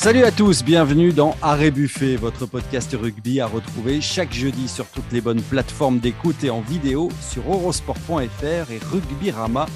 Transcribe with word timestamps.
Salut 0.00 0.22
à 0.22 0.30
tous, 0.30 0.62
bienvenue 0.62 1.12
dans 1.12 1.34
Arrêt 1.42 1.72
Buffet, 1.72 2.14
votre 2.14 2.46
podcast 2.46 2.96
rugby 2.98 3.40
à 3.40 3.48
retrouver 3.48 4.00
chaque 4.00 4.32
jeudi 4.32 4.68
sur 4.68 4.86
toutes 4.86 5.10
les 5.10 5.20
bonnes 5.20 5.42
plateformes 5.42 5.98
d'écoute 5.98 6.44
et 6.44 6.50
en 6.50 6.60
vidéo 6.60 7.08
sur 7.20 7.42
eurosport.fr 7.52 8.70
et 8.70 8.78
rugbyrama.fr. 8.92 9.66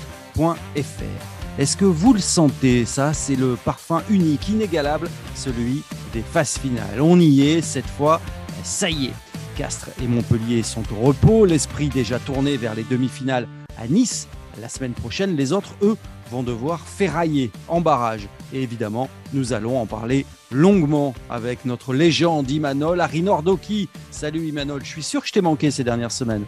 Est-ce 1.58 1.76
que 1.76 1.84
vous 1.84 2.12
le 2.12 2.20
sentez 2.20 2.84
Ça, 2.84 3.12
c'est 3.12 3.34
le 3.34 3.56
parfum 3.56 4.04
unique, 4.08 4.48
inégalable, 4.48 5.10
celui 5.34 5.82
des 6.12 6.22
phases 6.22 6.56
finales. 6.56 7.00
On 7.00 7.18
y 7.18 7.48
est, 7.48 7.60
cette 7.60 7.90
fois, 7.90 8.20
ça 8.62 8.88
y 8.90 9.06
est. 9.06 9.14
Castres 9.56 9.90
et 10.00 10.06
Montpellier 10.06 10.62
sont 10.62 10.84
au 10.92 11.04
repos, 11.04 11.46
l'esprit 11.46 11.88
déjà 11.88 12.20
tourné 12.20 12.56
vers 12.56 12.76
les 12.76 12.84
demi-finales 12.84 13.48
à 13.76 13.88
Nice. 13.88 14.28
La 14.60 14.68
semaine 14.68 14.92
prochaine, 14.92 15.34
les 15.34 15.52
autres, 15.52 15.74
eux, 15.82 15.96
vont 16.32 16.42
devoir 16.42 16.80
ferrailler 16.80 17.50
en 17.68 17.80
barrage. 17.80 18.26
Et 18.54 18.62
évidemment, 18.62 19.08
nous 19.34 19.52
allons 19.52 19.78
en 19.78 19.86
parler 19.86 20.24
longuement 20.50 21.14
avec 21.28 21.64
notre 21.66 21.92
légende 21.92 22.50
Imanol 22.50 23.00
Arinordoki. 23.00 23.88
Salut 24.10 24.46
Imanol, 24.48 24.82
je 24.82 24.88
suis 24.88 25.02
sûr 25.02 25.20
que 25.20 25.28
je 25.28 25.32
t'ai 25.32 25.42
manqué 25.42 25.70
ces 25.70 25.84
dernières 25.84 26.10
semaines. 26.10 26.46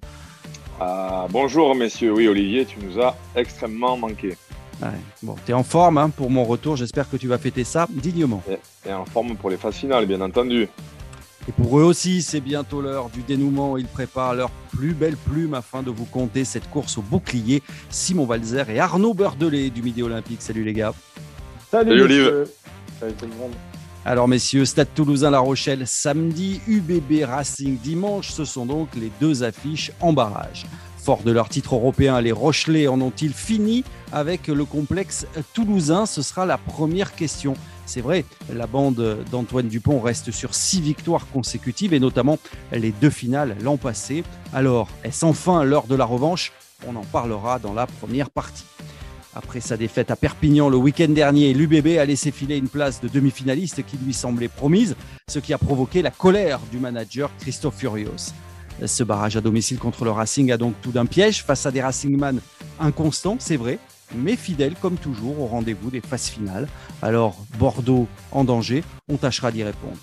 Ah, 0.81 1.27
bonjour 1.31 1.75
messieurs, 1.75 2.13
oui 2.13 2.27
Olivier, 2.27 2.65
tu 2.65 2.79
nous 2.81 3.01
as 3.01 3.15
extrêmement 3.37 3.97
manqué. 3.97 4.37
Bon, 5.23 5.37
tu 5.47 5.53
es 5.53 5.55
en 5.55 5.63
forme 5.63 5.99
hein, 5.99 6.11
pour 6.11 6.31
mon 6.31 6.45
retour, 6.45 6.77
j'espère 6.77 7.09
que 7.09 7.17
tu 7.17 7.29
vas 7.29 7.39
fêter 7.39 7.65
ça 7.65 7.87
dignement. 7.91 8.43
Et, 8.87 8.93
en 8.93 9.05
forme 9.05 9.37
pour 9.37 9.51
les 9.51 9.57
phases 9.57 9.77
finales, 9.77 10.07
bien 10.07 10.21
entendu. 10.21 10.69
Et 11.47 11.53
pour 11.53 11.79
eux 11.79 11.83
aussi, 11.83 12.23
c'est 12.23 12.41
bientôt 12.41 12.81
l'heure 12.81 13.11
du 13.11 13.23
dénouement. 13.23 13.77
Ils 13.77 13.87
préparent 13.87 14.35
leur 14.35 14.51
plus 14.73 14.95
belle 14.95 15.17
plume 15.17 15.55
afin 15.55 15.83
de 15.83 15.91
vous 15.91 16.07
compter 16.07 16.45
cette 16.45 16.71
course 16.71 16.97
au 16.97 17.03
bouclier. 17.03 17.63
Simon 17.91 18.25
Valzer 18.25 18.71
et 18.71 18.81
Arnaud 18.81 19.13
Beurdelet 19.13 19.71
du 19.71 19.83
Midi 19.83 20.03
Olympique. 20.03 20.41
Salut 20.41 20.65
les 20.65 20.73
gars. 20.73 20.95
Salut, 21.71 22.03
Olive. 22.03 22.47
Salut 22.99 23.15
tout 23.15 23.27
le 23.27 23.35
monde. 23.35 23.53
Alors 24.07 24.29
messieurs, 24.29 24.65
Stade 24.67 24.89
Toulousain-La 24.95 25.39
Rochelle 25.39 25.87
samedi, 25.87 26.61
UBB 26.69 27.25
Racing 27.25 27.79
dimanche, 27.79 28.31
ce 28.31 28.45
sont 28.45 28.67
donc 28.67 28.89
les 28.97 29.11
deux 29.19 29.43
affiches 29.43 29.93
en 30.01 30.13
barrage. 30.13 30.67
Fort 30.99 31.23
de 31.23 31.33
leur 31.33 31.49
titre 31.49 31.75
européen, 31.75 32.21
les 32.21 32.33
Rochelais 32.33 32.87
en 32.87 33.01
ont-ils 33.01 33.33
fini? 33.33 33.83
Avec 34.15 34.47
le 34.47 34.65
complexe 34.65 35.27
toulousain 35.53 36.07
Ce 36.07 36.23
sera 36.23 36.47
la 36.47 36.57
première 36.57 37.15
question. 37.15 37.55
C'est 37.85 38.01
vrai, 38.01 38.25
la 38.51 38.67
bande 38.67 39.25
d'Antoine 39.31 39.69
Dupont 39.69 40.01
reste 40.01 40.31
sur 40.31 40.55
six 40.55 40.81
victoires 40.81 41.27
consécutives 41.31 41.93
et 41.93 42.01
notamment 42.01 42.39
les 42.73 42.93
deux 42.93 43.11
finales 43.11 43.57
l'an 43.61 43.77
passé. 43.77 44.25
Alors, 44.55 44.89
est-ce 45.03 45.27
enfin 45.27 45.65
l'heure 45.65 45.87
de 45.87 45.95
la 45.95 46.07
revanche? 46.07 46.53
On 46.87 46.97
en 46.97 47.05
parlera 47.05 47.59
dans 47.59 47.75
la 47.75 47.87
première 47.87 48.31
partie. 48.31 48.65
Après 49.35 49.61
sa 49.61 49.77
défaite 49.77 50.13
à 50.13 50.17
Perpignan 50.17 50.69
le 50.69 50.77
week-end 50.77 51.09
dernier, 51.09 51.53
l'UBB 51.53 51.99
a 51.99 52.05
laissé 52.05 52.31
filer 52.31 52.57
une 52.57 52.69
place 52.69 53.01
de 53.01 53.09
demi-finaliste 53.09 53.85
qui 53.85 53.97
lui 53.97 54.15
semblait 54.15 54.49
promise, 54.49 54.95
ce 55.29 55.41
qui 55.41 55.53
a 55.53 55.59
provoqué 55.59 56.03
la 56.03 56.13
colère 56.13 56.61
du 56.71 56.79
manager 56.79 57.31
Christophe 57.41 57.79
Furios. 57.79 58.33
Ce 58.85 59.03
barrage 59.03 59.37
à 59.37 59.41
domicile 59.41 59.79
contre 59.79 60.05
le 60.05 60.13
Racing 60.13 60.53
a 60.53 60.57
donc 60.57 60.75
tout 60.83 60.93
d'un 60.93 61.07
piège 61.07 61.43
face 61.43 61.67
à 61.67 61.73
des 61.73 61.83
Racingman 61.83 62.41
inconstants, 62.79 63.37
c'est 63.41 63.57
vrai, 63.57 63.79
mais 64.17 64.37
fidèles 64.37 64.75
comme 64.81 64.97
toujours 64.97 65.41
au 65.41 65.47
rendez-vous 65.47 65.91
des 65.91 66.01
phases 66.01 66.29
finales. 66.29 66.69
Alors 67.03 67.37
Bordeaux 67.59 68.07
en 68.33 68.45
danger, 68.45 68.85
on 69.09 69.17
tâchera 69.17 69.51
d'y 69.51 69.63
répondre. 69.63 69.97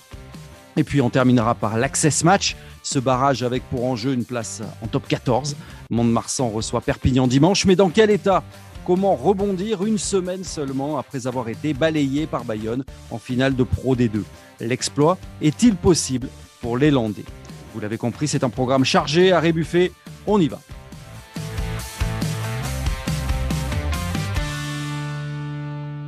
Et 0.77 0.83
puis 0.83 1.01
on 1.01 1.09
terminera 1.09 1.55
par 1.55 1.77
l'Access 1.77 2.23
Match, 2.23 2.55
ce 2.83 2.99
barrage 2.99 3.43
avec 3.43 3.63
pour 3.69 3.85
enjeu 3.85 4.13
une 4.13 4.25
place 4.25 4.61
en 4.81 4.87
top 4.87 5.07
14. 5.07 5.55
Mont-de-Marsan 5.89 6.49
reçoit 6.49 6.81
Perpignan 6.81 7.27
dimanche, 7.27 7.65
mais 7.65 7.75
dans 7.75 7.89
quel 7.89 8.09
état? 8.09 8.43
Comment 8.85 9.15
rebondir 9.15 9.85
une 9.85 9.99
semaine 9.99 10.43
seulement 10.43 10.97
après 10.97 11.27
avoir 11.27 11.49
été 11.49 11.73
balayé 11.73 12.25
par 12.25 12.45
Bayonne 12.45 12.83
en 13.11 13.19
finale 13.19 13.55
de 13.55 13.63
Pro 13.63 13.95
D2 13.95 14.23
L'exploit 14.59 15.17
est-il 15.41 15.75
possible 15.75 16.29
pour 16.61 16.77
les 16.77 16.89
Landais? 16.89 17.25
Vous 17.73 17.79
l'avez 17.79 17.97
compris, 17.97 18.27
c'est 18.27 18.43
un 18.43 18.49
programme 18.49 18.83
chargé 18.83 19.31
à 19.31 19.39
rébuffet. 19.39 19.91
On 20.25 20.39
y 20.39 20.47
va. 20.47 20.59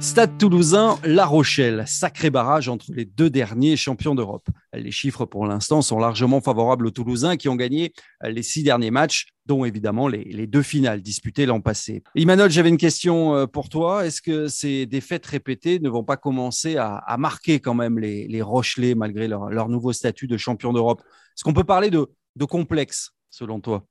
Stade 0.04 0.38
toulousain, 0.38 1.00
La 1.06 1.26
Rochelle, 1.26 1.86
sacré 1.88 2.30
barrage 2.30 2.68
entre 2.68 2.92
les 2.92 3.06
deux 3.06 3.30
derniers 3.30 3.78
champions 3.78 4.16
d'Europe. 4.16 4.50
Les 4.74 4.92
chiffres 4.92 5.24
pour 5.24 5.46
l'instant 5.46 5.82
sont 5.82 5.98
largement 5.98 6.42
favorables 6.42 6.86
aux 6.86 6.92
Toulousains 6.92 7.38
qui 7.38 7.48
ont 7.48 7.56
gagné 7.56 7.94
les 8.22 8.44
six 8.44 8.64
derniers 8.64 8.92
matchs, 8.92 9.28
dont 9.46 9.64
évidemment 9.64 10.10
les, 10.10 10.46
deux 10.46 10.62
finales 10.62 11.02
disputées 11.02 11.46
l'an 11.46 11.62
passé. 11.62 12.04
Emmanuel, 12.16 12.52
j'avais 12.52 12.68
une 12.68 12.78
question 12.78 13.34
euh, 13.34 13.46
pour 13.46 13.70
toi. 13.70 14.06
Est-ce 14.06 14.22
que 14.22 14.50
ces 14.50 14.86
défaites 14.86 15.26
répétées 15.26 15.80
ne 15.80 15.90
vont 15.90 16.04
pas 16.04 16.18
commencer 16.18 16.76
à, 16.76 17.16
marquer 17.18 17.62
quand 17.62 17.74
même 17.74 17.98
les, 17.98 18.42
Rochelais 18.42 18.96
malgré 18.96 19.30
leur, 19.30 19.70
nouveau 19.70 19.94
statut 19.94 20.28
de 20.28 20.36
champion 20.36 20.74
d'Europe? 20.74 21.02
Est-ce 21.02 21.46
qu'on 21.46 21.54
peut 21.54 21.64
parler 21.64 21.90
de 21.90 22.46
complexe 22.46 23.14
selon 23.30 23.62
toi? 23.62 23.86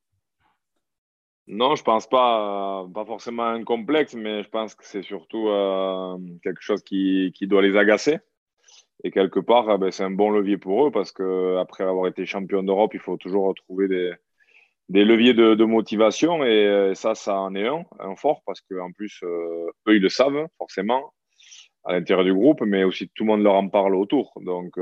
Non, 1.48 1.74
je 1.74 1.82
pense 1.82 2.08
pas, 2.08 2.86
pas 2.94 3.04
forcément 3.04 3.44
un 3.44 3.64
complexe, 3.64 4.14
mais 4.14 4.42
je 4.42 4.48
pense 4.48 4.74
que 4.74 4.84
c'est 4.86 5.02
surtout 5.02 5.48
euh, 5.48 6.16
quelque 6.42 6.62
chose 6.62 6.82
qui, 6.82 7.32
qui, 7.34 7.46
doit 7.46 7.62
les 7.62 7.76
agacer. 7.76 8.18
Et 9.04 9.10
quelque 9.10 9.40
part, 9.40 9.68
eh 9.74 9.78
ben, 9.78 9.90
c'est 9.90 10.04
un 10.04 10.10
bon 10.10 10.30
levier 10.30 10.58
pour 10.58 10.86
eux 10.86 10.90
parce 10.92 11.10
qu'après 11.12 11.84
avoir 11.84 12.06
été 12.06 12.26
champion 12.26 12.62
d'Europe, 12.62 12.94
il 12.94 13.00
faut 13.00 13.16
toujours 13.16 13.52
trouver 13.54 13.88
des, 13.88 14.12
des 14.88 15.04
leviers 15.04 15.34
de, 15.34 15.64
motivation. 15.64 16.44
Et, 16.44 16.66
euh, 16.66 16.94
ça, 16.94 17.14
ça 17.16 17.36
en 17.40 17.54
est 17.56 17.66
un, 17.66 17.84
un 17.98 18.14
fort 18.16 18.42
parce 18.46 18.60
qu'en 18.60 18.92
plus, 18.92 19.20
euh, 19.24 19.66
eux, 19.88 19.96
ils 19.96 20.02
le 20.02 20.08
savent 20.08 20.46
forcément 20.58 21.12
à 21.84 21.92
l'intérieur 21.94 22.24
du 22.24 22.32
groupe, 22.32 22.60
mais 22.62 22.84
aussi 22.84 23.08
tout 23.08 23.24
le 23.24 23.30
monde 23.30 23.42
leur 23.42 23.54
en 23.54 23.68
parle 23.68 23.96
autour. 23.96 24.32
Donc, 24.36 24.78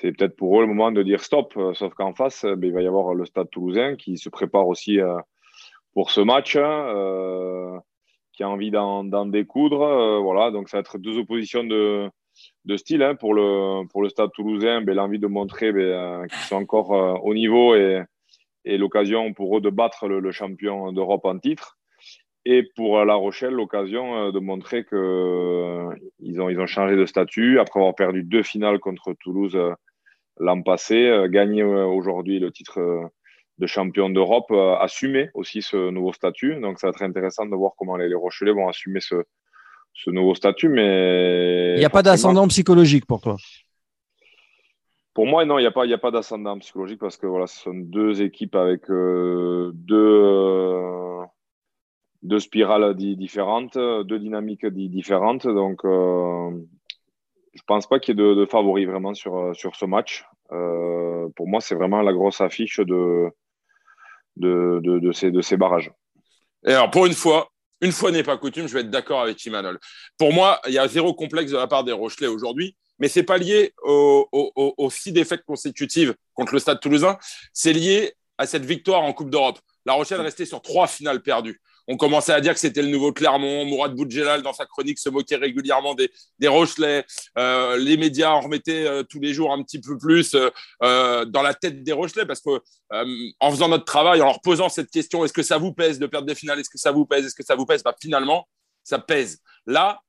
c'est 0.00 0.12
peut-être 0.12 0.36
pour 0.36 0.58
eux 0.58 0.62
le 0.62 0.68
moment 0.68 0.92
de 0.92 1.02
dire 1.02 1.22
stop. 1.22 1.52
Euh, 1.56 1.74
sauf 1.74 1.92
qu'en 1.94 2.14
face, 2.14 2.44
euh, 2.44 2.54
ben, 2.54 2.68
il 2.68 2.72
va 2.72 2.82
y 2.82 2.86
avoir 2.86 3.14
le 3.14 3.24
Stade 3.24 3.50
Toulousain 3.50 3.96
qui 3.96 4.16
se 4.16 4.28
prépare 4.28 4.66
aussi 4.68 5.00
euh, 5.00 5.18
pour 5.92 6.10
ce 6.10 6.20
match, 6.20 6.56
hein, 6.56 7.80
qui 8.32 8.44
a 8.44 8.48
envie 8.48 8.70
d'en 8.70 9.26
découdre. 9.26 10.20
voilà, 10.22 10.52
donc 10.52 10.68
ça 10.68 10.76
va 10.76 10.80
être 10.80 10.98
deux 10.98 11.18
oppositions 11.18 11.64
de, 11.64 12.08
style 12.76 13.02
hein, 13.02 13.16
pour 13.16 13.34
le 13.34 14.08
Stade 14.08 14.30
Toulousain. 14.32 14.82
Ben, 14.82 14.94
l'envie 14.94 15.18
de 15.18 15.26
montrer 15.26 15.72
ben, 15.72 16.28
qu'ils 16.28 16.38
sont 16.38 16.56
encore 16.56 16.90
au 17.24 17.34
niveau 17.34 17.74
et, 17.74 18.04
l'occasion 18.64 19.32
pour 19.32 19.56
eux 19.56 19.60
de 19.60 19.70
battre 19.70 20.06
le, 20.06 20.30
champion 20.30 20.92
d'Europe 20.92 21.24
en 21.24 21.38
titre. 21.38 21.78
Et 22.44 22.62
pour 22.76 23.04
La 23.04 23.14
Rochelle, 23.14 23.54
l'occasion 23.54 24.30
de 24.30 24.38
montrer 24.38 24.84
que 24.84 25.88
ils 26.20 26.40
ont, 26.40 26.48
ils 26.48 26.60
ont 26.60 26.66
changé 26.66 26.94
de 26.94 27.06
statut 27.06 27.58
après 27.58 27.80
avoir 27.80 27.96
perdu 27.96 28.22
deux 28.22 28.44
finales 28.44 28.78
contre 28.78 29.14
Toulouse 29.14 29.58
l'an 30.40 30.62
passé, 30.62 31.06
euh, 31.06 31.28
gagner 31.28 31.62
euh, 31.62 31.86
aujourd'hui 31.86 32.38
le 32.38 32.50
titre 32.50 32.80
euh, 32.80 33.06
de 33.58 33.66
champion 33.66 34.08
d'Europe, 34.08 34.52
assumer 34.52 35.30
aussi 35.34 35.62
ce 35.62 35.90
nouveau 35.90 36.12
statut. 36.12 36.60
Donc, 36.60 36.78
ça 36.78 36.86
va 36.86 36.90
être 36.90 37.02
intéressant 37.02 37.44
de 37.44 37.56
voir 37.56 37.72
comment 37.76 37.96
les, 37.96 38.14
Rochelais 38.14 38.52
vont 38.52 38.68
assumer 38.68 39.00
ce, 39.00 39.16
ce 39.94 40.10
nouveau 40.10 40.36
statut. 40.36 40.68
Mais 40.68 41.74
il 41.74 41.80
n'y 41.80 41.84
a 41.84 41.90
pas 41.90 42.04
d'ascendant 42.04 42.46
psychologique 42.46 43.04
pour 43.04 43.20
toi? 43.20 43.36
Pour 45.12 45.26
moi, 45.26 45.44
non, 45.44 45.58
il 45.58 45.62
n'y 45.62 45.66
a 45.66 45.72
pas, 45.72 45.86
il 45.86 45.92
a 45.92 45.98
pas 45.98 46.12
d'ascendant 46.12 46.56
psychologique 46.60 47.00
parce 47.00 47.16
que 47.16 47.26
voilà, 47.26 47.48
ce 47.48 47.58
sont 47.58 47.74
deux 47.74 48.22
équipes 48.22 48.54
avec 48.54 48.82
deux, 48.88 49.72
deux 52.22 52.38
spirales 52.38 52.94
différentes, 52.94 53.76
deux 53.76 54.20
dynamiques 54.20 54.66
différentes. 54.66 55.48
Donc, 55.48 55.84
je 57.58 57.62
pense 57.66 57.86
pas 57.86 57.98
qu'il 57.98 58.18
y 58.18 58.22
ait 58.22 58.34
de, 58.34 58.46
favoris 58.46 58.86
vraiment 58.86 59.14
sur, 59.14 59.36
euh, 59.36 59.54
sur 59.54 59.74
ce 59.74 59.84
match. 59.84 60.24
Euh, 60.52 61.28
pour 61.36 61.48
moi, 61.48 61.60
c'est 61.60 61.74
vraiment 61.74 62.00
la 62.02 62.12
grosse 62.12 62.40
affiche 62.40 62.80
de, 62.80 63.30
de, 64.36 64.80
de, 64.82 65.12
ces, 65.12 65.30
de 65.30 65.40
ces 65.42 65.56
barrages. 65.56 65.92
Et 66.66 66.72
alors, 66.72 66.90
pour 66.90 67.06
une 67.06 67.14
fois, 67.14 67.50
une 67.80 67.92
fois 67.92 68.10
n'est 68.10 68.22
pas 68.22 68.36
coutume, 68.36 68.66
je 68.66 68.74
vais 68.74 68.80
être 68.80 68.90
d'accord 68.90 69.20
avec 69.20 69.44
Imanol. 69.44 69.78
Pour 70.18 70.32
moi, 70.32 70.60
il 70.66 70.72
y 70.72 70.78
a 70.78 70.88
zéro 70.88 71.14
complexe 71.14 71.52
de 71.52 71.56
la 71.56 71.66
part 71.66 71.84
des 71.84 71.92
Rochelais 71.92 72.26
aujourd'hui, 72.26 72.76
mais 72.98 73.08
c'est 73.08 73.22
pas 73.22 73.38
lié 73.38 73.72
aux, 73.82 74.90
six 74.90 75.12
défaites 75.12 75.44
consécutives 75.44 76.14
contre 76.34 76.54
le 76.54 76.58
Stade 76.58 76.80
Toulousain. 76.80 77.16
C'est 77.52 77.72
lié 77.72 78.14
à 78.36 78.46
cette 78.46 78.64
victoire 78.64 79.02
en 79.02 79.12
Coupe 79.12 79.30
d'Europe. 79.30 79.58
La 79.86 79.92
Rochelle 79.92 80.20
restait 80.20 80.46
sur 80.46 80.60
trois 80.60 80.86
finales 80.86 81.22
perdues 81.22 81.60
on 81.88 81.96
commençait 81.96 82.32
à 82.32 82.40
dire 82.40 82.52
que 82.52 82.60
c'était 82.60 82.82
le 82.82 82.88
nouveau 82.88 83.12
Clermont. 83.12 83.64
Mourad 83.64 83.94
Boudjelal, 83.94 84.42
dans 84.42 84.52
sa 84.52 84.66
chronique, 84.66 84.98
se 84.98 85.08
moquait 85.08 85.36
régulièrement 85.36 85.94
des, 85.94 86.10
Rochelais. 86.46 87.04
Euh, 87.38 87.78
les 87.78 87.96
médias 87.96 88.30
en 88.30 88.40
remettaient 88.40 88.86
euh, 88.86 89.02
tous 89.02 89.20
les 89.20 89.32
jours 89.32 89.52
un 89.52 89.62
petit 89.62 89.80
peu 89.80 89.96
plus 89.96 90.36
euh, 90.82 91.24
dans 91.24 91.40
la 91.40 91.54
tête 91.54 91.82
des 91.82 91.92
Rochelais 91.92 92.26
parce 92.26 92.40
que 92.40 92.60
en 93.40 93.50
faisant 93.50 93.68
notre 93.68 93.84
travail, 93.84 94.20
en 94.20 94.26
leur 94.26 94.40
posant 94.40 94.68
cette 94.68 94.90
question, 94.90 95.24
est-ce 95.24 95.32
que 95.32 95.42
ça 95.42 95.58
vous 95.58 95.72
pèse 95.72 95.98
de 95.98 96.06
perdre 96.06 96.26
des 96.26 96.34
finales? 96.34 96.60
Est-ce 96.60 96.70
que 96.70 96.78
ça 96.78 96.92
vous 96.92 97.06
pèse? 97.06 97.26
Est-ce 97.26 97.34
que 97.34 97.44
ça 97.44 97.54
vous 97.54 97.66
pèse? 97.66 97.82
Bah, 97.82 97.94
Finalement, 98.00 98.46
ça 98.84 98.98
pèse. 98.98 99.40
Là, 99.66 100.00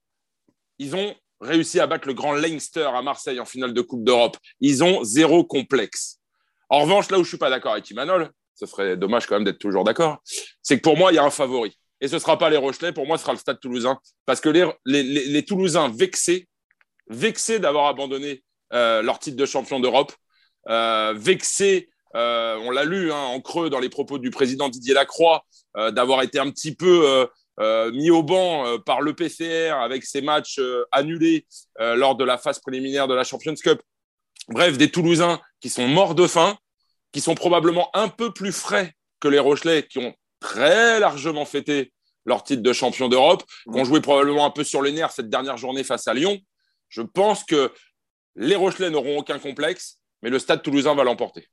ils 0.77 0.95
ont 0.95 1.15
réussi 1.41 1.79
à 1.79 1.87
battre 1.87 2.07
le 2.07 2.13
grand 2.13 2.33
Leinster 2.33 2.89
à 2.93 3.01
Marseille 3.01 3.39
en 3.39 3.45
finale 3.45 3.73
de 3.73 3.81
Coupe 3.81 4.03
d'Europe. 4.03 4.37
Ils 4.59 4.83
ont 4.83 5.03
zéro 5.03 5.45
complexe. 5.45 6.19
En 6.69 6.81
revanche, 6.81 7.09
là 7.09 7.17
où 7.19 7.23
je 7.23 7.29
suis 7.29 7.37
pas 7.37 7.49
d'accord 7.49 7.73
avec 7.73 7.89
Imanol, 7.89 8.31
ce 8.59 8.65
serait 8.65 8.97
dommage 8.97 9.25
quand 9.25 9.35
même 9.35 9.45
d'être 9.45 9.59
toujours 9.59 9.83
d'accord, 9.83 10.17
c'est 10.61 10.77
que 10.77 10.81
pour 10.81 10.97
moi, 10.97 11.11
il 11.11 11.15
y 11.15 11.19
a 11.19 11.23
un 11.23 11.29
favori. 11.29 11.77
Et 12.01 12.07
ce 12.07 12.15
ne 12.15 12.19
sera 12.19 12.37
pas 12.37 12.49
les 12.49 12.57
Rochelais, 12.57 12.93
pour 12.93 13.05
moi, 13.05 13.17
ce 13.17 13.23
sera 13.23 13.33
le 13.33 13.39
Stade 13.39 13.59
toulousain. 13.59 13.99
Parce 14.25 14.39
que 14.39 14.49
les, 14.85 15.45
Toulousains 15.45 15.89
vexés 15.89 16.47
vexés 17.09 17.59
d'avoir 17.59 17.87
abandonné 17.87 18.43
leur 18.71 19.19
titre 19.19 19.35
de 19.35 19.45
champion 19.45 19.79
d'Europe, 19.79 20.13
vexés 21.15 21.89
euh, 22.15 22.57
on 22.63 22.71
l'a 22.71 22.85
lu 22.85 23.11
hein, 23.11 23.17
en 23.17 23.39
creux 23.39 23.69
dans 23.69 23.79
les 23.79 23.89
propos 23.89 24.17
du 24.17 24.31
président 24.31 24.69
Didier 24.69 24.93
Lacroix, 24.93 25.45
euh, 25.77 25.91
d'avoir 25.91 26.21
été 26.23 26.39
un 26.39 26.49
petit 26.49 26.73
peu 26.73 27.27
euh, 27.59 27.91
mis 27.91 28.09
au 28.09 28.23
banc 28.23 28.79
par 28.85 29.01
le 29.01 29.13
PCR 29.13 29.71
avec 29.71 30.03
ses 30.03 30.21
matchs 30.21 30.61
annulés 30.91 31.45
lors 31.77 32.15
de 32.15 32.23
la 32.23 32.37
phase 32.37 32.59
préliminaire 32.59 33.07
de 33.07 33.13
la 33.13 33.25
Champions 33.25 33.55
Cup. 33.55 33.81
Bref, 34.47 34.77
des 34.77 34.89
Toulousains 34.89 35.41
qui 35.59 35.69
sont 35.69 35.87
morts 35.87 36.15
de 36.15 36.25
faim, 36.25 36.57
qui 37.11 37.21
sont 37.21 37.35
probablement 37.35 37.89
un 37.93 38.07
peu 38.07 38.31
plus 38.33 38.51
frais 38.51 38.93
que 39.19 39.27
les 39.27 39.39
Rochelais, 39.39 39.83
qui 39.83 39.99
ont 39.99 40.13
très 40.39 40.99
largement 40.99 41.45
fêté 41.45 41.91
leur 42.25 42.43
titre 42.43 42.61
de 42.61 42.73
champion 42.73 43.09
d'Europe, 43.09 43.43
qui 43.63 43.79
ont 43.79 43.85
joué 43.85 44.01
probablement 44.01 44.45
un 44.45 44.51
peu 44.51 44.63
sur 44.63 44.81
les 44.81 44.91
nerfs 44.91 45.11
cette 45.11 45.29
dernière 45.29 45.57
journée 45.57 45.83
face 45.83 46.07
à 46.07 46.13
Lyon. 46.13 46.39
Je 46.89 47.01
pense 47.01 47.43
que 47.43 47.71
les 48.35 48.55
Rochelais 48.55 48.89
n'auront 48.89 49.19
aucun 49.19 49.39
complexe, 49.39 49.99
mais 50.21 50.29
le 50.29 50.39
Stade 50.39 50.61
toulousain 50.61 50.95
va 50.95 51.03
l'emporter. 51.03 51.47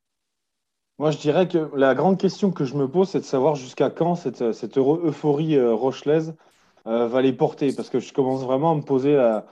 Moi, 0.98 1.10
je 1.10 1.18
dirais 1.18 1.46
que 1.46 1.70
la 1.74 1.94
grande 1.94 2.18
question 2.18 2.50
que 2.50 2.64
je 2.64 2.74
me 2.74 2.88
pose, 2.88 3.10
c'est 3.10 3.20
de 3.20 3.24
savoir 3.24 3.54
jusqu'à 3.54 3.90
quand 3.90 4.14
cette, 4.14 4.40
euphorie 4.40 5.56
euh, 5.56 5.74
rochelaise 5.74 6.34
euh, 6.86 7.06
va 7.06 7.20
les 7.20 7.34
porter. 7.34 7.72
Parce 7.74 7.90
que 7.90 8.00
je 8.00 8.14
commence 8.14 8.42
vraiment 8.42 8.72
à 8.72 8.74
me 8.74 8.80
poser 8.80 9.14
la, 9.14 9.44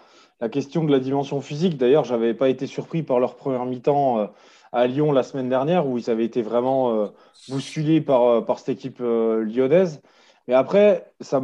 question 0.50 0.84
de 0.84 0.90
la 0.90 1.00
dimension 1.00 1.40
physique. 1.42 1.76
D'ailleurs, 1.76 2.04
je 2.04 2.14
n'avais 2.14 2.32
pas 2.32 2.48
été 2.48 2.66
surpris 2.66 3.02
par 3.02 3.20
leur 3.20 3.36
première 3.36 3.66
mi-temps 3.66 4.18
euh, 4.20 4.26
à 4.74 4.86
Lyon 4.86 5.12
la 5.12 5.22
semaine 5.22 5.48
dernière, 5.48 5.86
où 5.86 5.96
ils 5.98 6.10
avaient 6.10 6.24
été 6.24 6.42
vraiment 6.42 7.08
bousculés 7.48 8.00
par, 8.00 8.44
par 8.44 8.58
cette 8.58 8.70
équipe 8.70 8.98
lyonnaise. 9.00 10.02
Mais 10.48 10.54
après, 10.54 11.10
ça 11.20 11.40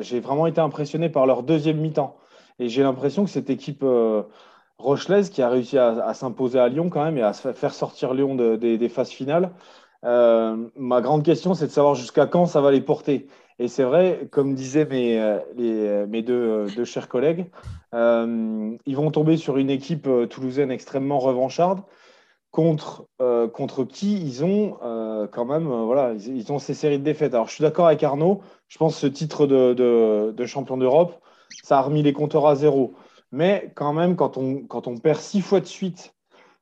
j'ai 0.00 0.20
vraiment 0.20 0.46
été 0.46 0.60
impressionné 0.60 1.08
par 1.08 1.26
leur 1.26 1.42
deuxième 1.42 1.78
mi-temps. 1.78 2.16
Et 2.58 2.68
j'ai 2.68 2.82
l'impression 2.82 3.24
que 3.24 3.30
cette 3.30 3.48
équipe 3.50 3.84
Rochelaise 4.78 5.30
qui 5.30 5.42
a 5.42 5.48
réussi 5.48 5.78
à, 5.78 6.12
s'imposer 6.14 6.58
à 6.58 6.68
Lyon 6.68 6.90
quand 6.90 7.04
même 7.04 7.18
et 7.18 7.22
à 7.22 7.32
faire 7.32 7.72
sortir 7.72 8.14
Lyon 8.14 8.34
des 8.34 8.88
phases 8.88 9.10
finales. 9.10 9.50
Euh, 10.04 10.56
ma 10.76 11.00
grande 11.00 11.24
question, 11.24 11.54
c'est 11.54 11.66
de 11.66 11.72
savoir 11.72 11.94
jusqu'à 11.94 12.26
quand 12.26 12.46
ça 12.46 12.60
va 12.60 12.70
les 12.70 12.80
porter. 12.80 13.26
Et 13.60 13.68
c'est 13.68 13.84
vrai, 13.84 14.26
comme 14.30 14.54
disaient 14.54 14.86
mes, 14.86 15.20
euh, 15.20 16.06
mes 16.06 16.22
deux, 16.22 16.66
deux, 16.74 16.84
chers 16.86 17.08
collègues, 17.08 17.44
euh, 17.94 18.74
ils 18.86 18.96
vont 18.96 19.10
tomber 19.10 19.36
sur 19.36 19.58
une 19.58 19.68
équipe 19.68 20.08
toulousaine 20.30 20.70
extrêmement 20.70 21.18
revancharde 21.18 21.82
contre, 22.50 23.06
contre 23.52 23.84
qui 23.84 24.20
ils 24.20 24.42
ont 24.42 24.78
quand 25.30 25.44
même, 25.44 25.68
voilà, 25.68 26.14
ils, 26.14 26.50
ont 26.50 26.58
ces 26.58 26.74
séries 26.74 26.98
de 26.98 27.04
défaites. 27.04 27.34
Alors 27.34 27.46
je 27.46 27.52
suis 27.52 27.62
d'accord 27.62 27.86
avec 27.86 28.02
Arnaud, 28.02 28.40
je 28.66 28.78
pense 28.78 28.94
que 28.94 29.00
ce 29.02 29.06
titre 29.06 29.46
de 29.46 30.46
champion 30.46 30.76
d'Europe, 30.76 31.20
ça 31.62 31.78
a 31.78 31.82
remis 31.82 32.02
les 32.02 32.12
compteurs 32.12 32.46
à 32.46 32.56
zéro. 32.56 32.94
Mais 33.30 33.70
quand 33.74 33.92
même, 33.92 34.16
quand 34.16 34.36
on, 34.36 34.62
quand 34.62 34.86
on 34.86 34.96
perd 34.98 35.20
six 35.20 35.40
fois 35.40 35.60
de 35.60 35.66
suite, 35.66 36.14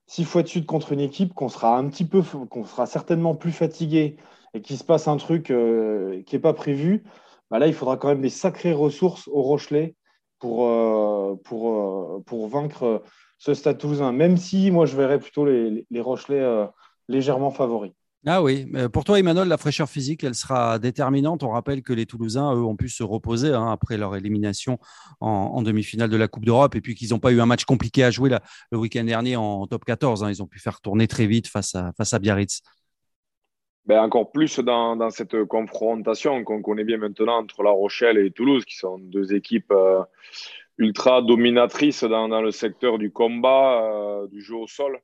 six 0.06 0.24
fois 0.24 0.42
de 0.42 0.48
suite 0.48 0.66
contre 0.66 0.92
une 0.92 1.00
équipe, 1.00 1.32
qu'on 1.34 1.48
sera 1.48 1.78
un 1.78 1.88
petit 1.88 2.04
peu, 2.04 2.22
qu'on 2.22 2.64
sera 2.64 2.86
certainement 2.86 3.34
plus 3.34 3.52
fatigué 3.52 4.16
et 4.54 4.60
qu'il 4.60 4.76
se 4.76 4.84
passe 4.84 5.08
un 5.08 5.16
truc 5.16 5.50
euh, 5.50 6.22
qui 6.24 6.36
n'est 6.36 6.40
pas 6.40 6.54
prévu, 6.54 7.04
bah 7.50 7.58
là, 7.58 7.66
il 7.66 7.74
faudra 7.74 7.96
quand 7.96 8.08
même 8.08 8.20
des 8.20 8.30
sacrées 8.30 8.72
ressources 8.72 9.28
au 9.28 9.42
Rochelet 9.42 9.94
pour, 10.38 10.66
euh, 10.66 11.34
pour, 11.44 11.70
euh, 11.70 12.22
pour 12.26 12.48
vaincre 12.48 13.02
ce 13.38 13.54
Stade 13.54 13.78
Toulousain. 13.78 14.12
Même 14.12 14.36
si 14.36 14.70
moi, 14.70 14.86
je 14.86 14.96
verrais 14.96 15.18
plutôt 15.18 15.46
les, 15.46 16.00
Rochelais 16.00 16.68
légèrement 17.08 17.50
favoris. 17.50 17.92
Ah 18.26 18.42
oui, 18.42 18.66
pour 18.92 19.04
toi, 19.04 19.18
Emmanuel, 19.18 19.46
la 19.46 19.56
fraîcheur 19.56 19.88
physique, 19.88 20.24
elle 20.24 20.34
sera 20.34 20.80
déterminante. 20.80 21.44
On 21.44 21.50
rappelle 21.50 21.82
que 21.82 21.92
les 21.92 22.04
Toulousains, 22.04 22.52
eux, 22.52 22.64
ont 22.64 22.74
pu 22.74 22.88
se 22.88 23.04
reposer 23.04 23.54
hein, 23.54 23.70
après 23.70 23.96
leur 23.96 24.16
élimination 24.16 24.78
en, 25.20 25.62
demi-finale 25.62 26.10
de 26.10 26.16
la 26.16 26.26
Coupe 26.26 26.44
d'Europe 26.44 26.74
et 26.74 26.80
puis 26.80 26.96
qu'ils 26.96 27.10
n'ont 27.10 27.20
pas 27.20 27.30
eu 27.30 27.40
un 27.40 27.46
match 27.46 27.64
compliqué 27.64 28.02
à 28.02 28.10
jouer 28.10 28.36
le 28.72 28.78
week-end 28.78 29.04
dernier 29.04 29.36
en 29.36 29.66
top 29.68 29.84
14. 29.84 30.24
Hein. 30.24 30.30
Ils 30.30 30.42
ont 30.42 30.46
pu 30.46 30.58
faire 30.58 30.80
tourner 30.80 31.06
très 31.06 31.26
vite 31.26 31.46
face 31.46 31.76
à, 31.76 31.92
face 31.96 32.12
à 32.12 32.18
Biarritz. 32.18 32.60
Ben 33.88 34.02
encore 34.02 34.30
plus 34.30 34.58
dans, 34.58 35.08
cette 35.08 35.44
confrontation 35.44 36.44
qu'on 36.44 36.60
connaît 36.60 36.84
bien 36.84 36.98
maintenant 36.98 37.38
entre 37.38 37.62
La 37.62 37.70
Rochelle 37.70 38.18
et 38.18 38.30
Toulouse, 38.30 38.66
qui 38.66 38.76
sont 38.76 38.98
deux 38.98 39.32
équipes 39.34 39.72
euh, 39.72 40.02
ultra 40.76 41.22
dominatrices 41.22 42.04
dans, 42.04 42.42
le 42.42 42.50
secteur 42.50 42.98
du 42.98 43.10
combat, 43.10 43.82
euh, 43.82 44.28
du 44.28 44.42
jeu 44.42 44.56
au 44.56 44.66
sol. 44.66 45.00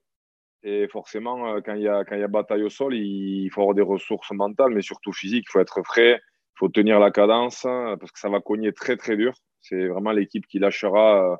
Et 0.64 0.86
forcément, 0.88 1.54
euh, 1.54 1.60
quand 1.64 1.72
il 1.72 1.82
y 1.82 1.88
a, 1.88 2.04
quand 2.04 2.16
y 2.16 2.22
a 2.22 2.28
bataille 2.28 2.62
au 2.62 2.68
sol, 2.68 2.94
il 2.94 3.48
faut 3.50 3.62
avoir 3.62 3.74
des 3.74 3.80
ressources 3.80 4.32
mentales, 4.32 4.72
mais 4.74 4.82
surtout 4.82 5.12
physiques. 5.12 5.46
Il 5.48 5.52
faut 5.52 5.60
être 5.60 5.82
frais, 5.82 6.20
il 6.22 6.58
faut 6.58 6.68
tenir 6.68 7.00
la 7.00 7.10
cadence, 7.10 7.64
hein, 7.64 7.96
parce 7.98 8.12
que 8.12 8.18
ça 8.18 8.28
va 8.28 8.40
cogner 8.40 8.74
très, 8.74 8.98
très 8.98 9.16
dur. 9.16 9.32
C'est 9.62 9.88
vraiment 9.88 10.12
l'équipe 10.12 10.46
qui 10.46 10.58
lâchera 10.58 11.32
euh, 11.32 11.36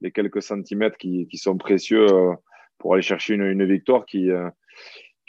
les 0.00 0.10
quelques 0.10 0.42
centimètres 0.42 0.98
qui, 0.98 1.28
qui 1.28 1.38
sont 1.38 1.56
précieux 1.56 2.12
euh, 2.12 2.34
pour 2.78 2.94
aller 2.94 3.02
chercher 3.02 3.34
une, 3.34 3.44
une 3.44 3.64
victoire 3.64 4.06
qui, 4.06 4.28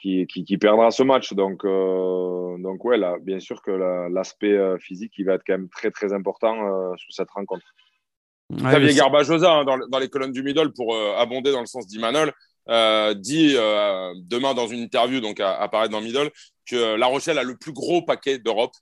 qui, 0.01 0.25
qui, 0.27 0.43
qui, 0.43 0.57
perdra 0.57 0.91
ce 0.91 1.03
match. 1.03 1.33
Donc, 1.33 1.63
donc 1.63 2.83
ouais, 2.85 2.97
là, 2.97 3.17
bien 3.21 3.39
sûr 3.39 3.61
que 3.61 3.71
l'aspect 4.11 4.57
physique, 4.79 5.13
il 5.17 5.25
va 5.25 5.33
être 5.33 5.43
quand 5.45 5.53
même 5.53 5.69
très, 5.69 5.91
très 5.91 6.13
important 6.13 6.55
sur 6.97 7.13
cette 7.13 7.29
rencontre. 7.31 7.65
Xavier 8.51 8.93
Garbajosa, 8.93 9.51
hein, 9.51 9.63
dans, 9.63 9.77
dans, 9.87 9.99
les 9.99 10.09
colonnes 10.09 10.33
du 10.33 10.43
middle, 10.43 10.73
pour 10.73 10.95
abonder 11.17 11.51
dans 11.51 11.61
le 11.61 11.67
sens 11.67 11.87
d'Imanol, 11.87 12.33
euh, 12.69 13.15
dit 13.15 13.55
euh, 13.57 14.13
demain 14.17 14.53
dans 14.53 14.67
une 14.67 14.81
interview, 14.81 15.19
donc 15.19 15.39
à, 15.39 15.55
apparaître 15.55 15.91
dans 15.91 16.01
Middle, 16.01 16.31
que 16.65 16.95
La 16.95 17.07
Rochelle 17.07 17.39
a 17.39 17.43
le 17.43 17.57
plus 17.57 17.73
gros 17.73 18.03
paquet 18.03 18.37
d'Europe 18.37 18.73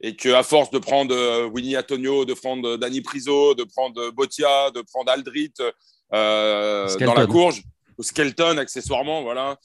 et 0.00 0.16
qu'à 0.16 0.42
force 0.42 0.70
de 0.70 0.78
prendre 0.78 1.14
euh, 1.14 1.46
Winnie 1.46 1.76
Antonio, 1.76 2.24
de 2.26 2.34
prendre 2.34 2.76
Danny 2.76 3.00
Priso, 3.00 3.54
de 3.54 3.64
prendre 3.64 4.10
Botia, 4.10 4.70
de 4.72 4.82
prendre 4.82 5.10
Aldrit 5.10 5.52
dans 6.10 7.14
la 7.16 7.26
courge, 7.26 7.62
ou 7.98 8.02
Skelton 8.02 8.58
accessoirement, 8.58 9.22
voilà, 9.22 9.58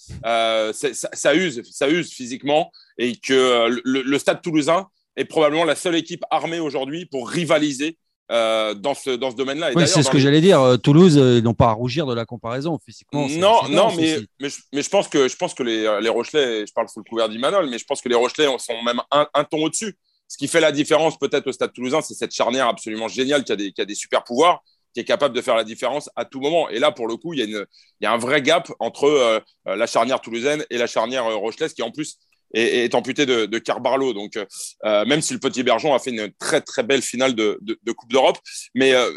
ça, 0.74 1.36
use, 1.36 1.62
ça 1.72 1.90
use 1.90 2.12
physiquement 2.12 2.72
et 2.98 3.16
que 3.16 3.70
le, 3.84 4.18
Stade 4.20 4.42
toulousain 4.42 4.88
est 5.16 5.26
probablement 5.26 5.66
la 5.66 5.76
seule 5.76 5.96
équipe 5.96 6.24
armée 6.30 6.60
aujourd'hui 6.60 7.06
pour 7.06 7.30
rivaliser 7.30 7.98
euh, 8.30 8.74
dans 8.74 8.94
ce, 8.94 9.12
dans 9.12 9.32
ce 9.32 9.38
domaine-là. 9.38 9.72
Oui, 9.74 9.88
c'est 9.88 10.04
ce 10.04 10.10
que 10.10 10.20
j'allais 10.20 10.42
dire. 10.42 10.62
Euh, 10.62 10.76
Toulouse, 10.76 11.18
euh, 11.18 11.38
ils 11.38 11.44
n'ont 11.44 11.54
pas 11.54 11.70
à 11.70 11.72
rougir 11.72 12.06
de 12.06 12.14
la 12.14 12.26
comparaison 12.26 12.78
physiquement. 12.86 13.26
Non, 13.30 13.70
non, 13.70 13.96
mais, 13.96 14.18
mais, 14.42 14.50
je, 14.50 14.90
pense 14.90 15.08
que, 15.08 15.30
je 15.30 15.36
pense 15.38 15.54
que 15.54 15.64
les, 15.64 16.00
les 16.02 16.10
Rochelais, 16.10 16.66
je 16.68 16.74
parle 16.74 16.90
sous 16.90 17.00
le 17.00 17.10
couvert 17.10 17.30
d'Imanol, 17.30 17.70
mais 17.70 17.78
je 17.78 17.86
pense 17.86 18.02
que 18.02 18.10
les 18.10 18.16
Rochelais 18.16 18.48
sont 18.60 18.82
même 18.84 19.02
un, 19.12 19.28
un 19.34 19.44
ton 19.46 19.64
au-dessus. 19.64 19.98
Ce 20.28 20.38
qui 20.38 20.50
fait 20.50 20.60
la 20.60 20.74
différence 20.74 21.18
peut-être 21.18 21.48
au 21.48 21.54
Stade 21.54 21.72
toulousain, 21.72 22.02
c'est 22.02 22.16
cette 22.16 22.34
charnière 22.34 22.68
absolument 22.68 23.08
géniale 23.08 23.46
qui 23.46 23.54
a 23.54 23.56
des, 23.56 23.72
qui 23.72 23.80
a 23.80 23.86
des 23.86 23.96
super 23.96 24.26
pouvoirs, 24.26 24.62
qui 24.98 25.02
est 25.02 25.06
capable 25.06 25.36
de 25.36 25.42
faire 25.44 25.56
la 25.56 25.64
différence 25.64 26.10
à 26.16 26.26
tout 26.26 26.42
moment. 26.42 26.70
Et 26.70 26.80
là, 26.80 26.92
pour 26.92 27.08
le 27.08 27.18
coup, 27.18 27.34
il 27.34 27.40
y 27.40 27.44
a, 27.44 27.46
une, 27.46 27.68
il 28.02 28.04
y 28.04 28.08
a 28.08 28.12
un 28.12 28.18
vrai 28.18 28.42
gap 28.42 28.72
entre 28.80 29.44
la 29.68 29.86
charnière 29.86 30.22
toulousaine 30.22 30.66
et 30.72 30.80
la 30.80 30.88
charnière 30.88 31.26
rochelaise, 31.26 31.76
qui 31.76 31.84
en 31.84 31.92
plus 31.92 32.18
et, 32.56 32.86
est 32.86 32.96
amputé 32.96 33.28
de, 33.28 33.46
de 33.46 33.60
Carbarlo. 33.60 34.14
Donc, 34.14 34.40
euh, 34.86 35.06
même 35.06 35.22
si 35.22 35.34
le 35.34 35.40
Petit 35.40 35.62
Bergeon 35.62 35.94
a 35.94 36.00
fait 36.00 36.10
une 36.10 36.32
très 36.40 36.62
très 36.62 36.82
belle 36.82 37.04
finale 37.04 37.36
de, 37.36 37.60
de, 37.62 37.92
Coupe 37.92 38.12
d'Europe, 38.12 38.40
mais 38.74 38.96
euh, 38.96 39.12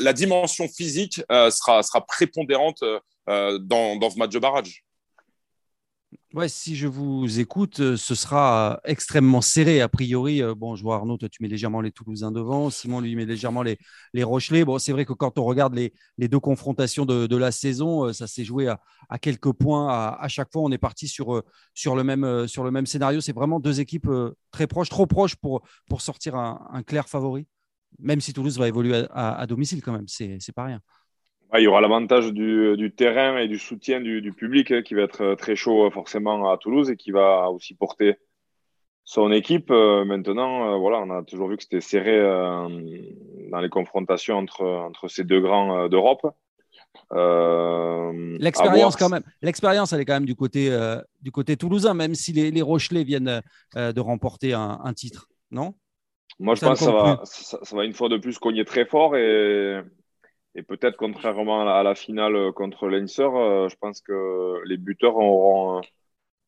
la 0.00 0.14
dimension 0.14 0.68
physique 0.68 1.20
euh, 1.30 1.50
sera, 1.50 1.82
sera 1.82 2.06
prépondérante 2.06 2.82
dans, 3.28 3.96
dans 3.96 4.08
ce 4.08 4.16
match 4.16 4.30
de 4.30 4.38
barrage. 4.38 4.85
Si 6.48 6.76
je 6.76 6.86
vous 6.86 7.40
écoute, 7.40 7.80
euh, 7.80 7.96
ce 7.96 8.14
sera 8.14 8.74
euh, 8.74 8.76
extrêmement 8.84 9.40
serré 9.40 9.80
a 9.80 9.88
priori. 9.88 10.42
Euh, 10.42 10.54
bon, 10.54 10.76
je 10.76 10.82
vois 10.82 10.96
Arnaud, 10.96 11.16
tu 11.16 11.42
mets 11.42 11.48
légèrement 11.48 11.80
les 11.80 11.90
Toulousains 11.90 12.30
devant, 12.30 12.68
Simon 12.68 13.00
lui 13.00 13.16
met 13.16 13.24
légèrement 13.24 13.62
les, 13.62 13.78
les 14.12 14.22
Rochelais. 14.22 14.62
C'est 14.78 14.92
vrai 14.92 15.06
que 15.06 15.14
quand 15.14 15.38
on 15.38 15.44
regarde 15.44 15.74
les, 15.74 15.92
deux 16.28 16.38
confrontations 16.38 17.06
de, 17.06 17.36
la 17.36 17.52
saison, 17.52 18.12
ça 18.12 18.26
s'est 18.26 18.44
joué 18.44 18.68
à, 18.68 18.80
à, 19.08 19.18
quelques 19.18 19.50
points 19.52 19.88
à, 19.88 20.28
chaque 20.28 20.52
fois. 20.52 20.62
On 20.62 20.70
est 20.70 20.78
parti 20.78 21.08
sur, 21.08 21.32
le, 21.32 22.02
même, 22.02 22.86
scénario. 22.86 23.22
C'est 23.22 23.34
vraiment 23.34 23.58
deux 23.58 23.80
équipes 23.80 24.10
très 24.50 24.66
proches, 24.66 24.90
trop 24.90 25.06
proches 25.06 25.36
pour, 25.36 25.62
sortir 25.98 26.36
un, 26.36 26.82
clair 26.86 27.08
favori, 27.08 27.46
même 27.98 28.20
si 28.20 28.34
Toulouse 28.34 28.58
va 28.58 28.68
évoluer 28.68 29.06
à, 29.10 29.36
à 29.36 29.46
domicile 29.46 29.80
quand 29.80 29.92
même, 29.92 30.06
c'est 30.06 30.52
pas 30.54 30.64
rien 30.64 30.82
il 31.54 31.62
y 31.62 31.66
aura 31.66 31.80
l'avantage 31.80 32.32
du, 32.32 32.92
terrain 32.96 33.38
et 33.38 33.48
du 33.48 33.58
soutien 33.58 34.00
du, 34.00 34.32
public 34.32 34.70
hein, 34.70 34.82
qui 34.82 34.94
va 34.94 35.02
être 35.02 35.22
euh, 35.22 35.34
très 35.36 35.56
chaud 35.56 35.86
euh, 35.86 35.90
forcément 35.90 36.50
à 36.50 36.58
Toulouse 36.58 36.90
et 36.90 36.96
qui 36.96 37.10
va 37.10 37.50
aussi 37.50 37.74
porter 37.74 38.16
son 39.04 39.30
équipe. 39.30 39.70
Euh, 39.70 40.04
maintenant, 40.04 40.78
voilà, 40.78 40.98
on 40.98 41.10
a 41.10 41.22
toujours 41.22 41.48
vu 41.48 41.56
que 41.56 41.62
c'était 41.62 41.80
serré 41.80 42.18
dans 42.18 43.60
les 43.60 43.68
confrontations 43.68 44.36
entre, 44.36 44.64
entre 44.64 45.08
ces 45.08 45.24
deux 45.24 45.40
grands 45.40 45.88
d'Europe. 45.88 46.26
L'expérience 47.12 48.96
quand 48.96 49.08
même, 49.08 49.22
l'expérience 49.42 49.92
elle 49.92 50.00
est 50.00 50.04
quand 50.04 50.14
même 50.14 50.24
du 50.24 50.34
côté 50.34 50.76
du 51.20 51.30
côté 51.30 51.56
toulousain, 51.56 51.94
même 51.94 52.14
si 52.14 52.32
les, 52.32 52.50
les 52.50 52.62
Rochelais 52.62 53.04
viennent 53.04 53.42
de 53.76 54.00
remporter 54.00 54.54
un, 54.54 54.92
titre, 54.94 55.28
non? 55.50 55.74
Moi, 56.38 56.54
je 56.54 56.62
pense 56.62 56.80
que 56.80 56.84
ça 56.84 56.92
va, 56.92 57.20
ça, 57.24 57.58
va 57.72 57.84
une 57.84 57.94
fois 57.94 58.08
de 58.08 58.18
plus 58.18 58.38
cogner 58.38 58.64
très 58.64 58.84
fort 58.84 59.16
et 59.16 59.80
et 60.56 60.62
peut-être 60.62 60.96
contrairement 60.96 61.68
à 61.68 61.82
la, 61.82 61.94
finale 61.94 62.50
contre 62.52 62.88
Leinster, 62.88 63.28
euh, 63.34 63.68
je 63.68 63.76
pense 63.76 64.00
que 64.00 64.62
les 64.64 64.78
buteurs 64.78 65.16
auront 65.16 65.82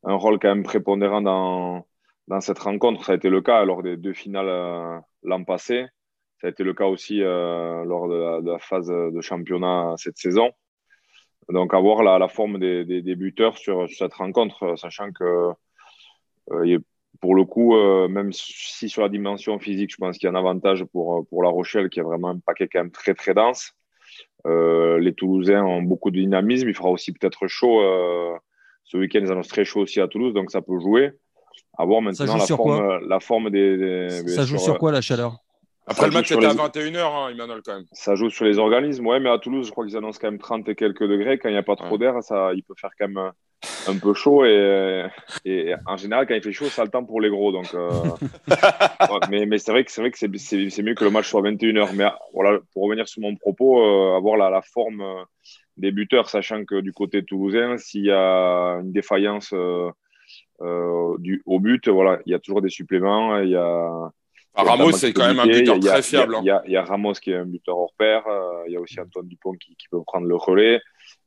un, 0.05 0.15
rôle 0.15 0.39
quand 0.39 0.49
même 0.49 0.63
prépondérant 0.63 1.21
dans, 1.21 1.87
dans 2.27 2.41
cette 2.41 2.59
rencontre. 2.59 3.05
Ça 3.05 3.13
a 3.13 3.15
été 3.17 3.29
le 3.29 3.43
cas 3.43 3.65
lors 3.67 3.83
des 3.83 3.99
deux 3.99 4.15
finales 4.15 4.49
euh, 4.49 4.99
l'an 5.23 5.45
passé. 5.45 5.87
Ça 6.41 6.47
a 6.47 6.51
été 6.51 6.65
le 6.65 6.73
cas 6.73 6.87
aussi 6.87 7.19
lors 7.19 8.09
de 8.09 8.49
la, 8.49 8.59
phase 8.59 8.87
de 8.87 9.21
championnat 9.21 9.95
cette 9.99 10.19
saison. 10.19 10.53
Donc, 11.51 11.75
avoir 11.75 12.03
la, 12.03 12.19
la 12.19 12.29
forme 12.29 12.59
des, 12.59 12.85
des, 12.85 13.17
buteurs 13.17 13.59
sur, 13.59 13.89
cette 13.91 14.15
rencontre, 14.15 14.77
sachant 14.77 15.11
que 15.13 15.53
pour 17.21 17.35
le 17.35 17.45
coup, 17.45 17.75
même 18.09 18.33
si 18.33 18.89
sur 18.89 19.03
la 19.03 19.09
dimension 19.09 19.59
physique, 19.59 19.91
je 19.91 19.97
pense 19.97 20.17
qu'il 20.17 20.29
y 20.29 20.31
a 20.31 20.33
un 20.33 20.39
avantage 20.39 20.85
pour, 20.85 21.27
pour 21.27 21.43
La 21.43 21.49
Rochelle, 21.49 21.89
qui 21.89 21.99
a 21.99 22.05
vraiment 22.05 22.29
un 22.29 22.39
paquet 22.39 22.69
quand 22.69 22.79
même 22.79 22.93
très, 22.93 23.15
très 23.15 23.35
dense. 23.35 23.75
Euh, 24.47 24.99
les 24.99 25.13
Toulousains 25.15 25.63
ont 25.63 25.83
beaucoup 25.83 26.11
de 26.11 26.19
dynamisme. 26.19 26.69
Il 26.69 26.75
fera 26.75 26.91
aussi 26.91 27.13
peut-être 27.13 27.47
chaud. 27.49 27.81
Euh, 27.81 28.35
ce 28.85 28.97
week-end, 28.97 29.21
ils 29.23 29.31
annoncent 29.31 29.51
très 29.51 29.65
chaud 29.65 29.81
aussi 29.81 30.01
à 30.01 30.09
Toulouse, 30.09 30.33
donc 30.33 30.51
ça 30.51 30.63
peut 30.63 30.79
jouer. 30.79 31.13
À 31.77 31.85
voir 31.85 32.01
maintenant 32.03 32.37
la 32.37 32.47
forme, 32.47 33.01
la 33.07 33.21
forme, 33.21 33.51
des. 33.51 34.09
ça 34.27 34.45
joue 34.45 34.59
sur, 34.59 34.79
quoi 34.79 34.91
la 34.91 35.01
chaleur? 35.01 35.37
Après 35.89 36.07
le 36.07 36.13
match, 36.13 36.29
c'était 36.29 36.47
à 36.47 36.55
21h, 36.55 36.99
hein, 36.99 37.29
Emmanuel, 37.31 37.61
quand 37.65 37.75
même. 37.75 37.87
Ça 37.93 38.15
joue 38.15 38.31
sur 38.31 38.45
les 38.45 38.59
organismes, 38.59 39.07
ouais, 39.07 39.21
mais 39.21 39.31
à 39.31 39.39
Toulouse, 39.39 39.67
je 39.67 39.73
crois 39.73 39.87
qu'ils 39.87 39.97
annoncent 39.97 40.19
quand 40.21 40.31
même 40.31 40.41
30 40.41 40.69
et 40.69 40.75
quelques 40.75 41.07
degrés. 41.07 41.39
Quand 41.39 41.49
il 41.49 41.53
n'y 41.53 41.59
a 41.59 41.63
pas 41.63 41.77
trop 41.77 41.99
d'air, 41.99 42.23
ça, 42.23 42.53
il 42.55 42.63
peut 42.63 42.75
faire 42.79 42.91
quand 42.99 43.09
même 43.09 43.33
un 43.87 43.99
peu 43.99 44.15
chaud. 44.15 44.45
Et, 44.45 45.07
et, 45.45 45.75
en 45.87 45.97
général, 45.97 46.27
quand 46.27 46.35
il 46.35 46.43
fait 46.43 46.53
chaud, 46.53 46.67
ça 46.67 46.83
a 46.83 46.85
le 46.85 46.91
temps 46.91 47.05
pour 47.05 47.21
les 47.21 47.31
gros. 47.31 47.53
Donc, 47.53 47.73
euh, 47.75 47.91
mais, 49.31 49.47
mais 49.47 49.59
c'est 49.59 49.73
vrai 49.73 49.85
que 49.85 49.91
c'est 49.91 50.01
vrai 50.01 50.11
que 50.11 50.19
c'est 50.19 50.83
mieux 50.83 50.95
que 50.95 51.05
le 51.05 51.11
match 51.11 51.29
soit 51.29 51.41
à 51.41 51.51
21h. 51.51 51.95
Mais 51.95 52.07
voilà, 52.33 52.59
pour 52.73 52.85
revenir 52.85 53.09
sur 53.09 53.23
mon 53.23 53.35
propos, 53.37 53.83
euh, 53.83 54.17
avoir 54.17 54.37
la, 54.37 54.51
la, 54.51 54.63
forme 54.63 55.01
euh, 55.01 55.25
des 55.77 55.93
buteurs, 55.93 56.29
sachant 56.29 56.65
que 56.65 56.81
du 56.81 56.93
côté 56.93 57.25
toulousain, 57.25 57.79
s'il 57.79 58.05
y 58.05 58.11
a 58.11 58.81
une 58.81 58.93
défaillance 58.93 59.55
du, 61.19 61.43
au 61.47 61.61
but, 61.61 61.89
voilà, 61.89 62.21
il 62.27 62.33
y 62.33 62.35
a 62.35 62.39
toujours 62.39 62.63
des 62.63 62.71
suppléments. 62.71 63.39
Il 63.39 63.51
y 63.51 63.57
a 63.57 64.11
Ramos, 64.63 64.93
c'est 64.93 65.13
quand 65.13 65.27
même 65.27 65.39
un 65.39 65.47
buteur 65.47 65.79
très 65.81 66.03
fiable. 66.03 66.37
Hein. 66.37 66.61
Il 66.67 66.73
y, 66.73 66.77
a, 66.77 66.85
Ramos 66.85 67.15
qui 67.15 67.31
est 67.31 67.37
un 67.37 67.45
buteur 67.45 67.79
hors 67.79 67.93
pair. 67.97 68.27
Euh, 68.27 68.65
il 68.67 68.73
y 68.73 68.77
a 68.77 68.81
aussi 68.81 69.01
Antoine 69.01 69.27
Dupont 69.27 69.53
qui, 69.53 69.77
peut 69.91 70.03
prendre 70.07 70.27
le 70.27 70.37
relais. 70.37 70.81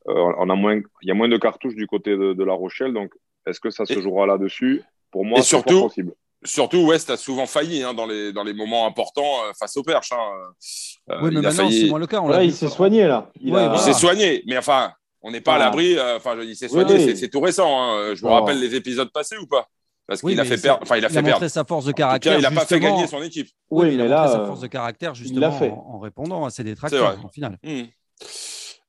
Euh, 0.07 0.33
on 0.37 0.49
a 0.49 0.55
moins, 0.55 0.75
il 1.01 1.07
y 1.07 1.11
a 1.11 1.13
moins 1.13 1.29
de 1.29 1.37
cartouches 1.37 1.75
du 1.75 1.87
côté 1.87 2.11
de, 2.15 2.43
La 2.43 2.53
Rochelle. 2.53 2.93
Donc, 2.93 3.11
est-ce 3.45 3.59
que 3.59 3.69
ça 3.69 3.85
se 3.85 3.99
jouera 4.01 4.25
là-dessus? 4.25 4.83
Pour 5.11 5.25
moi, 5.25 5.41
c'est 5.41 5.63
possible. 5.63 6.13
Surtout, 6.43 6.87
West 6.87 7.11
a 7.11 7.17
souvent 7.17 7.45
failli 7.45 7.83
hein, 7.83 7.93
dans, 7.93 8.07
les, 8.07 8.33
dans 8.33 8.43
les 8.43 8.53
moments 8.53 8.87
importants 8.87 9.43
euh, 9.45 9.51
face 9.59 9.77
aux 9.77 9.83
perches. 9.83 10.11
Hein. 10.11 11.19
oui, 11.21 11.29
mais 11.31 11.41
maintenant, 11.41 11.69
c'est 11.69 11.87
moins 11.87 11.99
le 11.99 12.07
cas. 12.07 12.41
il 12.41 12.53
s'est 12.53 12.67
soigné, 12.67 13.05
là. 13.05 13.29
Il, 13.39 13.53
s'est 13.77 13.93
soigné. 13.93 14.41
Mais 14.47 14.57
enfin, 14.57 14.91
on 15.21 15.29
n'est 15.29 15.41
pas 15.41 15.55
à 15.55 15.59
l'abri. 15.59 15.97
Enfin, 16.15 16.35
je 16.37 16.41
dis, 16.41 16.55
c'est 16.55 16.67
soigné, 16.67 17.15
c'est 17.15 17.29
tout 17.29 17.41
récent. 17.41 18.15
Je 18.15 18.21
vous 18.21 18.29
rappelle 18.29 18.59
les 18.59 18.75
épisodes 18.75 19.11
passés 19.11 19.37
ou 19.37 19.45
pas? 19.45 19.67
Parce 20.11 20.21
qu'il 20.21 20.39
a 20.41 20.43
fait 20.43 20.61
perdre. 20.61 20.81
Enfin, 20.83 20.97
il 20.97 21.05
a 21.05 21.09
fait 21.09 21.21
montré 21.21 21.47
sa 21.47 21.63
force 21.63 21.85
de 21.85 21.93
caractère. 21.93 22.37
il 22.37 22.41
n'a 22.41 22.51
pas 22.51 22.65
fait 22.65 22.81
gagner 22.81 23.07
son 23.07 23.23
équipe. 23.23 23.47
Oui, 23.69 23.93
il 23.93 24.01
a 24.01 24.07
montré 24.09 24.27
sa 24.27 24.45
force 24.45 24.59
de 24.59 24.67
caractère 24.67 25.15
justement 25.15 25.47
en, 25.47 25.99
répondant 25.99 26.43
à 26.43 26.49
ses 26.49 26.65
détracteurs 26.65 27.23
en 27.23 27.29
finale. 27.29 27.57
Hmm. 27.63 27.83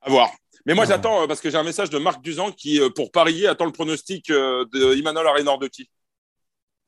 À 0.01 0.11
voir. 0.11 0.31
Mais 0.67 0.75
moi, 0.75 0.85
j'attends 0.85 1.23
euh, 1.23 1.27
parce 1.29 1.41
que 1.41 1.49
j'ai 1.49 1.57
un 1.57 1.63
message 1.63 1.91
de 1.91 1.99
Marc 1.99 2.23
Duzan 2.23 2.51
qui, 2.51 2.81
euh, 2.81 2.89
pour 2.91 3.13
parier, 3.13 3.47
attend 3.47 3.67
le 3.67 3.73
pronostic 3.73 4.31
euh, 4.31 4.65
de 4.73 4.97
Imanol 4.97 5.27
qui 5.71 5.89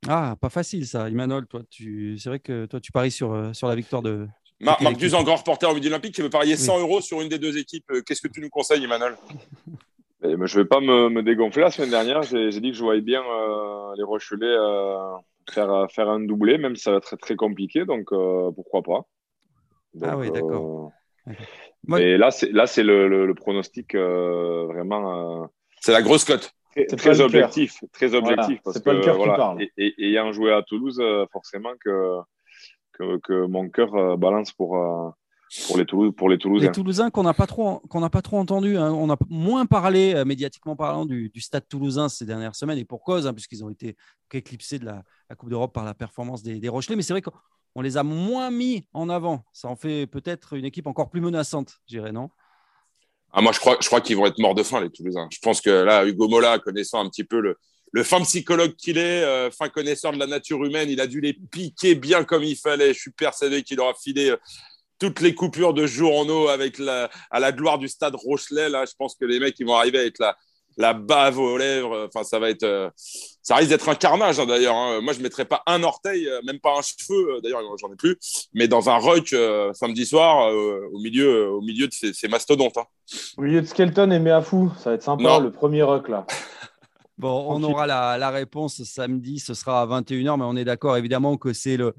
Ah, 0.09 0.35
pas 0.41 0.49
facile 0.49 0.87
ça, 0.87 1.09
Imanol. 1.09 1.47
Toi, 1.47 1.62
tu... 1.71 2.19
c'est 2.19 2.29
vrai 2.29 2.41
que 2.41 2.67
toi, 2.67 2.81
tu 2.81 2.91
paries 2.91 3.12
sur, 3.12 3.50
sur 3.55 3.69
la 3.69 3.76
victoire 3.76 4.03
de. 4.03 4.26
Marc, 4.61 4.81
Marc 4.81 4.97
Duzan, 4.97 5.23
grand 5.23 5.37
reporter 5.37 5.71
au 5.71 5.75
Midi 5.75 5.87
Olympique, 5.87 6.14
qui 6.14 6.23
veut 6.23 6.31
parier 6.31 6.57
100 6.57 6.81
euros 6.81 7.00
sur 7.00 7.21
une 7.21 7.29
des 7.29 7.38
deux 7.38 7.57
équipes. 7.57 7.91
Qu'est-ce 8.05 8.21
que 8.21 8.29
tu 8.29 8.41
nous 8.41 8.50
conseilles, 8.50 8.88
Je 10.25 10.31
ne 10.31 10.62
vais 10.62 10.64
pas 10.64 10.81
me, 10.81 11.23
dégonfler. 11.23 11.62
La 11.62 11.71
semaine 11.71 11.90
dernière, 11.90 12.23
j'ai 12.23 12.61
dit 12.61 12.71
que 12.71 12.76
je 12.76 12.83
voyais 12.83 13.02
bien 13.02 13.23
euh, 13.23 13.93
les 13.97 14.02
Rochelais 14.02 14.47
euh, 14.47 15.16
faire, 15.50 15.87
faire 15.90 16.09
un 16.09 16.21
doublé, 16.21 16.57
même 16.57 16.76
si 16.76 16.85
ça 16.85 16.93
va 16.93 16.97
être 16.97 17.04
très, 17.04 17.16
très 17.16 17.37
compliqué. 17.37 17.85
Donc, 17.85 18.11
euh, 18.12 18.50
pourquoi 18.52 18.83
pas. 18.83 19.02
ah 20.02 20.16
oui, 20.16 20.31
d'accord. 20.31 20.93
Et 21.99 22.16
là, 22.16 22.31
c'est, 22.31 22.50
là, 22.52 22.66
c'est 22.66 22.83
le, 22.83 23.33
pronostic 23.35 23.95
vraiment. 23.95 25.50
c'est 25.81 25.93
la 25.93 26.02
grosse 26.02 26.25
cote. 26.25 26.52
Très, 26.97 27.21
objectif. 27.21 27.78
Très 27.93 28.14
objectif. 28.14 28.61
Parce 28.64 28.81
que, 28.81 29.11
voilà, 29.11 29.57
et, 29.76 29.95
ayant 29.99 30.33
joué 30.33 30.52
à 30.52 30.62
Toulouse, 30.62 31.02
forcément 31.33 31.73
que, 31.85 32.19
que, 32.93 33.19
que 33.19 33.47
mon 33.47 33.69
cœur 33.69 34.16
balance 34.16 34.52
pour 34.52 35.14
pour 35.66 35.78
les, 35.78 36.12
pour 36.12 36.28
les 36.28 36.38
Toulousains. 36.38 36.66
Les 36.66 36.73
Toulousains 36.73 37.11
qu'on 37.11 37.23
n'a 37.23 37.34
pas 37.34 37.46
trop, 37.46 37.80
qu'on 37.88 38.00
n'a 38.00 38.11
pas 38.11 38.23
trop 38.23 38.38
entendu. 38.38 38.76
Hein. 38.76 38.92
On 38.92 39.11
a 39.11 39.16
moins 39.28 39.66
parlé 39.66 40.14
euh, 40.14 40.25
médiatiquement 40.25 40.76
parlant 40.76 41.06
du, 41.06 41.30
Stade 41.37 41.68
Toulousain 41.68 42.08
ces 42.08 42.25
dernières 42.25 42.54
semaines 42.54 42.78
et 42.78 42.84
pour 42.84 43.02
cause, 43.02 43.26
hein, 43.26 43.32
puisqu'ils 43.32 43.64
ont 43.64 43.70
été 43.70 43.96
éclipsés 44.32 44.78
de 44.78 44.87
la, 44.87 45.02
Coupe 45.37 45.50
d'Europe 45.50 45.73
par 45.73 45.84
la 45.84 45.94
performance 45.94 46.42
des, 46.42 46.58
des 46.58 46.68
Rochelais. 46.68 46.96
Mais 46.96 47.02
c'est 47.02 47.12
vrai 47.12 47.23
qu'on 47.23 47.80
les 47.80 47.96
a 47.96 48.02
moins 48.02 48.50
mis 48.50 48.87
en 48.92 49.08
avant. 49.08 49.44
Ça 49.52 49.68
en 49.68 49.76
fait 49.76 50.06
peut-être 50.06 50.54
une 50.54 50.64
équipe 50.64 50.87
encore 50.87 51.11
plus 51.11 51.20
menaçante, 51.20 51.75
je 51.88 51.96
dirais, 51.96 52.12
non? 52.12 52.30
Ah, 53.32 53.40
Moi, 53.40 53.50
je 53.52 53.58
crois, 53.58 53.76
je 53.80 53.87
crois 53.88 54.00
qu'ils 54.00 54.16
vont 54.16 54.26
être 54.26 54.38
morts 54.38 54.54
de 54.54 54.62
faim, 54.62 54.80
les 54.80 54.90
Toulousains. 54.90 55.28
Je 55.30 55.38
pense 55.40 55.61
que 55.61 55.70
là, 55.70 56.06
Hugo 56.06 56.28
Mola, 56.28 56.61
connaissant 56.61 57.04
un 57.04 57.08
petit 57.08 57.25
peu 57.25 57.40
le, 57.40 57.56
le 57.94 58.02
fin 58.02 58.20
psychologue 58.23 58.75
qu'il 58.75 58.99
est, 58.99 59.23
euh, 59.23 59.50
fin 59.52 59.68
connaisseur 59.68 60.12
de 60.12 60.18
la 60.18 60.26
nature 60.26 60.64
humaine, 60.64 60.90
il 60.90 61.00
a 61.00 61.06
dû 61.06 61.20
les 61.20 61.32
piquer 61.32 61.94
bien 61.94 62.25
comme 62.25 62.42
il 62.42 62.56
fallait. 62.56 62.92
Je 62.92 62.99
suis 62.99 63.11
persuadé 63.12 63.62
qu'il 63.62 63.78
aura 63.80 63.94
filé 63.94 64.30
euh, 64.30 64.37
toutes 65.04 65.20
les 65.20 65.34
coupures 65.34 65.75
de 65.75 65.87
journaux 65.87 66.49
avec 66.49 66.78
la, 66.78 67.11
à 67.30 67.38
la 67.38 67.52
gloire 67.52 67.78
du 67.78 67.88
stade 67.88 68.14
Rochelet. 68.14 68.70
Là, 68.70 68.87
je 68.87 68.92
pense 68.99 69.14
que 69.16 69.26
les 69.26 69.38
mecs 69.38 69.54
ils 69.61 69.66
vont 69.66 69.75
arriver 69.75 69.99
avec 69.99 70.18
la, 70.18 70.34
la 70.78 70.94
bave 70.94 71.38
aux 71.38 71.58
lèvres. 71.58 72.08
Enfin, 72.08 72.25
ça 72.25 72.38
va 72.38 72.49
être, 72.49 72.62
euh, 72.62 72.88
ça 73.42 73.56
risque 73.56 73.68
d'être 73.68 73.87
un 73.90 73.96
carnage 73.96 74.40
hein, 74.40 74.46
d'ailleurs. 74.46 74.75
Hein. 74.75 75.02
Moi, 75.02 75.12
je 75.12 75.20
mettrais 75.20 75.44
pas 75.44 75.62
un 75.66 75.82
orteil, 75.82 76.26
euh, 76.26 76.40
même 76.46 76.58
pas 76.58 76.78
un 76.78 76.80
cheveu. 76.80 77.34
Euh, 77.34 77.40
d'ailleurs, 77.42 77.61
j'en 77.78 77.92
ai 77.92 77.96
plus, 77.96 78.16
mais 78.54 78.66
dans 78.66 78.88
un 78.88 78.96
ruck 78.96 79.28
samedi 79.75 80.06
soir 80.06 80.50
au 80.54 80.99
milieu, 80.99 81.50
au 81.50 81.61
milieu 81.61 81.87
de 81.87 81.92
ces, 81.92 82.28
mastodontes. 82.28 82.78
Hein. 82.78 82.87
Au 83.37 83.42
milieu 83.42 83.61
de 83.61 83.66
Skelton 83.66 84.11
et 84.11 84.18
Méafou, 84.18 84.73
ça 84.78 84.88
va 84.88 84.96
être 84.96 85.02
sympa 85.02 85.38
le 85.38 85.50
premier 85.50 85.82
ruck 85.82 86.08
là. 86.08 86.26
Bon, 87.18 87.44
on 87.49 87.62
aura 87.62 87.87
la, 87.87 88.18
la, 88.18 88.30
réponse 88.30 88.82
samedi, 88.82 89.38
ce 89.38 89.54
sera 89.54 89.82
à 89.82 89.87
21h, 89.87 90.37
mais 90.37 90.44
on 90.44 90.56
est 90.56 90.64
d'accord 90.64 90.96
évidemment 90.96 91.37
que 91.37 91.52
c'est 91.52 91.76
le, 91.76 91.94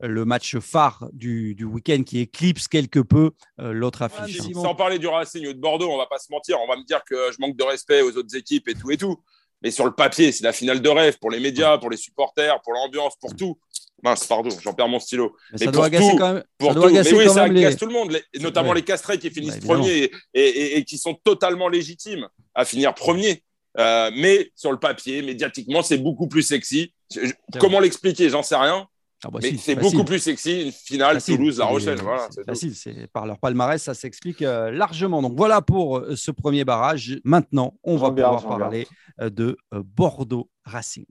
le 0.00 0.24
match 0.24 0.58
phare 0.58 1.08
du, 1.12 1.56
week-end 1.64 2.02
qui 2.04 2.20
éclipse 2.20 2.68
quelque 2.68 3.00
peu 3.00 3.32
euh, 3.60 3.72
l'autre 3.72 4.02
affiche. 4.02 4.38
sans 4.52 4.74
parler 4.74 4.98
du 4.98 5.06
Racing 5.06 5.46
ou 5.46 5.52
de 5.52 5.58
Bordeaux, 5.58 5.90
on 5.90 5.98
va 5.98 6.06
pas 6.06 6.18
se 6.18 6.30
mentir, 6.30 6.58
on 6.60 6.68
va 6.68 6.76
me 6.76 6.84
dire 6.84 7.02
que 7.04 7.32
je 7.32 7.36
manque 7.40 7.56
de 7.56 7.64
respect 7.64 8.02
aux 8.02 8.16
autres 8.16 8.36
équipes 8.36 8.68
et 8.68 8.74
tout 8.74 8.90
et 8.90 8.96
tout. 8.96 9.16
Mais 9.62 9.70
sur 9.72 9.84
le 9.84 9.92
papier, 9.92 10.30
c'est 10.30 10.44
la 10.44 10.52
finale 10.52 10.80
de 10.80 10.88
rêve 10.88 11.18
pour 11.18 11.30
les 11.30 11.40
médias, 11.40 11.78
pour 11.78 11.90
les 11.90 11.96
supporters, 11.96 12.60
pour 12.62 12.74
l'ambiance, 12.74 13.14
pour 13.20 13.34
tout. 13.34 13.58
Mince, 14.04 14.26
pardon, 14.26 14.50
j'en 14.62 14.72
perds 14.72 14.88
mon 14.88 15.00
stylo. 15.00 15.34
Mais, 15.52 15.58
ça 15.58 15.70
doit 15.72 15.86
agacer 15.86 16.14
quand 16.16 16.34
même. 16.34 16.44
Pour 16.56 16.72
ça 16.72 16.78
mais 16.78 17.12
oui, 17.12 17.28
ça 17.28 17.42
agace 17.42 17.76
tout 17.76 17.86
le 17.86 17.92
monde, 17.92 18.16
notamment 18.38 18.72
les 18.72 18.82
castrés 18.82 19.18
qui 19.18 19.30
finissent 19.30 19.58
bah, 19.58 19.74
premiers 19.74 20.12
et, 20.32 20.84
qui 20.84 20.98
sont 20.98 21.14
totalement 21.14 21.68
légitimes 21.68 22.28
à 22.54 22.64
finir 22.64 22.94
premier. 22.94 23.42
Euh, 23.76 24.10
mais 24.14 24.50
sur 24.54 24.70
le 24.70 24.78
papier, 24.78 25.22
médiatiquement, 25.22 25.82
c'est 25.82 25.98
beaucoup 25.98 26.28
plus 26.28 26.42
sexy. 26.42 26.94
comment 27.58 27.80
l'expliquer? 27.80 28.28
J'en 28.28 28.44
sais 28.44 28.56
rien. 28.56 28.86
Ah 29.24 29.30
bah 29.32 29.40
c'est 29.42 29.74
beaucoup 29.74 30.04
plus 30.04 30.20
sexy 30.20 30.62
une 30.66 30.72
finale 30.72 31.20
Toulouse-La 31.20 31.64
Rochelle. 31.64 31.98
c'est 32.30 32.44
facile, 32.44 32.74
c'est 32.74 33.06
par 33.08 33.26
leur 33.26 33.38
palmarès, 33.38 33.82
ça 33.82 33.94
s'explique 33.94 34.42
euh, 34.42 34.70
largement. 34.70 35.22
Donc 35.22 35.34
voilà 35.36 35.60
pour 35.60 35.98
euh, 35.98 36.14
ce 36.14 36.30
premier 36.30 36.64
barrage. 36.64 37.18
Maintenant, 37.24 37.74
on 37.82 37.96
va 37.96 38.10
pouvoir 38.10 38.46
parler 38.46 38.86
euh, 39.20 39.28
de 39.28 39.56
Bordeaux 39.72 40.48
Racing. 40.64 41.06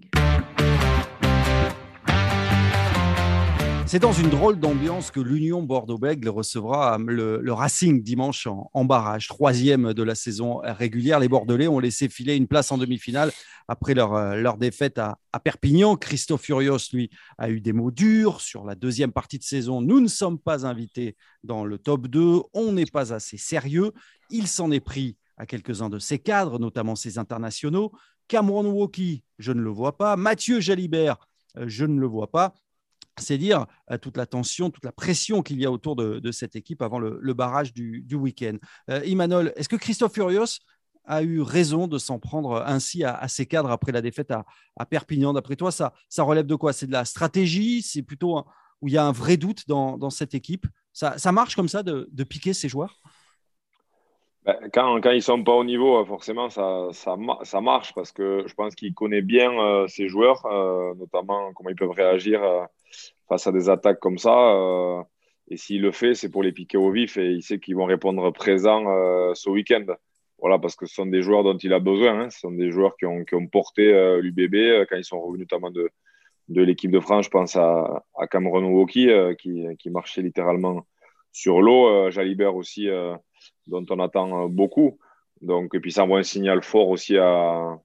C'est 3.88 4.00
dans 4.00 4.12
une 4.12 4.30
drôle 4.30 4.60
d'ambiance 4.60 5.12
que 5.12 5.22
l'Union 5.22 5.64
Bordeaux-Bègles 5.64 6.28
recevra 6.28 6.98
le, 6.98 7.54
Racing 7.54 8.04
dimanche 8.04 8.46
en, 8.46 8.84
barrage, 8.84 9.30
troisième 9.30 9.94
de 9.94 10.04
la 10.04 10.14
saison 10.14 10.60
régulière. 10.62 11.22
Les 11.22 11.30
Bordelais 11.30 11.70
ont 11.70 11.80
laissé 11.80 12.10
filer 12.10 12.36
une 12.36 12.48
place 12.50 12.70
en 12.74 12.78
demi-finale 12.78 13.32
après 13.70 13.94
leur, 13.94 14.14
euh, 14.14 14.36
leur 14.36 14.58
défaite 14.58 14.98
à, 14.98 15.18
Perpignan. 15.42 15.96
Christophe 15.96 16.42
Furios, 16.42 16.80
lui, 16.92 17.10
a 17.38 17.50
eu 17.50 17.62
des 17.62 17.72
mots 17.72 17.92
durs 17.92 18.42
sur 18.42 18.66
la 18.66 18.76
deuxième 18.76 19.14
partie 19.14 19.38
de 19.38 19.44
saison. 19.44 19.80
Nous 19.80 20.02
ne 20.02 20.10
sommes 20.10 20.38
pas 20.38 20.66
invités 20.66 21.16
dans 21.46 21.64
le 21.64 21.78
top 21.78 22.08
2, 22.08 22.42
on 22.54 22.74
n'est 22.74 22.88
pas 22.88 23.14
assez 23.14 23.38
sérieux. 23.38 23.94
Il 24.30 24.48
s'en 24.48 24.70
est 24.70 24.82
pris 24.82 25.16
à 25.38 25.46
quelques-uns 25.46 25.90
de 25.90 26.00
ses 26.00 26.20
cadres, 26.20 26.60
notamment 26.60 26.98
ses 26.98 27.20
internationaux. 27.20 27.94
Cameron 28.28 28.70
Woki, 28.70 29.24
je 29.40 29.54
ne 29.54 29.62
le 29.62 29.70
vois 29.70 29.98
pas. 29.98 30.18
Mathieu 30.18 30.60
Jalibert, 30.60 31.16
euh, 31.56 31.64
je 31.68 31.86
ne 31.86 32.02
le 32.02 32.08
vois 32.08 32.30
pas 32.30 32.54
c'est 33.22 33.38
dire 33.38 33.66
euh, 33.92 33.98
toute 33.98 34.18
la 34.18 34.26
tension, 34.26 34.70
toute 34.70 34.86
la 34.86 34.92
pression 34.92 35.42
qu'il 35.42 35.60
y 35.60 35.66
a 35.66 35.72
autour 35.72 35.96
de, 35.96 36.32
cette 36.32 36.56
équipe 36.56 36.82
avant 36.82 37.00
le, 37.00 37.34
barrage 37.34 37.74
du, 37.74 38.16
week-end. 38.16 38.58
Euh, 38.90 39.02
est-ce 39.56 39.70
que 39.70 39.76
Christophe 39.76 40.14
Furios 40.14 40.60
a 41.06 41.24
eu 41.24 41.42
raison 41.42 41.88
de 41.88 41.98
s'en 41.98 42.20
prendre 42.20 42.64
ainsi 42.66 43.04
à, 43.04 43.28
ses 43.28 43.46
cadres 43.46 43.72
après 43.72 43.92
la 43.92 44.02
défaite 44.02 44.32
à, 44.32 44.86
Perpignan 44.86 45.34
D'après 45.34 45.56
toi, 45.56 45.72
ça, 45.72 45.94
ça 46.10 46.24
relève 46.24 46.46
de 46.46 46.56
quoi? 46.56 46.74
C'est 46.74 46.88
de 46.88 46.92
la 46.92 47.06
stratégie? 47.06 47.82
C'est 47.82 48.04
plutôt 48.04 48.46
où 48.82 48.88
il 48.88 48.94
y 48.94 48.98
a 48.98 49.06
un 49.06 49.12
vrai 49.12 49.38
doute 49.38 49.68
dans, 49.68 50.10
cette 50.10 50.36
équipe? 50.36 50.68
Ça, 50.94 51.32
marche 51.32 51.56
comme 51.56 51.70
ça 51.70 51.84
de, 51.84 52.24
piquer 52.24 52.54
ses 52.54 52.70
joueurs? 52.70 53.00
Quand, 54.74 55.02
quand, 55.02 55.12
ils 55.12 55.18
ne 55.18 55.22
sont 55.22 55.44
pas 55.44 55.54
au 55.54 55.64
niveau, 55.64 56.04
forcément, 56.06 56.50
ça, 56.50 57.62
marche 57.62 57.94
parce 57.94 58.12
que 58.12 58.44
je 58.48 58.54
pense 58.54 58.76
qu'il 58.76 58.94
connaît 58.94 59.22
bien 59.22 59.52
euh, 59.52 59.88
ses 59.88 60.08
joueurs, 60.08 60.46
notamment 60.96 61.52
comment 61.54 61.70
ils 61.70 61.76
peuvent 61.76 61.90
réagir 61.90 62.42
face 63.28 63.48
à 63.48 63.52
des 63.52 63.70
attaques 63.70 64.00
comme 64.00 64.18
ça. 64.18 64.54
Euh, 64.56 65.04
Et 65.50 65.58
s'il 65.58 65.82
le 65.82 65.92
fait, 65.92 66.14
c'est 66.14 66.30
pour 66.30 66.44
les 66.44 66.54
piquer 66.54 66.78
au 66.78 66.92
vif 66.92 67.18
et 67.18 67.32
il 67.32 67.44
sait 67.44 67.60
qu'ils 67.60 67.76
vont 67.76 67.86
répondre 67.86 68.32
présent 68.32 68.84
ce 69.34 69.50
week-end. 69.50 69.86
Voilà, 70.40 70.60
parce 70.60 70.76
que 70.76 70.86
ce 70.86 70.94
sont 70.94 71.08
des 71.08 71.22
joueurs 71.24 71.44
dont 71.44 71.58
il 71.58 71.74
a 71.74 71.80
besoin. 71.80 72.22
Hein. 72.22 72.30
Ce 72.30 72.40
sont 72.40 72.52
des 72.52 72.72
joueurs 72.72 72.96
qui 72.98 73.06
ont, 73.06 73.48
porté 73.48 73.92
l'UBB 74.22 74.86
quand 74.90 74.96
ils 74.98 75.04
sont 75.04 75.20
revenus 75.20 75.48
notamment 75.52 75.72
de, 75.72 75.92
l'équipe 76.50 76.92
de 76.92 77.00
France. 77.02 77.26
Je 77.26 77.32
pense 77.32 77.56
à, 77.58 78.06
à 78.18 78.28
Cameron 78.28 78.64
Woki 78.66 79.10
qui, 79.40 79.66
qui 79.78 79.90
marchait 79.90 80.22
littéralement 80.22 80.86
sur 81.34 81.62
l'eau. 81.62 82.10
Jalibert 82.12 82.56
aussi, 82.56 82.90
dont 83.68 83.86
on 83.90 84.00
attend 84.00 84.48
beaucoup. 84.50 84.98
Donc, 85.42 85.76
et 85.76 85.80
puis 85.80 85.92
ça 85.92 86.04
envoie 86.04 86.20
un 86.20 86.24
signal 86.24 86.64
fort 86.64 86.90
aussi 86.90 87.18
à, 87.18 87.80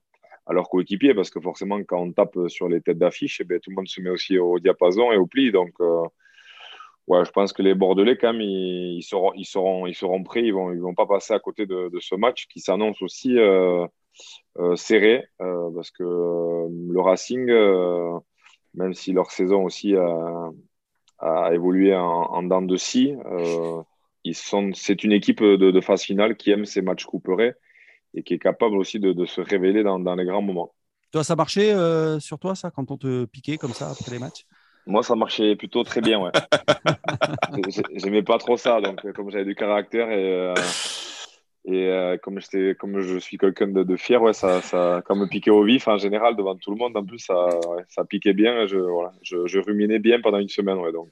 leurs 0.49 0.69
coéquipiers 0.69 1.13
parce 1.13 1.29
que 1.29 1.39
forcément, 1.39 1.81
quand 1.83 1.99
on 1.99 2.11
tape 2.11 2.37
sur 2.47 2.67
les 2.67 2.81
têtes 2.81 2.97
d'affiche, 2.97 3.41
eh 3.41 3.59
tout 3.59 3.69
le 3.69 3.75
monde 3.75 3.87
se 3.87 4.01
met 4.01 4.09
aussi 4.09 4.37
au 4.37 4.59
diapason 4.59 5.11
et 5.11 5.17
au 5.17 5.25
pli. 5.25 5.51
Donc, 5.51 5.71
euh, 5.79 6.03
ouais, 7.07 7.23
je 7.25 7.31
pense 7.31 7.53
que 7.53 7.61
les 7.61 7.75
Bordelais, 7.75 8.17
quand 8.17 8.33
même, 8.33 8.41
ils, 8.41 9.03
seront, 9.03 9.33
ils, 9.35 9.47
ils 9.87 9.95
seront 9.95 10.23
prêts. 10.23 10.43
Ils 10.43 10.53
vont, 10.53 10.71
ils 10.73 10.81
vont 10.81 10.95
pas 10.95 11.05
passer 11.05 11.33
à 11.33 11.39
côté 11.39 11.65
de, 11.65 11.89
ce 11.99 12.15
match 12.15 12.47
qui 12.47 12.59
s'annonce 12.59 13.01
aussi 13.01 13.37
euh, 13.37 13.85
euh, 14.59 14.75
serré 14.75 15.25
parce 15.37 15.91
que 15.91 16.03
le 16.03 16.99
Racing, 16.99 17.45
même 18.73 18.93
si 18.93 19.13
leur 19.13 19.31
saison 19.31 19.63
aussi 19.63 19.95
a, 19.95 20.49
a 21.19 21.53
évolué 21.53 21.95
en, 21.95 22.03
en 22.03 22.43
dents 22.43 22.61
de 22.61 22.75
scie, 22.75 23.15
ils 24.23 24.35
sont, 24.35 24.71
c'est 24.73 25.03
une 25.03 25.11
équipe 25.11 25.41
de, 25.41 25.71
de, 25.71 25.81
phase 25.81 26.03
finale 26.03 26.35
qui 26.35 26.51
aime 26.51 26.65
ces 26.65 26.81
matchs 26.81 27.05
couperés 27.05 27.53
et 28.13 28.23
qui 28.23 28.35
est 28.35 28.39
capable 28.39 28.77
aussi 28.77 28.99
de, 28.99 29.11
de 29.11 29.25
se 29.25 29.41
révéler 29.41 29.83
dans, 29.83 29.99
dans, 29.99 30.15
les 30.15 30.25
grands 30.25 30.41
moments. 30.41 30.73
Toi, 31.11 31.23
ça 31.23 31.35
marchait 31.35 31.73
euh, 31.73 32.19
sur 32.19 32.39
toi, 32.39 32.55
ça, 32.55 32.71
quand 32.71 32.89
on 32.91 32.97
te 32.97 33.25
piquait 33.25 33.57
comme 33.57 33.73
ça 33.73 33.89
après 33.89 34.11
les 34.11 34.19
matchs? 34.19 34.45
Moi, 34.85 35.03
ça 35.03 35.15
marchait 35.15 35.55
plutôt 35.55 35.83
très 35.83 36.01
bien, 36.01 36.19
ouais. 36.19 36.31
J'aimais 37.95 38.23
pas 38.23 38.37
trop 38.37 38.57
ça, 38.57 38.81
donc 38.81 39.11
comme 39.13 39.29
j'avais 39.29 39.45
du 39.45 39.55
caractère 39.55 40.11
et, 40.11 40.33
euh, 40.33 40.53
et 41.65 41.87
euh, 41.87 42.17
comme, 42.17 42.39
comme 42.79 42.99
je 42.99 43.17
suis 43.17 43.37
quelqu'un 43.37 43.67
de, 43.67 43.83
de, 43.83 43.95
fier, 43.95 44.21
ouais, 44.21 44.33
ça, 44.33 44.61
ça, 44.61 45.01
comme 45.05 45.21
me 45.21 45.27
piquait 45.27 45.51
au 45.51 45.63
vif 45.63 45.87
en 45.87 45.97
général 45.97 46.35
devant 46.35 46.55
tout 46.55 46.71
le 46.71 46.77
monde, 46.77 46.97
en 46.97 47.05
plus, 47.05 47.19
ça, 47.19 47.47
ouais, 47.69 47.83
ça 47.87 48.03
piquait 48.03 48.33
bien. 48.33 48.67
Je, 48.67 48.77
voilà, 48.77 49.13
je, 49.21 49.45
je, 49.47 49.59
ruminais 49.59 49.99
bien 49.99 50.19
pendant 50.19 50.39
une 50.39 50.49
semaine, 50.49 50.77
ouais, 50.77 50.91
donc. 50.91 51.11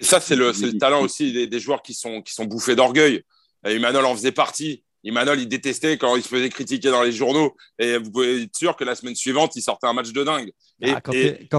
Ça, 0.00 0.20
c'est 0.20 0.36
le, 0.36 0.52
le, 0.52 0.78
talent 0.78 1.02
aussi 1.02 1.32
des, 1.32 1.46
des, 1.46 1.60
joueurs 1.60 1.82
qui 1.82 1.94
sont, 1.94 2.22
qui 2.22 2.32
sont 2.32 2.44
bouffés 2.44 2.76
d'orgueil. 2.76 3.22
Emmanuel 3.64 4.04
en 4.04 4.14
faisait 4.14 4.32
partie. 4.32 4.82
Emmanuel, 5.04 5.40
il 5.40 5.48
détestait 5.48 5.98
quand 5.98 6.16
il 6.16 6.22
se 6.22 6.28
faisait 6.28 6.48
critiquer 6.48 6.90
dans 6.90 7.02
les 7.02 7.12
journaux. 7.12 7.54
Et 7.78 7.98
vous 7.98 8.10
pouvez 8.10 8.42
être 8.42 8.56
sûr 8.56 8.74
que 8.74 8.84
la 8.84 8.94
semaine 8.94 9.14
suivante, 9.14 9.54
il 9.54 9.62
sortait 9.62 9.86
un 9.86 9.92
match 9.92 10.12
de 10.12 10.24
dingue. 10.24 10.50
Et, 10.80 10.90
ah, 10.90 11.00
quand 11.00 11.12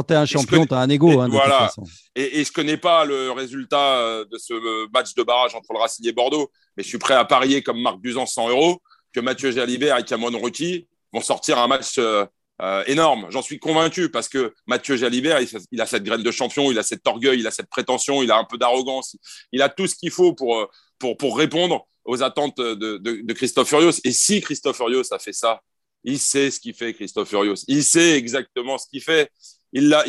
tu 0.03 0.13
es 0.13 0.15
un 0.15 0.25
champion, 0.25 0.65
tu 0.65 0.73
as 0.73 0.79
un 0.79 0.89
ego. 0.89 1.19
Hein, 1.21 1.27
voilà. 1.29 1.71
Et, 2.15 2.39
et, 2.39 2.43
je 2.43 2.51
connais 2.51 2.77
pas 2.77 3.05
le 3.05 3.31
résultat 3.31 3.99
euh, 3.99 4.25
de 4.25 4.37
ce 4.37 4.89
match 4.91 5.13
de 5.13 5.23
barrage 5.23 5.53
entre 5.53 5.73
le 5.73 5.79
Racing 5.79 6.07
et 6.07 6.11
Bordeaux, 6.11 6.51
mais 6.75 6.83
je 6.83 6.89
suis 6.89 6.97
prêt 6.97 7.13
à 7.13 7.23
parier 7.25 7.61
comme 7.61 7.79
Marc 7.81 7.99
Buzan 7.99 8.25
100 8.25 8.49
euros 8.49 8.81
que 9.13 9.19
Mathieu 9.19 9.51
Jalibert 9.51 9.97
et 9.97 10.03
Cameron 10.03 10.37
Ruki 10.39 10.87
vont 11.13 11.21
sortir 11.21 11.59
un 11.59 11.67
match 11.67 11.95
euh, 11.99 12.25
euh, 12.61 12.83
énorme. 12.87 13.27
J'en 13.29 13.41
suis 13.41 13.59
convaincu 13.59 14.09
parce 14.09 14.29
que 14.29 14.53
Mathieu 14.65 14.95
Jalibert, 14.95 15.41
il, 15.41 15.49
il, 15.71 15.81
a 15.81 15.85
cette 15.85 16.03
graine 16.03 16.23
de 16.23 16.31
champion, 16.31 16.71
il 16.71 16.79
a 16.79 16.83
cet 16.83 17.05
orgueil, 17.05 17.39
il 17.39 17.47
a 17.47 17.51
cette 17.51 17.69
prétention, 17.69 18.23
il 18.23 18.31
a 18.31 18.37
un 18.37 18.45
peu 18.45 18.57
d'arrogance, 18.57 19.17
il 19.51 19.61
a 19.61 19.69
tout 19.69 19.87
ce 19.87 19.95
qu'il 19.95 20.11
faut 20.11 20.33
pour, 20.33 20.69
pour, 20.97 21.17
pour 21.17 21.37
répondre 21.37 21.85
aux 22.05 22.23
attentes 22.23 22.57
de, 22.57 22.75
de, 22.75 22.97
de, 22.97 23.33
Christophe 23.33 23.67
Furios. 23.67 23.99
Et 24.03 24.11
si 24.11 24.39
Christophe 24.39 24.77
Furios 24.77 25.11
a 25.11 25.19
fait 25.19 25.33
ça, 25.33 25.61
il 26.05 26.19
sait 26.19 26.51
ce 26.51 26.59
qu'il 26.59 26.75
fait, 26.75 26.93
Christophe 26.93 27.29
Furios. 27.29 27.65
Il 27.67 27.83
sait 27.83 28.11
exactement 28.11 28.77
ce 28.77 28.87
qu'il 28.87 29.01
fait. 29.01 29.31
Il 29.73 29.89
l'a, 29.89 30.05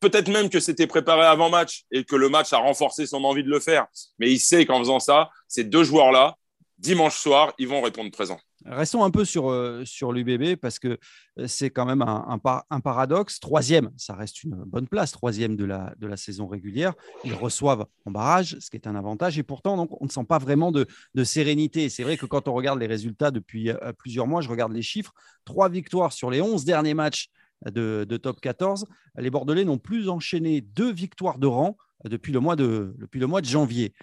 peut-être 0.00 0.28
même 0.28 0.48
que 0.48 0.60
c'était 0.60 0.86
préparé 0.86 1.26
avant 1.26 1.50
match 1.50 1.84
et 1.90 2.04
que 2.04 2.16
le 2.16 2.30
match 2.30 2.52
a 2.54 2.58
renforcé 2.58 3.04
son 3.04 3.22
envie 3.24 3.42
de 3.44 3.50
le 3.50 3.60
faire. 3.60 3.86
Mais 4.18 4.30
il 4.30 4.38
sait 4.38 4.64
qu'en 4.64 4.78
faisant 4.78 5.00
ça, 5.00 5.28
ces 5.48 5.64
deux 5.64 5.84
joueurs-là, 5.84 6.36
dimanche 6.78 7.16
soir, 7.16 7.52
ils 7.58 7.68
vont 7.68 7.80
répondre 7.80 8.10
présent. 8.10 8.38
Restons 8.64 9.04
un 9.04 9.10
peu 9.10 9.24
sur, 9.24 9.50
euh, 9.50 9.84
sur 9.84 10.12
l'UBB 10.12 10.56
parce 10.56 10.78
que 10.78 10.98
euh, 11.38 11.46
c'est 11.46 11.70
quand 11.70 11.86
même 11.86 12.02
un, 12.02 12.24
un, 12.28 12.62
un, 12.70 12.80
paradoxe. 12.80 13.38
Troisième, 13.38 13.90
ça 13.96 14.14
reste 14.14 14.42
une 14.42 14.56
bonne 14.56 14.88
place, 14.88 15.12
troisième 15.12 15.56
de 15.56 15.64
la, 15.64 15.94
de 15.98 16.06
la 16.06 16.16
saison 16.16 16.48
régulière. 16.48 16.94
Ils 17.24 17.34
reçoivent 17.34 17.86
en 18.04 18.10
barrage, 18.10 18.56
ce 18.58 18.70
qui 18.70 18.76
est 18.76 18.88
un 18.88 18.96
avantage. 18.96 19.38
Et 19.38 19.42
pourtant, 19.42 19.76
donc, 19.76 19.90
on 20.00 20.06
ne 20.06 20.10
sent 20.10 20.24
pas 20.28 20.38
vraiment 20.38 20.72
de, 20.72 20.86
de 21.14 21.24
sérénité. 21.24 21.88
C'est 21.88 22.02
vrai 22.02 22.16
que 22.16 22.26
quand 22.26 22.48
on 22.48 22.54
regarde 22.54 22.80
les 22.80 22.86
résultats 22.86 23.30
depuis 23.30 23.70
euh, 23.70 23.92
plusieurs 23.96 24.26
mois, 24.26 24.40
je 24.40 24.48
regarde 24.48 24.72
les 24.72 24.82
chiffres, 24.82 25.12
trois 25.44 25.68
victoires 25.68 26.12
sur 26.12 26.30
les 26.30 26.40
11 26.40 26.64
derniers 26.64 26.94
matchs 26.94 27.28
de, 27.64 28.04
de 28.08 28.16
top 28.16 28.40
14. 28.40 28.86
Les 29.18 29.30
Bordelais 29.30 29.64
n'ont 29.64 29.78
plus 29.78 30.08
enchaîné 30.08 30.60
deux 30.60 30.92
victoires 30.92 31.38
de 31.38 31.46
rang 31.46 31.76
depuis 32.04 32.32
le 32.32 32.40
mois 32.40 32.56
de, 32.56 32.94
depuis 32.98 33.20
le 33.20 33.26
mois 33.26 33.40
de 33.40 33.46
janvier. 33.46 33.94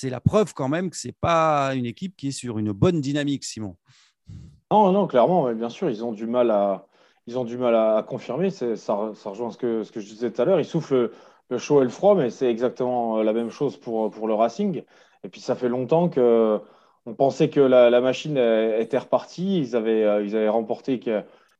C'est 0.00 0.10
la 0.10 0.20
preuve 0.20 0.54
quand 0.54 0.68
même 0.68 0.90
que 0.90 0.96
ce 0.96 1.08
n'est 1.08 1.16
pas 1.20 1.74
une 1.74 1.84
équipe 1.84 2.14
qui 2.16 2.28
est 2.28 2.30
sur 2.30 2.60
une 2.60 2.70
bonne 2.70 3.00
dynamique, 3.00 3.42
Simon. 3.42 3.74
Non, 4.70 4.92
non, 4.92 5.08
clairement, 5.08 5.52
bien 5.52 5.70
sûr, 5.70 5.90
ils 5.90 6.04
ont 6.04 6.12
du 6.12 6.28
mal 6.28 6.52
à, 6.52 6.86
ils 7.26 7.36
ont 7.36 7.42
du 7.42 7.58
mal 7.58 7.74
à, 7.74 8.04
confirmer. 8.08 8.50
Ça, 8.50 8.76
ça, 8.76 8.94
rejoint 9.24 9.50
ce 9.50 9.58
que, 9.58 9.82
ce 9.82 9.90
que 9.90 9.98
je 9.98 10.06
disais 10.06 10.30
tout 10.30 10.40
à 10.40 10.44
l'heure. 10.44 10.60
Ils 10.60 10.64
soufflent 10.64 11.10
le 11.50 11.58
chaud 11.58 11.80
et 11.80 11.84
le 11.84 11.90
froid, 11.90 12.14
mais 12.14 12.30
c'est 12.30 12.48
exactement 12.48 13.20
la 13.24 13.32
même 13.32 13.50
chose 13.50 13.76
pour, 13.76 14.08
pour 14.12 14.28
le 14.28 14.34
Racing. 14.34 14.84
Et 15.24 15.28
puis, 15.28 15.40
ça 15.40 15.56
fait 15.56 15.68
longtemps 15.68 16.08
que 16.08 16.60
on 17.04 17.14
pensait 17.14 17.50
que 17.50 17.58
la, 17.58 18.00
machine 18.00 18.36
était 18.36 18.98
repartie. 18.98 19.58
Ils 19.58 19.74
avaient, 19.74 20.24
ils 20.24 20.36
avaient 20.36 20.48
remporté 20.48 21.00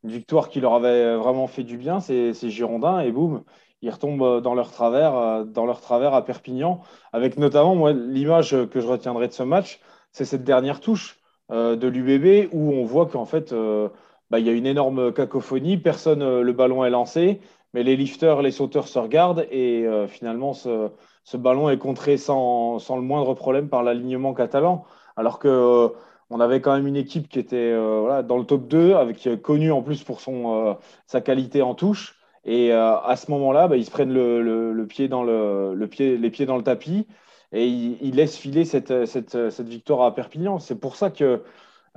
une 0.04 0.10
victoire 0.10 0.48
qui 0.48 0.60
leur 0.60 0.74
avait 0.74 1.16
vraiment 1.16 1.48
fait 1.48 1.64
du 1.64 1.76
bien, 1.76 1.98
ces, 1.98 2.34
ces 2.34 2.50
Girondins, 2.50 3.00
et 3.00 3.10
boum, 3.10 3.42
ils 3.82 3.90
retombent 3.90 4.40
dans 4.40 4.54
leur 4.54 4.70
travers, 4.70 5.44
dans 5.44 5.66
leur 5.66 5.80
travers 5.80 6.14
à 6.14 6.24
Perpignan, 6.24 6.80
avec 7.12 7.38
notamment 7.38 7.74
moi 7.74 7.92
l'image 7.92 8.56
que 8.70 8.80
je 8.80 8.86
retiendrai 8.86 9.28
de 9.28 9.32
ce 9.32 9.42
match, 9.42 9.80
c'est 10.12 10.24
cette 10.24 10.44
dernière 10.44 10.80
touche 10.80 11.18
euh, 11.50 11.76
de 11.76 11.88
l'UBB 11.88 12.50
où 12.52 12.72
on 12.72 12.84
voit 12.84 13.06
qu'en 13.06 13.24
fait, 13.24 13.52
euh, 13.52 13.88
bah, 14.30 14.38
il 14.38 14.46
y 14.46 14.50
a 14.50 14.52
une 14.52 14.66
énorme 14.66 15.12
cacophonie, 15.12 15.78
personne, 15.78 16.22
euh, 16.22 16.42
le 16.42 16.52
ballon 16.52 16.84
est 16.84 16.90
lancé, 16.90 17.40
mais 17.72 17.82
les 17.82 17.96
lifters, 17.96 18.42
les 18.42 18.50
sauteurs 18.50 18.88
se 18.88 18.98
regardent 18.98 19.46
et 19.50 19.86
finalement, 20.08 20.54
ce, 20.54 20.90
ballon 21.34 21.68
est 21.68 21.78
contré 21.78 22.16
sans, 22.16 22.78
le 22.78 23.02
moindre 23.02 23.34
problème 23.34 23.68
par 23.68 23.82
l'alignement 23.82 24.32
catalan. 24.32 24.84
Alors 25.16 25.38
que 25.38 25.92
on 26.30 26.40
avait 26.40 26.60
quand 26.60 26.74
même 26.74 26.86
une 26.86 26.96
équipe 26.96 27.28
qui 27.28 27.38
était 27.38 27.74
dans 27.74 28.38
le 28.38 28.44
top 28.44 28.68
2, 28.68 28.94
avec 28.94 29.28
connu 29.42 29.70
en 29.70 29.82
plus 29.82 30.02
pour 30.02 30.20
son, 30.22 30.78
sa 31.06 31.20
qualité 31.20 31.60
en 31.60 31.74
touche. 31.74 32.17
Et 32.50 32.72
à 32.72 33.14
ce 33.16 33.30
moment-là, 33.30 33.68
bah, 33.68 33.76
ils 33.76 33.84
se 33.84 33.90
prennent 33.90 34.14
le, 34.14 34.86
pied 34.88 35.06
dans 35.06 35.22
le, 35.22 35.74
les 35.74 36.30
pieds 36.30 36.46
dans 36.46 36.56
le 36.56 36.62
tapis 36.62 37.06
et 37.52 37.66
il, 37.66 38.14
laisse 38.14 38.38
filer 38.38 38.64
cette, 38.64 38.90
victoire 39.60 40.02
à 40.02 40.14
Perpignan. 40.14 40.58
C'est 40.58 40.80
pour 40.80 40.96
ça 40.96 41.10
que, 41.10 41.42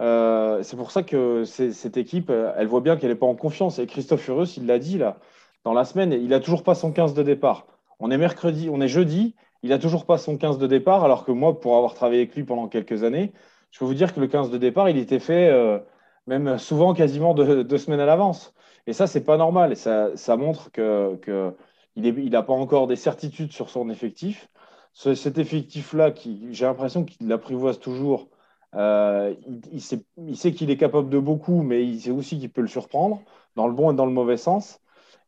euh, 0.02 0.64
cette 0.64 1.98
équipe, 1.98 2.30
elle 2.30 2.68
voit 2.68 2.82
bien 2.82 2.98
qu'elle 2.98 3.12
n'est 3.12 3.16
pas 3.16 3.26
en 3.28 3.36
confiance. 3.36 3.80
Et 3.80 3.88
Christophe 3.88 4.22
Furieux, 4.22 4.46
il 4.58 4.66
l'a 4.66 4.78
dit 4.78 4.98
là, 4.98 5.20
dans 5.64 5.74
la 5.74 5.86
semaine, 5.86 6.12
il 6.12 6.28
n'a 6.28 6.42
toujours 6.42 6.64
pas 6.64 6.76
son 6.76 6.92
15 6.92 7.14
de 7.14 7.24
départ. 7.24 7.68
On 8.02 8.12
est 8.12 8.18
mercredi, 8.18 8.70
on 8.70 8.82
est 8.82 8.90
jeudi, 8.90 9.36
il 9.64 9.70
n'a 9.70 9.80
toujours 9.80 10.06
pas 10.06 10.18
son 10.18 10.38
15 10.38 10.58
de 10.58 10.68
départ, 10.68 11.06
alors 11.06 11.24
que 11.24 11.32
moi, 11.32 11.60
pour 11.62 11.78
avoir 11.78 11.94
travaillé 11.94 12.24
avec 12.24 12.36
lui 12.36 12.44
pendant 12.44 12.68
quelques 12.68 13.04
années, 13.06 13.32
je 13.72 13.80
peux 13.80 13.86
vous 13.86 13.94
dire 13.94 14.14
que 14.14 14.20
le 14.20 14.28
15 14.28 14.50
de 14.50 14.58
départ, 14.58 14.90
il 14.90 14.98
était 14.98 15.20
fait 15.20 15.50
euh, 15.50 15.80
même 16.28 16.58
souvent 16.58 16.94
quasiment 16.94 17.34
deux 17.34 17.78
semaines 17.78 18.02
à 18.02 18.06
l'avance. 18.06 18.54
Et 18.88 18.94
ça, 18.94 19.08
c'est 19.08 19.24
pas 19.24 19.38
normal. 19.38 19.72
Et 19.72 19.76
ça, 19.76 20.16
ça 20.16 20.38
montre 20.38 20.72
qu'il 20.72 21.20
que 21.22 21.56
il 21.96 22.30
n'a 22.30 22.44
pas 22.44 22.54
encore 22.54 22.88
des 22.88 22.96
certitudes 22.96 23.52
sur 23.52 23.70
son 23.70 23.90
effectif 23.90 24.50
cet 24.94 25.38
effectif-là, 25.38 26.14
j'ai 26.52 26.66
l'impression 26.66 27.06
qu'il 27.06 27.28
l'apprivoise 27.28 27.80
toujours. 27.80 28.30
Euh, 28.76 29.36
il, 29.72 29.82
sait, 29.82 30.06
il, 30.18 30.38
sait, 30.38 30.54
qu'il 30.54 30.70
est 30.70 30.78
capable 30.78 31.10
de 31.10 31.20
beaucoup, 31.20 31.62
mais 31.64 31.86
il 31.86 32.00
sait 32.02 32.12
aussi 32.12 32.40
qu'il 32.40 32.52
peut 32.52 32.62
le 32.62 32.68
surprendre, 32.68 33.22
dans 33.56 33.68
le 33.68 33.74
bon 33.74 33.92
et 33.92 33.96
dans 33.96 34.06
le 34.06 34.12
mauvais 34.14 34.38
sens. 34.38 34.80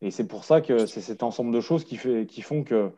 Et 0.01 0.11
c'est 0.11 0.27
pour 0.27 0.43
ça 0.45 0.61
que 0.61 0.85
c'est 0.85 1.01
cet 1.01 1.23
ensemble 1.23 1.53
de 1.53 1.61
choses 1.61 1.85
qui, 1.85 1.97
fait, 1.97 2.25
qui 2.27 2.41
font 2.41 2.63
que, 2.63 2.91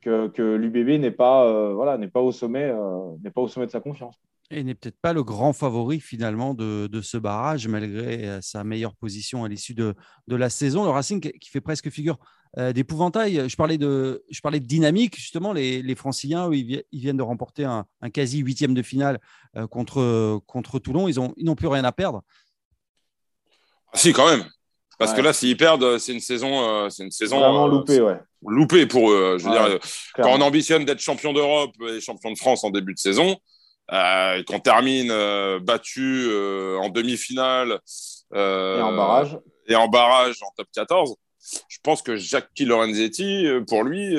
que, 0.00 0.28
que 0.28 0.42
l'UBB 0.42 1.00
n'est 1.00 1.10
pas, 1.10 1.46
euh, 1.46 1.74
voilà, 1.74 1.92
pas, 1.98 2.04
euh, 2.04 3.30
pas 3.34 3.40
au 3.40 3.48
sommet 3.48 3.66
de 3.66 3.70
sa 3.70 3.80
confiance. 3.80 4.20
Et 4.50 4.62
n'est 4.62 4.74
peut-être 4.74 5.00
pas 5.00 5.12
le 5.12 5.24
grand 5.24 5.52
favori 5.52 6.00
finalement 6.00 6.54
de, 6.54 6.86
de, 6.86 7.00
ce 7.00 7.16
barrage, 7.16 7.66
malgré 7.66 8.28
euh, 8.28 8.40
sa 8.42 8.62
meilleure 8.62 8.94
position 8.94 9.42
à 9.42 9.48
l'issue 9.48 9.74
de, 9.74 9.94
de, 10.28 10.36
la 10.36 10.50
saison. 10.50 10.84
Le 10.84 10.90
Racing 10.90 11.20
qui 11.20 11.50
fait 11.50 11.62
presque 11.62 11.90
figure 11.90 12.18
euh, 12.58 12.72
d'épouvantail. 12.72 13.48
Je 13.48 13.56
parlais 13.56 13.78
de, 13.78 14.22
je 14.30 14.40
parlais 14.40 14.60
de 14.60 14.66
dynamique, 14.66 15.16
justement, 15.16 15.52
les, 15.52 15.82
les 15.82 15.94
Franciliens, 15.96 16.48
ils, 16.52 16.84
ils, 16.92 17.00
viennent 17.00 17.16
de 17.16 17.22
remporter 17.22 17.64
un, 17.64 17.84
un 18.00 18.10
quasi 18.10 18.38
huitième 18.38 18.74
de 18.74 18.82
finale 18.82 19.18
euh, 19.56 19.66
contre, 19.66 20.40
contre 20.46 20.78
Toulon. 20.78 21.08
Ils 21.08 21.16
n'ont 21.16 21.34
ils 21.36 21.52
plus 21.56 21.66
rien 21.66 21.84
à 21.84 21.90
perdre. 21.90 22.22
Ah, 23.92 23.98
si, 23.98 24.12
quand 24.12 24.28
même. 24.28 24.44
Parce 24.98 25.10
ouais. 25.10 25.16
que 25.16 25.22
là, 25.22 25.32
s'ils 25.32 25.56
perdent, 25.56 25.98
c'est 25.98 26.12
une 26.12 26.20
saison, 26.20 26.68
euh, 26.68 26.88
c'est 26.90 27.02
une 27.02 27.10
saison 27.10 27.40
vraiment 27.40 27.66
loupée, 27.66 28.00
ouais. 28.00 28.20
Loupée 28.46 28.86
pour 28.86 29.10
eux. 29.10 29.36
Je 29.38 29.44
veux 29.44 29.50
ouais, 29.50 29.70
dire, 29.70 29.78
quand 30.14 30.28
on 30.28 30.40
ambitionne 30.40 30.84
d'être 30.84 31.00
champion 31.00 31.32
d'Europe 31.32 31.72
et 31.88 32.00
champion 32.00 32.30
de 32.30 32.38
France 32.38 32.62
en 32.62 32.70
début 32.70 32.94
de 32.94 32.98
saison, 32.98 33.36
qu'on 33.88 34.60
termine 34.60 35.10
euh, 35.10 35.60
battu 35.60 36.26
euh, 36.28 36.78
en 36.78 36.88
demi-finale 36.88 37.78
et 38.34 38.82
en 38.82 38.96
barrage. 38.96 39.38
et 39.66 39.76
en 39.76 39.88
barrage 39.88 40.36
en 40.42 40.50
top 40.56 40.68
14 40.72 41.14
je 41.68 41.78
pense 41.82 42.02
que 42.02 42.16
Jackie 42.16 42.64
Lorenzetti, 42.64 43.46
pour 43.68 43.84
lui, 43.84 44.12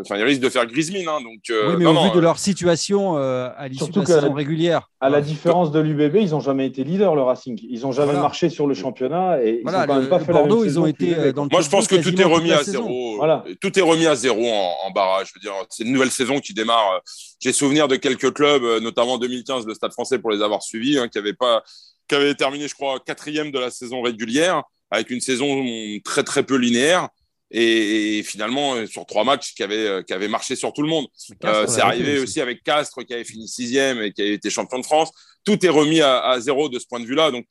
enfin, 0.00 0.16
il 0.16 0.22
risque 0.22 0.40
de 0.40 0.48
faire 0.48 0.66
grise 0.66 0.90
mine. 0.90 1.08
Hein, 1.08 1.20
donc, 1.20 1.40
oui, 1.48 1.76
mais 1.78 1.86
au 1.86 2.02
vu 2.02 2.10
de 2.10 2.20
leur 2.20 2.38
situation 2.38 3.16
à 3.16 3.68
l'issue 3.68 3.90
de 3.90 4.00
la 4.00 4.06
saison 4.06 4.32
régulière. 4.32 4.88
À 5.00 5.10
la 5.10 5.20
différence 5.20 5.72
de 5.72 5.80
l'UBB, 5.80 6.16
ils 6.16 6.30
n'ont 6.30 6.40
jamais 6.40 6.66
été 6.66 6.84
leaders, 6.84 7.14
le 7.14 7.22
Racing. 7.22 7.58
Ils 7.68 7.80
n'ont 7.80 7.92
jamais 7.92 8.14
marché 8.14 8.48
sur 8.48 8.66
le 8.66 8.74
championnat 8.74 9.42
et 9.42 9.60
ils 9.62 9.66
n'ont 9.66 9.86
quand 9.86 9.98
même 9.98 10.08
pas 10.08 10.20
fait 10.20 10.32
Bordeaux, 10.32 10.62
la 10.62 10.66
ils 10.66 10.80
ont 10.80 10.86
été 10.86 11.32
dans 11.32 11.44
le 11.44 11.50
Moi, 11.50 11.60
je 11.60 11.68
pense 11.68 11.86
que 11.86 11.96
tout 11.96 12.20
est 12.20 12.24
remis 12.24 12.52
à 12.52 12.62
zéro. 12.62 13.16
Voilà. 13.16 13.44
Tout 13.60 13.78
est 13.78 13.82
remis 13.82 14.06
à 14.06 14.14
zéro 14.14 14.44
en, 14.46 14.90
barrage. 14.92 15.28
Je 15.28 15.32
veux 15.34 15.40
dire, 15.40 15.52
c'est 15.70 15.84
une 15.84 15.92
nouvelle 15.92 16.10
saison 16.10 16.40
qui 16.40 16.54
démarre. 16.54 17.00
J'ai 17.40 17.52
souvenir 17.52 17.88
de 17.88 17.96
quelques 17.96 18.32
clubs, 18.32 18.82
notamment 18.82 19.14
en 19.14 19.18
2015, 19.18 19.66
le 19.66 19.74
Stade 19.74 19.92
Français 19.92 20.18
pour 20.18 20.30
les 20.30 20.42
avoir 20.42 20.62
suivis, 20.62 20.98
hein, 20.98 21.08
qui 21.08 21.18
n'avaient 21.18 21.32
pas 21.32 21.62
qui 22.08 22.14
avait 22.14 22.34
terminé, 22.34 22.68
je 22.68 22.74
crois, 22.74 23.00
quatrième 23.00 23.50
de 23.50 23.58
la 23.58 23.70
saison 23.70 24.02
régulière, 24.02 24.62
avec 24.92 25.10
une 25.10 25.20
saison 25.20 25.64
très 26.04 26.22
très 26.22 26.44
peu 26.44 26.56
linéaire. 26.56 27.08
Et, 27.54 28.22
finalement, 28.24 28.74
euh, 28.74 28.86
sur 28.86 29.04
trois 29.04 29.24
matchs, 29.24 29.54
qui 29.54 29.62
avait, 29.62 29.86
euh, 29.86 30.02
qui 30.02 30.14
avait 30.14 30.28
marché 30.28 30.56
sur 30.56 30.72
tout 30.72 30.82
le 30.82 30.88
monde. 30.88 31.06
Euh, 31.44 31.66
c'est 31.66 31.82
arrivé 31.82 32.18
aussi. 32.18 32.40
avec 32.40 32.62
Castres, 32.62 33.04
qui 33.04 33.12
avait 33.12 33.24
fini 33.24 33.46
sixième 33.46 34.00
et 34.00 34.12
qui 34.12 34.22
avait 34.22 34.34
été 34.34 34.48
champion 34.48 34.78
de 34.78 34.84
France. 34.84 35.10
Tout 35.44 35.64
est 35.66 35.68
remis 35.68 36.00
à, 36.00 36.36
zéro 36.38 36.68
de 36.68 36.78
ce 36.78 36.86
point 36.86 37.00
de 37.00 37.04
vue-là. 37.04 37.32
Donc, 37.32 37.46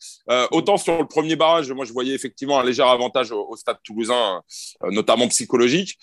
autant 0.51 0.77
sur 0.77 0.97
le 0.97 1.05
premier 1.05 1.35
barrage, 1.35 1.69
moi, 1.73 1.83
je 1.83 1.91
voyais 1.91 2.13
effectivement 2.13 2.57
un 2.57 2.63
léger 2.63 2.83
avantage 2.83 3.31
au, 3.31 3.53
stade 3.57 3.77
toulousain, 3.83 4.41
notamment 4.83 5.27
psychologique. 5.27 5.97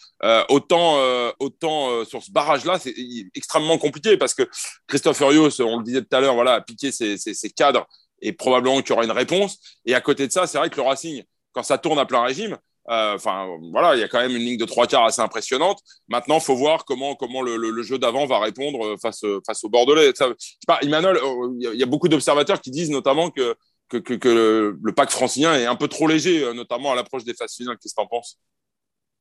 autant 0.50 0.98
autant 1.38 2.04
sur 2.04 2.22
ce 2.22 2.30
barrage-là, 2.30 2.78
c'est 2.78 2.94
extrêmement 3.34 3.78
compliqué 3.78 4.18
parce 4.18 4.34
que 4.34 4.42
Christophe 4.86 5.16
Furios, 5.16 5.62
on 5.62 5.78
le 5.78 5.84
disait 5.84 6.02
tout 6.02 6.14
à 6.14 6.20
l'heure, 6.20 6.34
voilà, 6.34 6.56
a 6.56 6.60
piqué 6.60 6.92
ses, 6.92 7.16
ses 7.16 7.50
cadres 7.50 7.86
et 8.20 8.32
probablement 8.32 8.80
qu'il 8.80 8.90
y 8.90 8.92
aura 8.92 9.04
une 9.04 9.10
réponse. 9.10 9.58
Et 9.84 9.94
à 9.94 10.00
côté 10.00 10.26
de 10.26 10.32
ça, 10.32 10.46
c'est 10.46 10.58
vrai 10.58 10.70
que 10.70 10.76
le 10.76 10.82
Racing, 10.82 11.22
quand 11.52 11.62
ça 11.62 11.78
tourne 11.78 11.98
à 11.98 12.06
plein 12.06 12.22
régime, 12.22 12.58
euh, 12.90 13.16
enfin 13.16 13.46
voilà, 13.70 13.94
il 13.96 14.00
y 14.00 14.02
a 14.02 14.08
quand 14.08 14.20
même 14.20 14.34
une 14.34 14.42
ligne 14.42 14.56
de 14.56 14.64
trois 14.64 14.86
quarts 14.86 15.04
assez 15.04 15.20
impressionnante. 15.20 15.80
Maintenant, 16.08 16.40
faut 16.40 16.56
voir 16.56 16.86
comment 16.86 17.14
comment 17.14 17.42
le, 17.42 17.82
jeu 17.82 17.98
d'avant 17.98 18.24
va 18.24 18.38
répondre 18.38 18.96
face 19.00 19.24
face 19.46 19.62
au 19.64 19.68
Bordelais. 19.68 20.12
Euh, 20.20 20.34
il 20.80 21.74
y, 21.74 21.82
a 21.82 21.86
beaucoup 21.86 22.08
d'observateurs 22.08 22.60
qui 22.62 22.70
disent 22.70 22.90
notamment 22.90 23.30
que 23.30 23.54
que, 23.88 23.98
que, 23.98 24.76
le, 24.82 24.92
pack 24.92 25.10
francilien 25.10 25.54
est 25.54 25.66
un 25.66 25.76
peu 25.76 25.88
trop 25.88 26.06
léger, 26.06 26.44
euh, 26.44 26.52
notamment 26.54 26.92
à 26.92 26.94
l'approche 26.94 27.24
des 27.24 27.34
phases 27.34 27.54
finales. 27.54 27.76
Qu'est-ce 27.78 27.94
que 27.94 28.00
tu 28.00 28.04
en 28.04 28.08
penses 28.08 28.38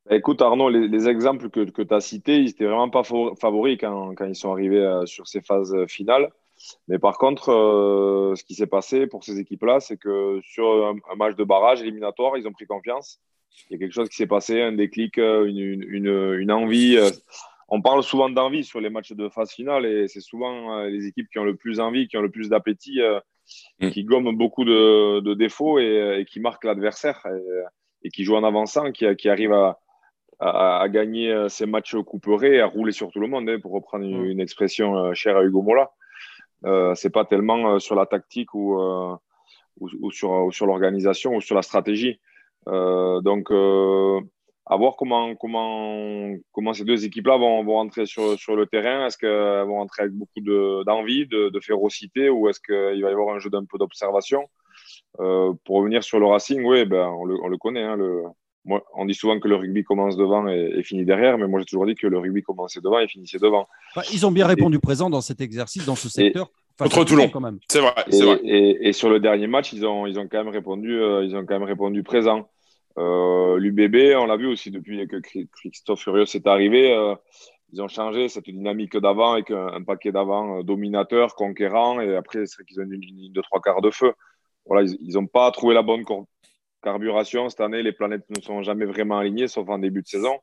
Écoute 0.10 0.41
Arnaud, 0.41 0.69
les, 0.69 1.10
exemples 1.10 1.49
que, 1.49 1.69
que 1.69 1.81
tu 1.81 1.93
as 1.93 1.99
cités, 1.99 2.38
ils 2.38 2.45
n'étaient 2.45 2.65
vraiment 2.65 2.89
pas 2.89 3.03
favoris 3.03 3.77
quand, 3.79 4.15
quand, 4.15 4.25
ils 4.25 4.36
sont 4.36 4.51
arrivés 4.51 5.01
sur 5.05 5.27
ces 5.27 5.41
phases 5.41 5.75
finales. 5.88 6.29
Mais 6.88 7.00
par 7.00 7.17
contre, 7.17 7.50
euh, 7.50 8.36
ce 8.36 8.43
qui 8.43 8.56
s'est 8.56 8.67
passé 8.67 9.08
pour 9.08 9.24
ces 9.24 9.39
équipes-là, 9.39 9.80
c'est 9.80 9.98
que 9.98 10.39
sur 10.43 10.88
un, 10.88 11.15
match 11.15 11.36
de 11.36 11.43
barrage 11.43 11.82
éliminatoire, 11.82 12.38
ils 12.38 12.48
ont 12.48 12.52
pris 12.52 12.65
confiance. 12.65 13.20
Il 13.70 13.74
y 13.74 13.76
a 13.76 13.80
quelque 13.80 13.93
chose 13.93 14.10
qui 14.10 14.15
s'est 14.15 14.28
passé, 14.28 14.62
un 14.62 14.74
déclic, 14.74 15.17
euh, 15.17 15.46
une, 15.46 15.84
une, 15.84 16.34
une 16.39 16.52
envie. 16.52 16.98
Euh. 16.98 17.10
On 17.70 17.82
parle 17.82 18.04
souvent 18.04 18.30
d'envie 18.30 18.63
sur 18.63 18.80
les 18.80 18.89
matchs 18.89 19.12
de 19.12 19.28
phase 19.30 19.52
finale 19.52 19.86
et 19.86 20.08
c'est 20.08 20.22
souvent 20.22 20.84
les 20.84 21.06
équipes 21.06 21.28
qui 21.30 21.38
ont 21.38 21.43
le 21.43 21.58
plus 21.58 21.82
envie, 21.82 22.08
qui 22.08 22.15
ont 22.15 22.22
le 22.22 22.32
plus 22.32 22.48
d'appétit, 22.48 23.02
mm. 23.82 23.89
qui 23.89 24.06
gomment 24.06 24.38
beaucoup 24.38 24.63
de, 24.63 25.20
de 25.20 25.34
défauts 25.34 25.78
et, 25.78 26.26
qui 26.30 26.39
marquent 26.39 26.63
l'adversaire 26.63 27.22
et, 28.04 28.10
qui 28.10 28.24
jouent 28.24 28.38
en 28.38 28.46
avançant, 28.46 28.93
qui, 28.93 29.13
qui 29.17 29.28
arrivent 29.28 29.52
à, 29.52 29.82
à, 30.39 30.88
gagner 30.88 31.48
ces 31.50 31.65
matchs 31.65 31.98
couperés, 32.06 32.62
à 32.62 32.67
rouler 32.67 32.93
sur 32.93 33.12
tout 33.12 33.20
le 33.20 33.28
monde, 33.28 33.50
hein, 33.50 33.60
pour 33.60 33.74
reprendre 33.74 34.06
une, 34.06 34.22
mm. 34.22 34.32
une 34.32 34.39
expression 34.39 35.13
chère 35.13 35.36
à 35.36 35.43
Hugo 35.43 35.62
Mola. 35.62 35.91
Euh, 36.65 36.96
c'est 36.96 37.10
pas 37.10 37.26
tellement 37.26 37.76
euh, 37.76 37.80
sur 37.80 37.96
la 37.96 38.06
tactique 38.06 38.54
ou, 38.54 38.80
euh, 38.80 39.15
ou, 39.80 40.12
sur, 40.12 40.50
sur 40.52 40.65
l'organisation 40.65 41.36
ou 41.36 41.41
sur 41.41 41.56
la 41.56 41.62
stratégie. 41.62 42.20
donc, 42.65 43.52
à 44.70 44.76
voir 44.76 44.98
comment, 44.98 45.34
comment, 45.36 46.34
comment 46.52 46.74
ces 46.74 46.84
deux 46.84 47.06
équipes-là 47.06 47.38
vont, 47.38 47.63
vont 47.63 47.76
rentrer 47.76 48.06
sur, 48.06 48.38
sur 48.38 48.56
le 48.56 48.65
terrain. 48.65 49.06
Est-ce 49.06 49.17
qu'elles 49.17 49.65
vont 49.67 49.78
rentrer 49.78 50.04
avec 50.04 50.13
beaucoup 50.13 50.41
d'envie, 50.86 51.26
de, 51.28 51.50
de, 51.50 51.60
férocité, 51.62 52.30
ou 52.30 52.50
est-ce 52.50 52.60
qu'il 52.60 53.02
va 53.02 53.10
y 53.10 53.13
avoir 53.13 53.36
un 53.36 53.39
jeu 53.39 53.50
d'un 53.50 53.63
peu 53.65 53.78
d'observation? 53.78 54.43
Pour 55.15 55.76
revenir 55.78 56.04
sur 56.04 56.20
le 56.20 56.26
Racing, 56.26 56.63
oui, 56.65 56.86
ben, 56.86 57.08
on, 57.08 57.26
le, 57.26 57.36
on 57.41 57.48
le 57.48 57.58
connaît. 57.58 57.84
Hein, 57.84 57.96
le, 57.96 58.24
moi, 58.67 58.84
on 58.93 59.06
dit 59.06 59.13
souvent 59.13 59.39
que 59.39 59.47
le 59.47 59.56
rugby 59.56 59.84
commence 59.84 60.17
devant 60.17 60.47
et, 60.47 60.84
finit 60.84 61.06
derrière, 61.06 61.38
mais 61.38 61.47
moi 61.47 61.60
j'ai 61.60 61.65
toujours 61.65 61.86
dit 61.86 61.95
que 61.95 62.06
le 62.06 62.19
rugby 62.19 62.43
commençait 62.43 62.82
devant 62.82 62.99
et 62.99 63.08
finissait 63.08 63.39
devant. 63.39 63.67
ils 64.12 64.25
ont 64.25 64.32
bien 64.32 64.45
répondu 64.45 64.80
présent 64.80 65.10
dans 65.10 65.21
cet 65.21 65.41
exercice, 65.41 65.86
dans 65.86 65.95
ce 65.95 66.10
secteur. 66.10 66.51
contre 66.77 67.06
Toulon, 67.06 67.30
quand 67.30 67.39
même. 67.39 67.60
C'est 67.69 67.80
vrai. 67.80 67.93
Et, 68.12 68.21
vrai. 68.21 68.39
Et, 68.43 68.93
sur 68.93 69.10
le 69.10 69.19
dernier 69.19 69.47
match, 69.47 69.71
ils 69.71 69.86
ont, 69.86 70.06
ils 70.06 70.19
ont 70.19 70.27
quand 70.27 70.43
même 70.43 70.53
répondu, 70.53 70.99
euh, 70.99 71.23
ils 71.23 71.36
ont 71.36 71.45
quand 71.45 71.56
même 71.56 71.63
répondu 71.63 72.03
présent. 72.03 72.49
Euh, 72.97 73.58
L'UBB, 73.58 74.15
on 74.17 74.25
l'a 74.25 74.38
vu 74.38 74.47
aussi 74.47 74.69
depuis 74.69 75.08
que 75.08 75.17
Christophe 75.53 76.01
Furieux 76.01 76.23
est 76.23 76.47
arrivé. 76.47 76.91
Euh, 76.93 77.15
ils 77.71 77.82
ont 77.82 77.88
changé 77.88 78.27
cette 78.27 78.45
dynamique 78.45 78.97
d'avant 78.97 79.34
avec 79.34 79.51
un, 79.51 79.84
paquet 79.84 80.12
d'avant 80.12 80.63
dominateur, 80.63 81.36
conquérant, 81.36 81.99
et 81.99 82.15
après 82.15 82.45
c'est 82.45 82.65
qu'ils 82.65 82.80
ont 82.80 82.84
une 82.84 83.01
ligne 83.01 83.32
de 83.34 83.41
trois 83.41 83.60
quarts 83.60 83.82
de 83.82 83.91
feu. 83.91 84.13
Voilà, 84.65 84.89
ils 85.01 85.13
n'ont 85.13 85.27
pas 85.27 85.51
trouvé 85.51 85.73
la 85.73 85.82
bonne 85.82 86.03
carburation, 86.81 87.49
cette 87.49 87.61
année, 87.61 87.83
les 87.83 87.91
planètes 87.91 88.29
ne 88.29 88.41
sont 88.41 88.61
jamais 88.63 88.85
vraiment 88.85 89.17
alignées, 89.17 89.47
sauf 89.47 89.67
en 89.69 89.79
début 89.79 90.01
de 90.01 90.07
saison. 90.07 90.39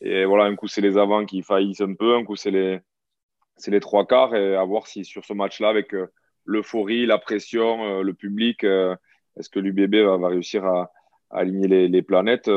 Et 0.00 0.24
voilà, 0.24 0.44
un 0.44 0.56
coup, 0.56 0.68
c'est 0.68 0.80
les 0.80 0.96
avants 0.96 1.26
qui 1.26 1.42
faillissent 1.42 1.82
un 1.82 1.94
peu, 1.94 2.16
un 2.16 2.24
coup, 2.24 2.36
c'est 2.36 2.50
les, 2.50 3.80
trois 3.80 4.06
quarts. 4.06 4.34
Et 4.34 4.56
à 4.56 4.64
voir 4.64 4.86
si 4.86 5.04
sur 5.04 5.24
ce 5.24 5.32
match-là, 5.32 5.68
avec 5.68 5.94
euh, 5.94 6.06
l'euphorie, 6.44 7.06
la 7.06 7.18
pression, 7.18 7.84
euh, 7.84 8.02
le 8.02 8.14
public, 8.14 8.64
euh, 8.64 8.96
est-ce 9.38 9.50
que 9.50 9.60
l'UBB 9.60 9.96
va, 9.96 10.28
réussir 10.28 10.64
à, 10.64 10.90
aligner 11.30 11.88
les, 11.88 12.02
planètes 12.02 12.50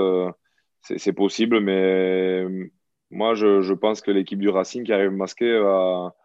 c'est, 0.81 1.13
possible, 1.13 1.59
mais 1.59 2.43
moi, 3.11 3.35
je, 3.35 3.73
pense 3.73 4.01
que 4.01 4.11
l'équipe 4.11 4.39
du 4.39 4.49
Racing 4.49 4.83
qui 4.83 4.91
arrive 4.91 5.11
masquée 5.11 5.59
va, 5.59 6.15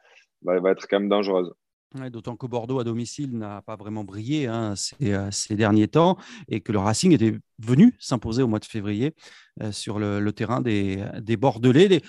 va 0.42 0.70
être 0.70 0.88
quand 0.88 1.00
même 1.00 1.08
dangereuse. 1.10 1.52
D'autant 1.94 2.36
que 2.36 2.46
Bordeaux 2.46 2.80
à 2.80 2.84
domicile 2.84 3.38
n'a 3.38 3.62
pas 3.62 3.74
vraiment 3.74 4.04
brillé 4.04 4.46
hein, 4.46 4.74
euh, 5.02 5.30
ces, 5.30 5.56
derniers 5.56 5.88
temps 5.88 6.18
et 6.46 6.60
que 6.60 6.70
le 6.70 6.78
Racing 6.78 7.12
était 7.12 7.32
venu 7.58 7.96
s'imposer 7.98 8.42
au 8.42 8.46
mois 8.46 8.58
de 8.58 8.66
février 8.66 9.14
euh, 9.62 9.72
sur 9.72 9.98
le, 9.98 10.30
terrain 10.32 10.60
des, 10.60 11.02
Bordelais, 11.38 11.88
des, 11.88 12.02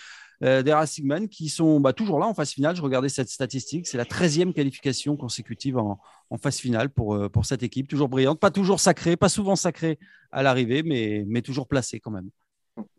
euh, 0.43 0.63
des 0.63 0.73
Racingmen 0.73 1.29
qui 1.29 1.47
sont 1.47 1.79
bah, 1.79 1.93
toujours 1.93 2.19
là 2.19 2.27
en 2.27 2.33
phase 2.33 2.51
finale. 2.51 2.75
Je 2.75 2.81
regardais 2.81 3.07
cette 3.07 3.29
statistique, 3.29 3.87
c'est 3.87 3.97
la 3.97 4.03
13e 4.03 4.51
qualification 4.51 5.15
consécutive 5.15 5.77
en, 5.77 5.97
phase 6.41 6.57
finale 6.57 6.89
pour, 6.89 7.17
cette 7.43 7.63
équipe, 7.63 7.87
toujours 7.87 8.09
brillante, 8.09 8.37
pas 8.37 8.51
toujours 8.51 8.81
sacrée, 8.81 9.15
pas 9.15 9.29
souvent 9.29 9.55
sacrée 9.55 9.97
à 10.33 10.43
l'arrivée, 10.43 10.83
mais, 10.83 11.41
toujours 11.41 11.69
placée 11.69 12.01
quand 12.01 12.11
même. 12.11 12.29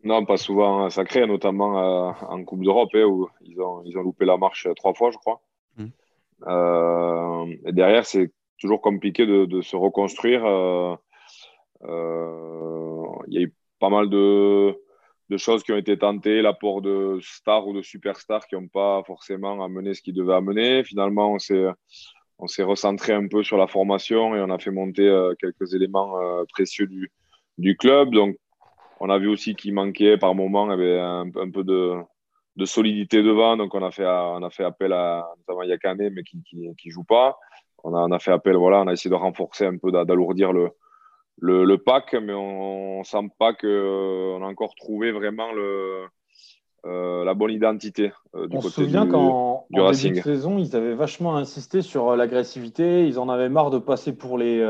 Non, 0.03 0.25
pas 0.25 0.37
souvent 0.37 0.89
sacrée, 0.89 1.27
notamment 1.27 2.07
en 2.09 2.43
Coupe 2.43 2.63
d'Europe, 2.63 2.89
hein, 2.95 3.05
où 3.05 3.29
ils 3.43 3.61
ont 3.61 4.01
loupé 4.01 4.25
la 4.25 4.37
marche 4.37 4.67
trois 4.75 4.95
fois, 4.95 5.11
je 5.11 5.17
crois. 5.17 5.41
Euh, 6.47 7.45
et 7.65 7.71
derrière, 7.71 8.05
c'est 8.05 8.31
toujours 8.59 8.81
compliqué 8.81 9.25
de, 9.25 9.61
se 9.61 9.75
reconstruire. 9.75 10.45
Euh, 10.45 10.95
euh, 11.83 13.03
il 13.27 13.33
y 13.33 13.37
a 13.37 13.41
eu 13.41 13.53
pas 13.79 13.89
mal 13.89 14.09
de, 14.09 14.77
choses 15.37 15.63
qui 15.63 15.71
ont 15.71 15.77
été 15.77 15.97
tentées, 15.97 16.41
l'apport 16.41 16.81
de 16.81 17.19
stars 17.21 17.67
ou 17.67 17.73
de 17.73 17.81
superstars 17.81 18.45
qui 18.47 18.55
n'ont 18.55 18.67
pas 18.67 19.01
forcément 19.07 19.63
amené 19.63 19.93
ce 19.93 20.01
qu'ils 20.01 20.13
devaient 20.13 20.35
amener. 20.35 20.83
Finalement, 20.83 21.33
on 21.33 21.39
s'est 21.39 21.67
on 22.43 22.47
s'est 22.47 22.63
recentré 22.63 23.13
un 23.13 23.27
peu 23.27 23.43
sur 23.43 23.55
la 23.57 23.67
formation 23.67 24.35
et 24.35 24.41
on 24.41 24.49
a 24.49 24.57
fait 24.57 24.71
monter 24.71 25.07
quelques 25.39 25.75
éléments 25.75 26.15
précieux 26.49 26.87
du, 27.57 27.77
club. 27.77 28.09
Donc, 28.09 28.35
on 28.99 29.09
a 29.09 29.19
vu 29.19 29.27
aussi 29.27 29.55
qu'il 29.55 29.73
manquait 29.75 30.17
par 30.17 30.33
moment 30.33 30.69
avait 30.69 30.99
un, 30.99 31.29
peu 31.29 31.63
de, 31.63 31.93
de 32.55 32.65
solidité 32.65 33.23
devant. 33.23 33.57
Donc, 33.57 33.73
on 33.75 33.83
a 33.83 33.91
fait, 33.91 34.05
on 34.05 34.43
a 34.43 34.49
fait 34.49 34.63
appel 34.63 34.93
à 34.93 35.27
notamment 35.39 35.63
Yakane, 35.63 36.09
mais 36.11 36.23
qui 36.23 36.43
ne 36.53 36.91
joue 36.91 37.03
pas. 37.03 37.37
On 37.83 37.95
a, 37.95 37.99
on 37.99 38.11
a 38.11 38.19
fait 38.19 38.31
appel, 38.31 38.55
voilà, 38.55 38.81
on 38.81 38.87
a 38.87 38.93
essayé 38.93 39.09
de 39.09 39.15
renforcer 39.15 39.65
un 39.65 39.77
peu, 39.77 39.91
d'alourdir 39.91 40.53
le, 40.53 40.69
le, 41.39 41.65
le, 41.65 41.77
pack, 41.77 42.13
mais 42.13 42.33
on 42.33 42.99
ne 42.99 43.03
sent 43.03 43.29
pas 43.39 43.53
qu'on 43.53 44.43
a 44.43 44.45
encore 44.45 44.75
trouvé 44.75 45.11
vraiment 45.11 45.51
le, 45.51 46.05
euh, 46.85 47.23
la 47.23 47.33
bonne 47.33 47.51
identité 47.51 48.11
euh, 48.35 48.47
du 48.47 48.57
on 48.57 48.61
se 48.61 48.69
souvient 48.69 49.07
qu'en 49.07 49.67
début 49.71 50.17
de 50.17 50.21
saison, 50.21 50.57
ils 50.57 50.75
avaient 50.75 50.95
vachement 50.95 51.35
insisté 51.37 51.81
sur 51.81 52.09
euh, 52.09 52.15
l'agressivité. 52.15 53.07
Ils 53.07 53.19
en 53.19 53.29
avaient 53.29 53.49
marre 53.49 53.71
de 53.71 53.79
passer 53.79 54.15
pour 54.15 54.37
les, 54.37 54.61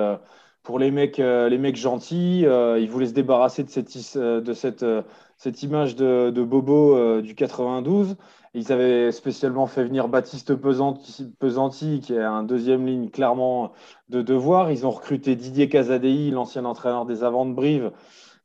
pour 0.63 0.79
les 0.79 0.91
mecs, 0.91 1.17
les 1.17 1.57
mecs 1.57 1.75
gentils. 1.75 2.41
ils 2.41 2.89
voulaient 2.89 3.07
se 3.07 3.13
débarrasser 3.13 3.63
de 3.63 3.69
cette, 4.53 4.83
cette 5.41 5.63
image 5.63 5.95
de, 5.95 6.43
Bobo 6.43 6.95
euh, 6.95 7.23
du 7.23 7.33
92. 7.33 8.15
Ils 8.53 8.71
avaient 8.71 9.11
spécialement 9.11 9.65
fait 9.65 9.83
venir 9.83 10.07
Baptiste 10.07 10.53
Pesanti, 10.53 11.99
qui 11.99 12.13
est 12.13 12.21
un 12.21 12.43
deuxième 12.43 12.85
ligne 12.85 13.09
clairement 13.09 13.71
de 14.09 14.21
devoir. 14.21 14.71
Ils 14.71 14.85
ont 14.85 14.91
recruté 14.91 15.35
Didier 15.35 15.67
Casadei, 15.67 16.29
l'ancien 16.29 16.63
entraîneur 16.63 17.07
des 17.07 17.23
Avants 17.23 17.47
de 17.47 17.53
Brive, 17.53 17.91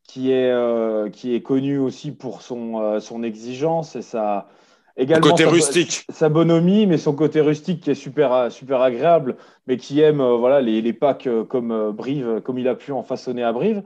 qui 0.05 0.33
est, 0.33 0.51
euh, 0.51 1.11
qui 1.11 1.35
est 1.35 1.43
connu 1.43 1.77
aussi 1.77 2.13
pour 2.13 2.41
son, 2.41 2.81
euh, 2.81 2.99
son 2.99 3.23
exigence 3.23 3.95
et 3.95 4.01
sa, 4.03 4.49
également 4.97 5.29
côté 5.29 5.45
sa, 5.45 5.51
rustique. 5.51 6.07
sa 6.09 6.29
bonhomie, 6.29 6.87
mais 6.87 6.99
son 6.99 7.15
côté 7.15 7.41
rustique 7.41 7.81
qui 7.81 7.91
est 7.91 7.95
super, 7.95 8.51
super 8.51 8.81
agréable, 8.81 9.37
mais 9.67 9.77
qui 9.77 10.01
aime 10.01 10.23
voilà, 10.23 10.61
les, 10.61 10.83
les 10.83 10.93
packs 10.93 11.29
comme 11.49 11.93
Brive, 11.93 12.41
comme 12.45 12.59
il 12.59 12.69
a 12.69 12.75
pu 12.75 12.93
en 12.93 13.03
façonner 13.03 13.43
à 13.43 13.53
Brive. 13.53 13.83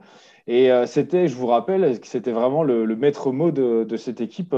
Et 0.47 0.69
c'était, 0.85 1.27
je 1.27 1.35
vous 1.35 1.47
rappelle, 1.47 1.99
c'était 2.03 2.31
vraiment 2.31 2.63
le, 2.63 2.85
maître 2.95 3.31
mot 3.31 3.51
de, 3.51 3.83
de 3.83 3.97
cette 3.97 4.21
équipe 4.21 4.55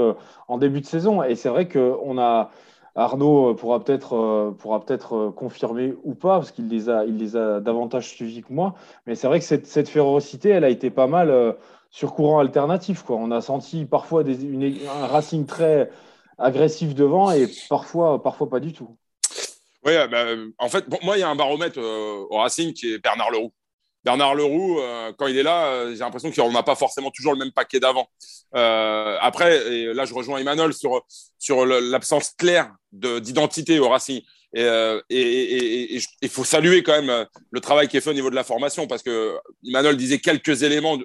en 0.48 0.58
début 0.58 0.80
de 0.80 0.86
saison? 0.86 1.22
Et 1.22 1.34
c'est 1.34 1.50
vrai 1.50 1.68
qu'on 1.68 2.18
a 2.18 2.50
Arnaud 2.96 3.50
euh, 3.50 3.54
pourra 3.54 3.82
peut-être 3.82 4.14
euh, 4.14 4.52
pourra 4.52 4.80
peut-être 4.80 5.16
euh, 5.16 5.30
confirmer 5.30 5.94
ou 6.04 6.14
pas 6.14 6.36
parce 6.36 6.52
qu'il 6.52 6.68
les 6.68 6.88
a 6.88 7.04
il 7.04 7.18
les 7.18 7.36
a 7.36 7.60
davantage 7.60 8.08
suivis 8.08 8.42
que 8.42 8.52
moi. 8.52 8.74
Mais 9.06 9.14
c'est 9.14 9.26
vrai 9.26 9.40
que 9.40 9.44
cette, 9.44 9.66
cette, 9.66 9.88
férocité, 9.88 10.50
elle 10.50 10.64
a 10.64 10.68
été 10.68 10.90
pas 10.90 11.06
mal 11.06 11.56
sur 11.90 12.14
courant 12.14 12.38
alternatif. 12.38 13.02
Quoi. 13.02 13.16
On 13.16 13.30
a 13.30 13.40
senti 13.40 13.84
parfois 13.84 14.22
des, 14.24 14.44
une, 14.44 14.64
un 14.64 15.06
Racing 15.06 15.46
très 15.46 15.90
agressif 16.38 16.94
devant 16.94 17.30
et 17.30 17.48
parfois 17.68 18.22
parfois 18.22 18.48
pas 18.48 18.60
du 18.60 18.72
tout. 18.72 18.96
Oui, 19.84 19.92
bah, 20.10 20.24
en 20.58 20.68
fait, 20.68 20.84
moi, 21.02 21.18
il 21.18 21.20
y 21.20 21.22
a 21.22 21.28
un 21.28 21.36
baromètre 21.36 21.78
au 21.78 22.38
Racing 22.38 22.72
qui 22.72 22.94
est 22.94 22.98
Bernard 22.98 23.30
Leroux. 23.30 23.52
Bernard 24.04 24.34
Leroux, 24.34 24.80
euh, 24.80 25.12
quand 25.16 25.26
il 25.26 25.38
est 25.38 25.42
là, 25.42 25.66
euh, 25.66 25.92
j'ai 25.92 26.00
l'impression 26.00 26.30
qu'on 26.30 26.52
n'a 26.52 26.62
pas 26.62 26.74
forcément 26.74 27.10
toujours 27.10 27.32
le 27.32 27.38
même 27.38 27.52
paquet 27.52 27.80
d'avant. 27.80 28.06
Euh, 28.54 29.16
après, 29.20 29.72
et 29.72 29.94
là, 29.94 30.04
je 30.04 30.12
rejoins 30.12 30.38
Emmanuel 30.38 30.74
sur, 30.74 31.02
sur 31.38 31.64
l'absence 31.64 32.32
claire 32.36 32.70
d'identité 32.92 33.78
au 33.78 33.88
Racing. 33.88 34.20
Et 34.54 35.98
il 36.22 36.28
faut 36.28 36.44
saluer 36.44 36.82
quand 36.82 37.00
même 37.02 37.26
le 37.50 37.60
travail 37.60 37.88
qui 37.88 37.96
est 37.96 38.00
fait 38.00 38.10
au 38.10 38.14
niveau 38.14 38.30
de 38.30 38.36
la 38.36 38.44
formation, 38.44 38.86
parce 38.86 39.02
que 39.02 39.36
Emmanuel 39.66 39.96
disait 39.96 40.18
quelques 40.18 40.62
éléments 40.62 40.98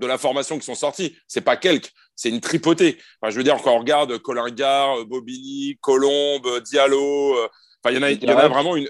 la 0.00 0.18
formation 0.18 0.58
qui 0.58 0.64
sont 0.64 0.74
sortis. 0.74 1.16
C'est 1.26 1.40
pas 1.40 1.56
quelques, 1.56 1.92
c'est 2.14 2.28
une 2.28 2.40
tripotée. 2.40 2.98
Enfin, 3.20 3.30
je 3.30 3.36
veux 3.36 3.44
dire, 3.44 3.56
quand 3.62 3.74
on 3.74 3.78
regarde 3.78 4.18
Colin 4.18 4.50
Gare, 4.50 5.04
Bobigny, 5.06 5.78
Colombe, 5.80 6.62
Diallo, 6.64 7.36
il 7.90 7.96
y 7.96 7.98
en 7.98 8.02
a, 8.02 8.10
il 8.10 8.24
y 8.24 8.32
en 8.32 8.38
a 8.38 8.48
vraiment 8.48 8.76
une, 8.76 8.88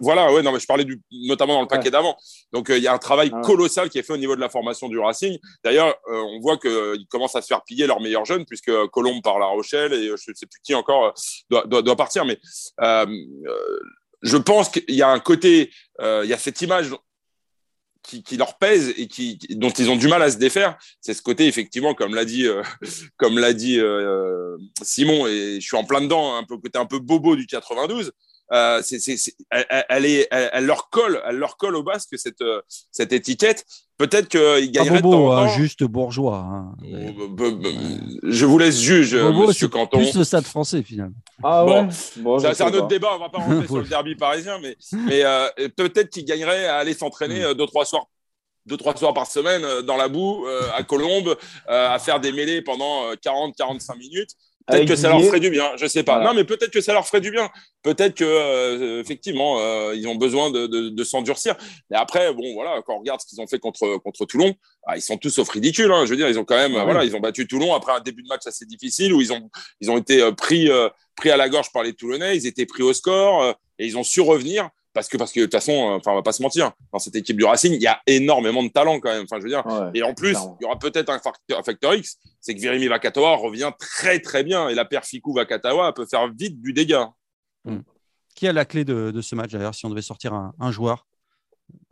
voilà, 0.00 0.32
ouais, 0.32 0.42
non, 0.42 0.52
mais 0.52 0.60
je 0.60 0.66
parlais 0.66 0.84
du, 0.84 1.00
notamment 1.10 1.54
dans 1.54 1.62
le 1.62 1.66
paquet 1.66 1.90
d'avant. 1.90 2.16
Donc, 2.52 2.70
euh, 2.70 2.76
il 2.76 2.82
y 2.82 2.88
a 2.88 2.92
un 2.92 2.98
travail 2.98 3.30
colossal 3.42 3.88
qui 3.90 3.98
est 3.98 4.02
fait 4.02 4.12
au 4.12 4.18
niveau 4.18 4.36
de 4.36 4.40
la 4.40 4.48
formation 4.48 4.88
du 4.88 4.98
Racing. 4.98 5.38
D'ailleurs, 5.64 5.94
euh, 6.08 6.16
on 6.16 6.40
voit 6.40 6.58
qu'ils 6.58 7.06
commencent 7.08 7.36
à 7.36 7.42
se 7.42 7.46
faire 7.46 7.62
piller 7.64 7.86
leurs 7.86 8.00
meilleurs 8.00 8.24
jeunes, 8.24 8.44
puisque 8.44 8.72
Colombe 8.88 9.22
part 9.22 9.38
La 9.38 9.46
Rochelle 9.46 9.92
et 9.92 10.06
je 10.06 10.12
ne 10.12 10.34
sais 10.34 10.46
plus 10.46 10.60
qui 10.62 10.74
encore 10.74 11.14
doit, 11.50 11.64
doit, 11.66 11.82
doit 11.82 11.96
partir. 11.96 12.24
Mais 12.24 12.38
euh, 12.80 13.06
je 14.22 14.36
pense 14.36 14.68
qu'il 14.68 14.94
y 14.94 15.02
a 15.02 15.08
un 15.08 15.20
côté, 15.20 15.70
il 16.00 16.28
y 16.28 16.34
a 16.34 16.38
cette 16.38 16.60
image 16.60 16.90
qui, 18.02 18.22
qui, 18.22 18.36
leur 18.36 18.58
pèse 18.58 18.92
et 18.96 19.06
qui, 19.06 19.38
dont 19.50 19.70
ils 19.70 19.90
ont 19.90 19.96
du 19.96 20.08
mal 20.08 20.22
à 20.22 20.30
se 20.30 20.36
défaire, 20.36 20.78
c'est 21.00 21.14
ce 21.14 21.22
côté 21.22 21.46
effectivement, 21.46 21.94
comme 21.94 22.14
l'a 22.14 22.24
dit, 22.24 22.46
euh, 22.46 22.62
comme 23.16 23.38
l'a 23.38 23.52
dit 23.52 23.78
euh, 23.78 24.56
Simon, 24.82 25.26
et 25.26 25.58
je 25.60 25.66
suis 25.66 25.76
en 25.76 25.84
plein 25.84 26.00
dedans, 26.00 26.36
un 26.36 26.44
peu 26.44 26.58
côté 26.58 26.78
un 26.78 26.86
peu 26.86 26.98
bobo 26.98 27.36
du 27.36 27.46
92. 27.46 28.12
Euh, 28.52 28.82
c'est, 28.82 28.98
c'est, 28.98 29.16
elle, 29.50 29.84
elle, 29.88 30.04
est, 30.04 30.28
elle, 30.30 30.66
leur 30.66 30.90
colle, 30.90 31.22
elle 31.26 31.36
leur 31.36 31.56
colle 31.56 31.74
au 31.74 31.82
basque 31.82 32.18
cette, 32.18 32.42
euh, 32.42 32.60
cette 32.90 33.12
étiquette. 33.12 33.64
Peut-être 34.02 34.28
qu'ils 34.28 34.72
gagneraient 34.72 35.00
bobo, 35.00 35.16
de 35.16 35.22
temps 35.22 35.42
en 35.42 35.46
temps. 35.46 35.54
juste 35.54 35.84
bourgeois. 35.84 36.38
Hein. 36.38 36.74
Oh, 36.84 37.60
je 38.24 38.44
vous 38.44 38.58
laisse 38.58 38.80
juge, 38.80 39.16
bobo, 39.16 39.46
Monsieur 39.46 39.68
Canton. 39.68 39.98
Plus 39.98 40.16
le 40.16 40.24
stade 40.24 40.42
français 40.42 40.82
finalement. 40.82 41.14
Ah 41.40 41.64
ouais. 41.64 41.86
Bon, 42.16 42.40
c'est, 42.40 42.60
un 42.60 42.72
autre 42.72 42.88
débat. 42.88 43.10
On 43.14 43.20
va 43.20 43.28
pas 43.28 43.38
rentrer 43.38 43.66
sur 43.68 43.78
le 43.78 43.84
derby 43.84 44.16
parisien, 44.16 44.58
mais, 44.60 44.76
mais 45.06 45.22
euh, 45.24 45.46
peut-être 45.76 46.10
qu'ils 46.10 46.24
gagneraient 46.24 46.66
à 46.66 46.78
aller 46.78 46.94
s'entraîner 46.94 47.44
mm. 47.44 47.54
deux 47.54 47.66
trois 47.66 47.84
soirs 47.84 48.06
deux, 48.66 48.76
trois 48.76 48.96
soirs 48.96 49.14
par 49.14 49.26
semaine 49.26 49.64
dans 49.82 49.96
la 49.96 50.06
boue, 50.06 50.46
à 50.76 50.84
Colombes, 50.84 51.36
à 51.66 51.98
faire 51.98 52.20
des 52.20 52.30
mêlées 52.30 52.62
pendant 52.62 53.12
40-45 53.14 53.98
minutes. 53.98 54.30
Peut-être 54.66 54.88
que 54.88 54.96
ça 54.96 55.08
leur 55.08 55.22
ferait 55.22 55.40
du 55.40 55.50
bien, 55.50 55.72
je 55.76 55.86
sais 55.86 56.02
pas. 56.02 56.22
Non, 56.22 56.34
mais 56.34 56.44
peut-être 56.44 56.70
que 56.70 56.80
ça 56.80 56.92
leur 56.92 57.06
ferait 57.06 57.20
du 57.20 57.30
bien. 57.30 57.50
Peut-être 57.82 58.14
que 58.14 58.24
euh, 58.24 59.00
effectivement, 59.00 59.58
euh, 59.60 59.94
ils 59.94 60.06
ont 60.06 60.14
besoin 60.14 60.50
de, 60.50 60.66
de, 60.66 60.88
de 60.88 61.04
s'endurcir. 61.04 61.56
Mais 61.90 61.96
après, 61.96 62.32
bon, 62.32 62.54
voilà, 62.54 62.80
quand 62.82 62.94
on 62.94 62.98
regarde 62.98 63.20
ce 63.20 63.26
qu'ils 63.26 63.40
ont 63.40 63.46
fait 63.46 63.58
contre 63.58 63.96
contre 63.98 64.24
Toulon, 64.24 64.54
ah, 64.86 64.96
ils 64.96 65.02
sont 65.02 65.16
tous 65.16 65.30
sauf 65.30 65.48
ridicules. 65.48 65.90
Hein. 65.90 66.04
Je 66.04 66.10
veux 66.10 66.16
dire, 66.16 66.28
ils 66.28 66.38
ont 66.38 66.44
quand 66.44 66.56
même, 66.56 66.72
voilà, 66.72 67.04
ils 67.04 67.16
ont 67.16 67.20
battu 67.20 67.46
Toulon 67.46 67.74
après 67.74 67.92
un 67.92 68.00
début 68.00 68.22
de 68.22 68.28
match 68.28 68.46
assez 68.46 68.64
difficile 68.64 69.12
où 69.12 69.20
ils 69.20 69.32
ont 69.32 69.50
ils 69.80 69.90
ont 69.90 69.98
été 69.98 70.20
euh, 70.20 70.32
pris 70.32 70.70
pris 71.16 71.30
à 71.30 71.36
la 71.36 71.48
gorge 71.48 71.72
par 71.72 71.82
les 71.82 71.92
Toulonnais. 71.92 72.36
Ils 72.36 72.46
étaient 72.46 72.66
pris 72.66 72.82
au 72.82 72.92
score 72.92 73.54
et 73.78 73.86
ils 73.86 73.96
ont 73.96 74.04
su 74.04 74.20
revenir 74.20 74.68
parce 74.92 75.08
que 75.08 75.16
parce 75.16 75.32
que 75.32 75.40
de 75.40 75.44
toute 75.46 75.54
façon, 75.54 75.72
euh, 75.72 75.96
enfin, 75.96 76.12
on 76.12 76.16
va 76.16 76.22
pas 76.22 76.32
se 76.32 76.42
mentir, 76.42 76.72
dans 76.92 76.98
cette 76.98 77.16
équipe 77.16 77.36
du 77.36 77.44
Racing, 77.44 77.72
il 77.72 77.80
y 77.80 77.86
a 77.86 78.00
énormément 78.06 78.62
de 78.62 78.68
talent 78.68 79.00
quand 79.00 79.10
même. 79.10 79.24
Enfin, 79.24 79.38
je 79.38 79.44
veux 79.44 79.48
dire, 79.48 79.64
et 79.94 80.02
en 80.02 80.14
plus, 80.14 80.36
il 80.60 80.64
y 80.64 80.66
aura 80.66 80.78
peut-être 80.78 81.10
un 81.10 81.18
facteur, 81.62 81.94
X, 81.94 82.18
c'est 82.40 82.54
que 82.54 82.60
Virimi 82.60 82.88
Vakatawa 82.88 83.36
revient 83.36 83.72
très 83.78 84.20
très 84.20 84.44
bien 84.44 84.68
et 84.68 84.74
la 84.74 84.84
paire 84.84 85.04
Fikou 85.04 85.32
Vakatawa 85.32 85.92
peut 85.94 86.06
faire 86.06 86.28
vite 86.32 86.60
du 86.60 86.72
dégât. 86.72 87.10
Hmm. 87.64 87.80
Qui 88.34 88.48
a 88.48 88.52
la 88.52 88.64
clé 88.64 88.84
de, 88.84 89.20
ce 89.20 89.34
match 89.34 89.52
d'ailleurs, 89.52 89.74
si 89.74 89.86
on 89.86 89.90
devait 89.90 90.02
sortir 90.02 90.34
un, 90.34 90.72
joueur? 90.72 91.06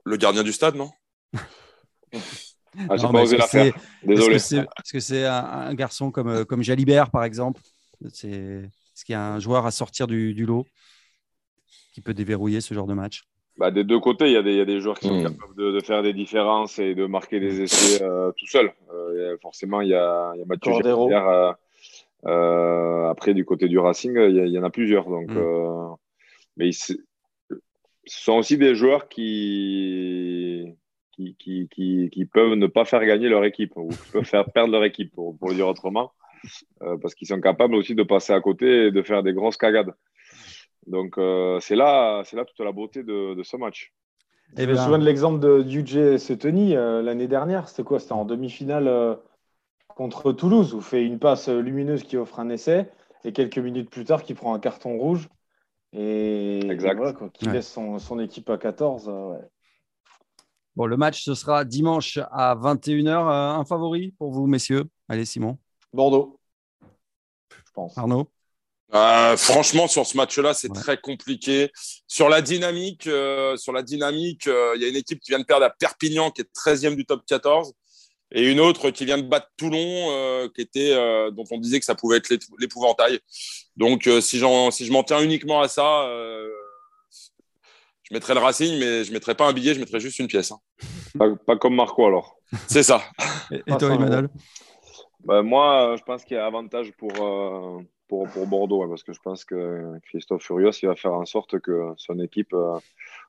Le 0.04 0.16
gardien 0.16 0.42
du 0.42 0.52
stade, 0.52 0.76
non? 0.76 0.90
Ah, 2.88 2.96
J'ai 2.96 3.08
pas 3.08 3.22
osé 3.22 3.36
la 3.36 3.48
faire. 3.48 3.74
Désolé. 4.04 4.36
Est-ce 4.36 4.92
que 4.92 5.00
c'est 5.00 5.26
un, 5.26 5.74
garçon 5.74 6.12
comme, 6.12 6.28
euh, 6.28 6.44
comme 6.44 6.62
Jalibert, 6.62 7.10
par 7.10 7.24
exemple? 7.24 7.60
Est-ce 8.04 9.04
qu'il 9.04 9.12
y 9.12 9.16
a 9.16 9.32
un 9.32 9.40
joueur 9.40 9.66
à 9.66 9.72
sortir 9.72 10.06
du 10.06 10.46
lot? 10.46 10.64
Qui 12.00 12.04
peut 12.04 12.14
déverrouiller 12.14 12.62
ce 12.62 12.72
genre 12.72 12.86
de 12.86 12.94
match 12.94 13.24
bah, 13.58 13.70
Des 13.70 13.84
deux 13.84 14.00
côtés, 14.00 14.26
il 14.26 14.32
y, 14.32 14.36
a 14.36 14.42
des, 14.42 14.52
il 14.52 14.56
y 14.56 14.60
a 14.60 14.64
des 14.64 14.80
joueurs 14.80 14.98
qui 14.98 15.08
sont 15.08 15.20
hmm. 15.20 15.34
capables 15.34 15.54
de, 15.56 15.80
faire 15.80 16.02
des 16.02 16.14
différences 16.14 16.78
et 16.78 16.94
de 16.94 17.04
marquer 17.06 17.40
des 17.40 17.60
essais 17.60 18.02
euh, 18.02 18.32
tout 18.32 18.46
seul. 18.46 18.72
Euh, 18.92 19.36
forcément, 19.42 19.82
il 19.82 19.88
y 19.88 19.94
a, 19.94 20.32
y 20.36 20.42
a 20.42 20.46
Mathieu 20.46 20.72
euh, 20.82 21.52
euh, 22.26 23.08
après, 23.10 23.34
du 23.34 23.44
côté 23.44 23.68
du 23.68 23.78
Racing, 23.78 24.16
il 24.16 24.48
y, 24.48 24.58
en 24.58 24.64
a 24.64 24.70
plusieurs. 24.70 25.08
Donc, 25.08 25.30
hmm. 25.30 25.94
mais 26.56 26.72
ce 26.72 26.94
sont 28.06 28.38
aussi 28.38 28.56
des 28.56 28.74
joueurs 28.74 29.08
qui, 29.08 30.74
qui, 31.12 31.36
qui, 31.38 31.68
qui, 31.70 32.08
qui, 32.10 32.24
peuvent 32.24 32.54
ne 32.54 32.66
pas 32.66 32.86
faire 32.86 33.04
gagner 33.04 33.28
leur 33.28 33.44
équipe 33.44 33.76
ou 33.76 33.88
qui 33.88 34.10
peuvent 34.12 34.24
faire 34.24 34.50
perdre 34.50 34.72
leur 34.72 34.84
équipe, 34.84 35.12
pour, 35.12 35.36
pour 35.38 35.50
le 35.50 35.54
dire 35.54 35.68
autrement. 35.68 36.12
parce 36.80 37.14
qu'ils 37.14 37.28
sont 37.28 37.42
capables 37.42 37.74
aussi 37.74 37.94
de 37.94 38.02
passer 38.02 38.32
à 38.32 38.40
côté 38.40 38.86
et 38.86 38.90
de 38.90 39.02
faire 39.02 39.22
des 39.22 39.34
grosses 39.34 39.58
cagades. 39.58 39.92
Donc 40.86 41.18
euh, 41.18 41.60
c'est 41.60 41.76
là, 41.76 42.22
c'est 42.24 42.36
là 42.36 42.44
toute 42.44 42.60
la 42.60 42.72
beauté 42.72 43.02
de, 43.02 43.40
ce 43.42 43.56
match. 43.56 43.92
Et 44.56 44.64
je 44.64 44.70
me 44.70 44.76
souviens 44.76 44.98
de 44.98 45.04
l'exemple 45.04 45.38
de 45.38 45.62
UJ 45.62 46.16
Setoni 46.16 46.74
euh, 46.74 47.02
l'année 47.02 47.28
dernière. 47.28 47.68
C'était 47.68 47.84
quoi? 47.84 48.00
C'était 48.00 48.12
en 48.12 48.24
demi-finale 48.24 48.88
euh, 48.88 49.14
contre 49.88 50.32
Toulouse, 50.32 50.74
où 50.74 50.80
fait 50.80 51.04
une 51.04 51.18
passe 51.18 51.48
lumineuse 51.48 52.02
qui 52.02 52.16
offre 52.16 52.40
un 52.40 52.48
essai, 52.48 52.90
et 53.24 53.32
quelques 53.32 53.58
minutes 53.58 53.90
plus 53.90 54.04
tard, 54.04 54.22
qui 54.22 54.34
prend 54.34 54.54
un 54.54 54.58
carton 54.58 54.98
rouge. 54.98 55.28
Et, 55.92 56.60
qui 57.34 57.48
laisse 57.48 57.68
son, 57.68 58.20
équipe 58.20 58.48
à 58.48 58.58
14. 58.58 59.10
Bon, 60.76 60.86
le 60.86 60.96
match, 60.96 61.24
ce 61.24 61.34
sera 61.34 61.64
dimanche 61.64 62.18
à 62.30 62.54
21h. 62.54 63.10
un 63.10 63.64
favori 63.64 64.14
pour 64.16 64.30
vous, 64.30 64.46
messieurs? 64.46 64.84
Allez, 65.08 65.24
Simon. 65.24 65.58
Bordeaux, 65.92 66.38
je 67.50 67.72
pense. 67.72 67.98
Arnaud? 67.98 68.28
Euh, 68.92 69.36
franchement, 69.36 69.86
sur 69.86 70.04
ce 70.06 70.16
match-là, 70.16 70.52
c'est 70.54 70.72
très 70.72 70.96
compliqué. 70.96 71.70
Sur 72.08 72.28
la 72.28 72.42
dynamique, 72.42 73.06
euh, 73.06 73.56
sur 73.56 73.72
la 73.72 73.82
dynamique, 73.82 74.46
euh, 74.48 74.72
il 74.74 74.82
y 74.82 74.84
a 74.84 74.88
une 74.88 74.96
équipe 74.96 75.20
qui 75.20 75.30
vient 75.30 75.38
de 75.38 75.44
perdre 75.44 75.66
à 75.66 75.70
Perpignan, 75.70 76.30
qui 76.30 76.42
est 76.42 76.48
13e 76.52 76.96
du 76.96 77.04
top 77.04 77.22
14, 77.26 77.72
et 78.32 78.50
une 78.50 78.60
autre 78.60 78.90
qui 78.90 79.04
vient 79.04 79.18
de 79.18 79.28
battre 79.28 79.48
Toulon, 79.56 80.48
qui 80.54 80.60
était, 80.60 80.94
dont 81.32 81.44
on 81.50 81.58
disait 81.58 81.80
que 81.80 81.84
ça 81.84 81.96
pouvait 81.96 82.18
être 82.18 82.30
l'épouvantail. 82.60 83.18
Donc, 83.76 84.04
si, 84.20 84.22
si 84.22 84.38
je 84.86 84.92
m'en 84.92 85.02
tiens 85.02 85.20
uniquement 85.20 85.60
à 85.60 85.66
ça, 85.66 86.08
je 88.04 88.14
mettrais 88.14 88.34
le 88.34 88.40
Racing, 88.40 88.78
mais 88.78 89.02
je 89.02 89.12
mettrais 89.12 89.34
pas 89.34 89.48
un 89.48 89.52
billet, 89.52 89.74
je 89.74 89.80
mettrais 89.80 89.98
juste 89.98 90.20
une 90.20 90.28
pièce. 90.28 90.52
Hein. 90.52 90.60
Pas, 91.44 91.56
comme 91.56 91.74
Marco 91.74 92.06
alors. 92.06 92.36
C'est 92.68 92.84
ça. 92.84 93.02
Et, 93.50 93.62
toi, 93.64 93.94
Emmanuel? 93.94 94.28
Bah, 95.24 95.42
Moi, 95.42 95.96
je 95.98 96.02
pense 96.04 96.24
qu'il 96.24 96.36
y 96.36 96.40
a 96.40 96.46
avantage 96.46 96.92
pour 96.92 97.12
pour, 98.10 98.46
Bordeaux, 98.46 98.86
parce 98.88 99.04
que 99.04 99.12
je 99.12 99.20
pense 99.20 99.44
que 99.44 99.98
Christophe 100.02 100.42
Furios, 100.42 100.72
il 100.82 100.86
va 100.86 100.96
faire 100.96 101.14
en 101.14 101.24
sorte 101.24 101.60
que 101.60 101.92
son 101.96 102.18
équipe 102.18 102.52
euh, 102.52 102.78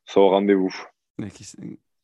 soit 0.05 0.23
au 0.23 0.29
rendez-vous. 0.29 0.75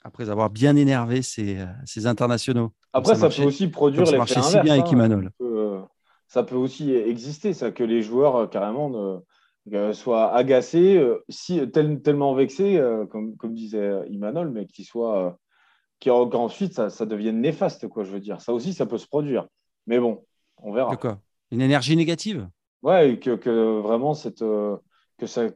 Après 0.03 0.29
avoir 0.29 0.49
bien 0.51 0.75
énervé 0.75 1.21
ses, 1.23 1.57
internationaux. 2.05 2.71
Après, 2.93 3.15
ça, 3.15 3.29
peut 3.29 3.43
aussi 3.43 3.67
produire 3.67 4.03
les 4.03 4.25
si 4.27 4.59
bien 4.59 4.73
avec 4.79 4.93
hein. 4.93 5.29
euh, 5.41 5.81
Ça 6.27 6.43
peut 6.43 6.55
aussi 6.55 6.93
exister, 6.93 7.53
ça, 7.53 7.71
que 7.71 7.83
les 7.83 8.03
joueurs 8.03 8.35
euh, 8.35 8.47
carrément 8.47 9.23
soient 9.93 10.33
agacés, 10.33 11.03
si, 11.27 11.59
tellement 11.71 12.35
vexés, 12.35 12.81
comme, 13.09 13.35
comme 13.35 13.53
disait 13.53 14.07
Imanol, 14.09 14.51
mais 14.51 14.65
qu'ils 14.67 14.85
soient 14.85 15.37
qu'ensuite 15.99 16.73
ça, 16.73 16.89
ça 16.89 17.05
devienne 17.05 17.41
néfaste, 17.41 17.87
quoi, 17.87 18.03
je 18.03 18.11
veux 18.11 18.21
dire. 18.21 18.39
Ça 18.39 18.53
aussi, 18.53 18.73
ça 18.73 18.85
peut 18.85 18.99
se 18.99 19.07
produire. 19.07 19.47
Mais 19.87 19.99
bon, 19.99 20.23
on 20.57 20.71
verra. 20.71 20.95
quoi? 20.95 21.19
Une 21.51 21.61
énergie 21.61 21.95
négative? 21.95 22.47
Ouais, 22.83 23.19
que, 23.19 23.35
que 23.35 23.79
vraiment, 23.79 24.13
cette, 24.13 24.41
euh, 24.41 24.77
que 25.17 25.25
ça, 25.25 25.47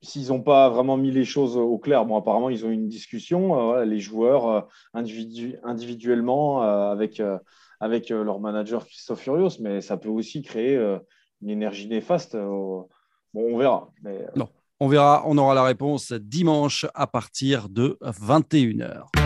s'ils 0.00 0.28
n'ont 0.28 0.42
pas 0.42 0.68
vraiment 0.68 0.96
mis 0.96 1.10
les 1.10 1.24
choses 1.24 1.56
au 1.56 1.78
clair, 1.78 2.04
bon, 2.04 2.16
apparemment, 2.16 2.50
ils 2.50 2.64
ont 2.64 2.70
eu 2.70 2.74
une 2.74 2.88
discussion, 2.88 3.76
euh, 3.76 3.84
les 3.84 4.00
joueurs 4.00 4.48
euh, 4.48 4.60
individu 4.94 5.56
individuellement 5.64 6.62
avec, 6.62 7.22
avec 7.80 8.08
leur 8.08 8.40
manager 8.40 8.86
Christophe 8.86 9.20
Furios, 9.20 9.60
mais 9.60 9.80
ça 9.80 9.96
peut 9.96 10.08
aussi 10.08 10.42
créer 10.42 10.76
une 11.42 11.50
énergie 11.50 11.88
néfaste. 11.88 12.36
bon, 12.36 12.88
on 13.34 13.56
verra. 13.58 13.90
Non, 14.34 14.48
on 14.80 14.88
verra, 14.88 15.22
on 15.26 15.38
aura 15.38 15.54
la 15.54 15.64
réponse 15.64 16.12
dimanche 16.12 16.86
à 16.94 17.06
partir 17.06 17.68
de 17.68 17.98
21h. 18.00 19.21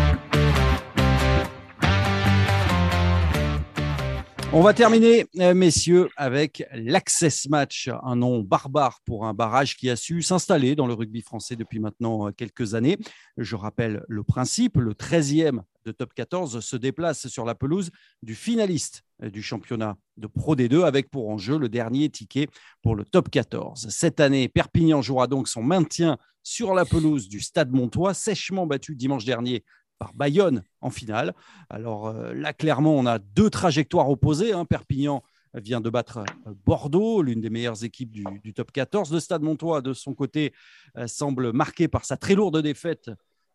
On 4.52 4.62
va 4.62 4.72
terminer, 4.72 5.26
euh, 5.40 5.54
messieurs, 5.54 6.09
avec 6.16 6.64
l'Access 6.72 7.48
Match, 7.48 7.90
un 8.04 8.16
nom 8.16 8.42
barbare 8.42 9.00
pour 9.04 9.26
un 9.26 9.35
barrage 9.35 9.76
qui 9.76 9.90
a 9.90 9.96
su 9.96 10.22
s'installer 10.22 10.76
dans 10.76 10.87
le 10.87 10.94
rugby 10.94 11.20
français 11.20 11.56
depuis 11.56 11.80
maintenant 11.80 12.28
euh, 12.28 12.30
quelques 12.30 12.74
années. 12.74 12.96
Je 13.37 13.56
rappelle 13.56 14.04
le 14.09 14.22
principe, 14.22 14.76
le 14.76 14.92
13e 14.92 15.62
de 15.85 15.92
top 15.92 16.14
14 16.14 16.61
se 16.61 16.76
déplace 16.76 17.26
sur 17.26 17.44
la 17.44 17.56
pelouse 17.56 17.90
du 18.22 18.37
finaliste 18.37 19.02
euh, 19.22 19.30
du 19.30 19.42
championnat 19.42 19.96
de 20.16 20.28
Pro 20.28 20.54
D2 20.54 20.85
avec 20.85 21.11
pour 21.11 21.28
enjeu 21.28 21.59
le 21.59 21.68
dernier 21.68 22.09
ticket 22.09 22.46
pour 22.82 22.94
le 22.94 23.04
top 23.04 23.30
14. 23.30 23.88
Cette 23.90 24.20
année, 24.20 24.48
Perpignan 24.48 25.02
jouera 25.02 25.26
donc 25.26 25.48
son 25.48 25.62
maintien 25.62 26.18
sur 26.44 26.72
la 26.72 26.85
pelouse 26.85 27.28
du 27.28 27.40
Stade 27.40 27.72
Montois, 27.72 28.14
sèchement 28.14 28.66
battu 28.66 28.94
dimanche 28.94 29.24
dernier 29.24 29.64
par 29.98 30.14
Bayonne 30.14 30.62
en 30.80 30.90
finale. 30.90 31.35
Alors 31.70 32.09
euh, 32.09 32.35
là, 32.35 32.52
clairement, 32.52 32.94
on 32.96 33.06
a 33.06 33.18
deux 33.18 33.50
trajectoires 33.50 34.11
opposées. 34.11 34.52
Hein. 34.52 34.64
Perpignan 34.64 35.22
vient 35.54 35.80
de 35.80 35.90
battre 35.90 36.18
euh, 36.18 36.54
Bordeaux, 36.64 37.22
l'une 37.22 37.40
des 37.40 37.50
meilleures 37.50 37.85
équipes 37.85 38.12
du, 38.12 38.54
top 38.54 38.72
14. 38.72 39.12
Le 39.12 39.20
Stade 39.20 39.42
Montois, 39.42 39.80
de 39.80 39.92
son 39.92 40.14
côté, 40.14 40.52
euh, 40.96 41.06
semble 41.06 41.52
marqué 41.52 41.88
par 41.88 42.04
sa 42.04 42.16
très 42.16 42.35
lourde 42.35 42.61
défaite 42.62 43.11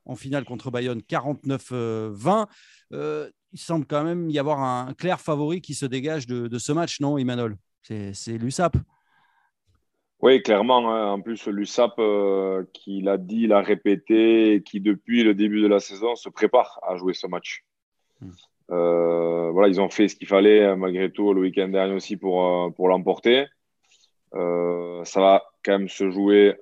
en 0.05 0.15
finale 0.15 0.45
contre 0.45 0.71
Bayonne, 0.71 1.01
49-20. 1.01 2.47
il 2.91 3.59
semble 3.59 3.85
quand 3.85 4.03
même 4.03 4.31
y 4.31 4.39
avoir 4.39 4.59
un 4.59 4.95
clair 4.95 5.21
favori 5.21 5.61
qui 5.61 5.75
se 5.75 5.85
dégage 5.85 6.25
de, 6.25 6.57
ce 6.57 6.71
match, 6.71 6.99
non, 6.99 7.19
Emmanuel? 7.19 7.55
C'est 7.83 8.37
l'USAP. 8.39 8.77
Oui, 10.21 10.41
clairement. 10.43 10.93
Hein. 10.93 11.13
En 11.13 11.21
plus, 11.21 11.47
l'USAP, 11.47 11.95
euh, 11.99 12.63
qui 12.73 13.01
l'a 13.01 13.17
dit, 13.17 13.47
l'a 13.47 13.61
répété, 13.61 14.55
et 14.55 14.63
qui 14.63 14.79
depuis 14.79 15.23
le 15.23 15.33
début 15.33 15.61
de 15.61 15.67
la 15.67 15.79
saison 15.79 16.15
se 16.15 16.29
prépare 16.29 16.79
à 16.83 16.95
jouer 16.95 17.13
ce 17.13 17.27
match. 17.27 17.65
Hmm. 18.21 18.29
Euh, 18.71 19.49
voilà, 19.51 19.67
ils 19.67 19.81
ont 19.81 19.89
fait 19.89 20.07
ce 20.07 20.15
qu'il 20.15 20.27
fallait 20.27 20.61
euh, 20.61 20.75
malgré 20.75 21.11
tout 21.11 21.33
le 21.33 21.41
week-end 21.41 21.67
dernier 21.67 21.93
aussi 21.93 22.15
pour, 22.17 22.73
pour 22.75 22.87
l'emporter. 22.87 23.47
ça 24.33 25.19
va 25.19 25.43
quand 25.65 25.79
même 25.79 25.89
se 25.89 26.09
jouer 26.09 26.55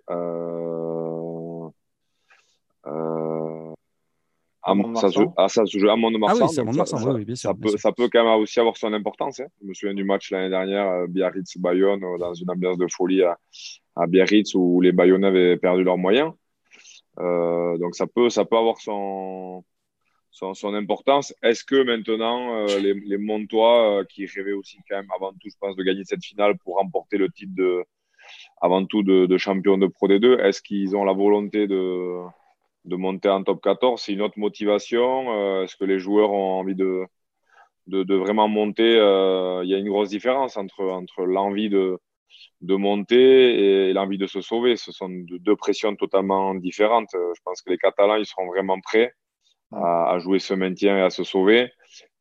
ça, 4.95 5.09
se, 5.09 5.19
ah, 5.37 5.47
ça 5.47 5.65
se 5.65 5.77
joue 5.77 5.89
à 5.89 5.95
Mont-de-Marsan. 5.95 6.37
Ah 6.41 6.47
oui, 6.47 6.53
ça, 6.53 6.63
oui, 7.11 7.25
bien 7.25 7.35
sûr, 7.35 7.49
ça, 7.49 7.53
peut, 7.53 7.77
ça 7.77 7.91
peut 7.91 8.09
quand 8.11 8.23
même 8.23 8.41
aussi 8.41 8.59
avoir 8.59 8.77
son 8.77 8.93
importance. 8.93 9.39
Hein. 9.39 9.47
Je 9.61 9.67
me 9.67 9.73
souviens 9.73 9.93
du 9.93 10.03
match 10.03 10.31
l'année 10.31 10.49
dernière, 10.49 10.87
euh, 10.87 11.07
Biarritz-Bayonne, 11.07 12.03
euh, 12.03 12.17
dans 12.17 12.33
une 12.33 12.49
ambiance 12.49 12.77
de 12.77 12.87
folie 12.91 13.23
à, 13.23 13.37
à, 13.95 14.07
Biarritz 14.07 14.53
où 14.55 14.81
les 14.81 14.91
Bayonnais 14.91 15.27
avaient 15.27 15.57
perdu 15.57 15.83
leurs 15.83 15.97
moyens. 15.97 16.31
Euh, 17.19 17.77
donc 17.77 17.95
ça 17.95 18.07
peut, 18.07 18.29
ça 18.29 18.45
peut 18.45 18.57
avoir 18.57 18.79
son, 18.79 19.63
son, 20.31 20.53
son 20.53 20.73
importance. 20.73 21.33
Est-ce 21.43 21.63
que 21.63 21.83
maintenant, 21.83 22.55
euh, 22.55 22.79
les, 22.79 22.93
les 22.93 23.17
Montois, 23.17 23.99
euh, 23.99 24.03
qui 24.05 24.25
rêvaient 24.25 24.53
aussi 24.53 24.77
quand 24.87 24.97
même 24.97 25.11
avant 25.15 25.31
tout, 25.31 25.49
je 25.49 25.57
pense, 25.59 25.75
de 25.75 25.83
gagner 25.83 26.03
cette 26.05 26.23
finale 26.23 26.57
pour 26.59 26.77
remporter 26.77 27.17
le 27.17 27.29
titre 27.29 27.53
de, 27.55 27.83
avant 28.61 28.85
tout 28.85 29.03
de, 29.03 29.25
de 29.25 29.37
champion 29.37 29.77
de 29.77 29.87
Pro 29.87 30.07
D2, 30.07 30.39
est-ce 30.39 30.61
qu'ils 30.61 30.95
ont 30.95 31.03
la 31.03 31.13
volonté 31.13 31.67
de 31.67 32.21
de 32.85 32.95
monter 32.95 33.29
en 33.29 33.43
top 33.43 33.61
14 33.61 34.01
C'est 34.01 34.13
une 34.13 34.21
autre 34.21 34.39
motivation 34.39 35.31
euh, 35.33 35.63
Est-ce 35.63 35.75
que 35.75 35.85
les 35.85 35.99
joueurs 35.99 36.31
ont 36.31 36.59
envie 36.59 36.75
de, 36.75 37.05
de, 37.87 38.15
vraiment 38.15 38.47
monter 38.47 38.97
euh, 38.97 39.61
Il 39.63 39.69
y 39.69 39.75
a 39.75 39.77
une 39.77 39.89
grosse 39.89 40.09
différence 40.09 40.57
entre, 40.57 40.83
entre 40.83 41.23
l'envie 41.23 41.69
de, 41.69 41.99
de 42.61 42.75
monter 42.75 43.87
et 43.87 43.93
l'envie 43.93 44.17
de 44.17 44.27
se 44.27 44.41
sauver. 44.41 44.75
Ce 44.77 44.91
sont 44.91 45.09
deux 45.09 45.55
pressions 45.55 45.95
totalement 45.95 46.55
différentes. 46.55 47.13
Euh, 47.15 47.33
je 47.35 47.41
pense 47.43 47.61
que 47.61 47.69
les 47.71 47.77
Catalans, 47.77 48.15
ils 48.15 48.25
seront 48.25 48.47
vraiment 48.47 48.79
prêts 48.79 49.13
à, 49.71 50.17
jouer 50.19 50.39
ce 50.39 50.53
maintien 50.53 50.97
et 50.97 51.01
à 51.01 51.09
se 51.09 51.23
sauver. 51.23 51.71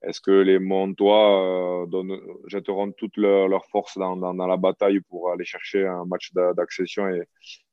Est-ce 0.02 0.20
que 0.20 0.30
les 0.30 0.58
Montois 0.58 1.82
euh, 1.82 2.20
jetteront 2.46 2.92
toute 2.92 3.16
leur, 3.16 3.64
force 3.66 3.98
dans, 3.98 4.16
dans, 4.16 4.34
dans, 4.34 4.46
la 4.46 4.56
bataille 4.56 5.00
pour 5.00 5.30
aller 5.30 5.44
chercher 5.44 5.86
un 5.86 6.04
match 6.04 6.32
d'accession 6.32 7.08
et, 7.08 7.22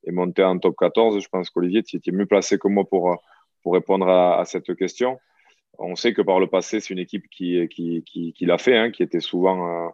et, 0.05 0.11
monter 0.11 0.43
en 0.43 0.57
top 0.59 0.75
14 0.77 1.21
Je 1.21 1.27
pense 1.29 1.49
qu'Olivier, 1.49 1.83
tu 1.83 1.97
étais 1.97 2.11
mieux 2.11 2.25
placé 2.25 2.57
que 2.57 2.67
moi 2.67 2.85
pour, 2.85 3.17
pour 3.61 3.73
répondre 3.73 4.07
à, 4.07 4.39
à, 4.39 4.45
cette 4.45 4.75
question. 4.75 5.19
On 5.77 5.95
sait 5.95 6.13
que 6.13 6.21
par 6.21 6.39
le 6.39 6.47
passé, 6.47 6.79
c'est 6.79 6.93
une 6.93 6.99
équipe 6.99 7.27
qui, 7.29 7.67
qui, 7.67 8.03
qui, 8.05 8.33
qui 8.33 8.45
l'a 8.45 8.57
fait, 8.57 8.77
hein, 8.77 8.91
qui 8.91 9.03
était 9.03 9.19
souvent 9.19 9.67
euh, 9.67 9.89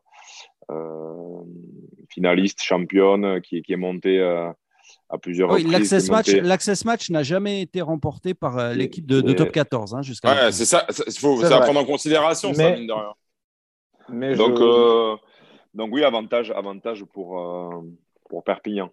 euh, 0.71 1.41
finaliste, 2.09 2.61
championne, 2.61 3.41
qui, 3.41 3.61
qui 3.63 3.73
est 3.73 3.77
montée 3.77 4.19
euh, 4.19 4.51
à 5.09 5.17
plusieurs 5.17 5.51
oui, 5.51 5.63
L'access 5.63 6.09
match, 6.09 6.31
l'access 6.31 6.85
match 6.85 7.09
n'a 7.09 7.23
jamais 7.23 7.61
été 7.61 7.81
remporté 7.81 8.33
par 8.33 8.57
euh, 8.57 8.73
l'équipe 8.73 9.05
de, 9.05 9.21
de, 9.21 9.33
top 9.33 9.51
14 9.51 9.95
hein, 9.95 10.01
jusqu'à. 10.01 10.33
Ouais, 10.33 10.51
c'est 10.51 10.65
ça. 10.65 10.85
Il 11.07 11.13
faut 11.13 11.41
ça 11.41 11.59
prendre 11.59 11.79
en 11.79 11.85
considération, 11.85 12.49
mais, 12.49 12.55
ça, 12.55 12.71
mine 12.71 12.87
de 12.87 12.93
rien. 12.93 13.13
Mais 14.09 14.35
donc, 14.35 14.57
je... 14.57 14.63
euh, 14.63 15.15
donc 15.73 15.89
oui, 15.93 16.03
avantage, 16.03 16.51
avantage 16.51 17.03
pour, 17.05 17.39
euh, 17.39 17.81
pour 18.29 18.43
Perpignan. 18.43 18.89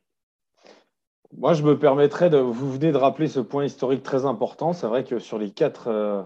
Moi, 1.37 1.53
je 1.53 1.63
me 1.63 1.79
permettrais 1.79 2.31
de. 2.31 2.39
Vous 2.39 2.73
venez 2.73 2.91
de 2.93 2.97
rappeler 2.97 3.29
ce 3.29 3.41
point 3.41 3.65
historique 3.65 4.03
très 4.03 4.25
important. 4.25 4.73
C'est 4.73 4.87
vrai 4.87 5.05
que 5.05 5.19
sur 5.19 5.39
les 5.39 5.51
quatre. 5.51 5.89
Euh, 5.89 6.23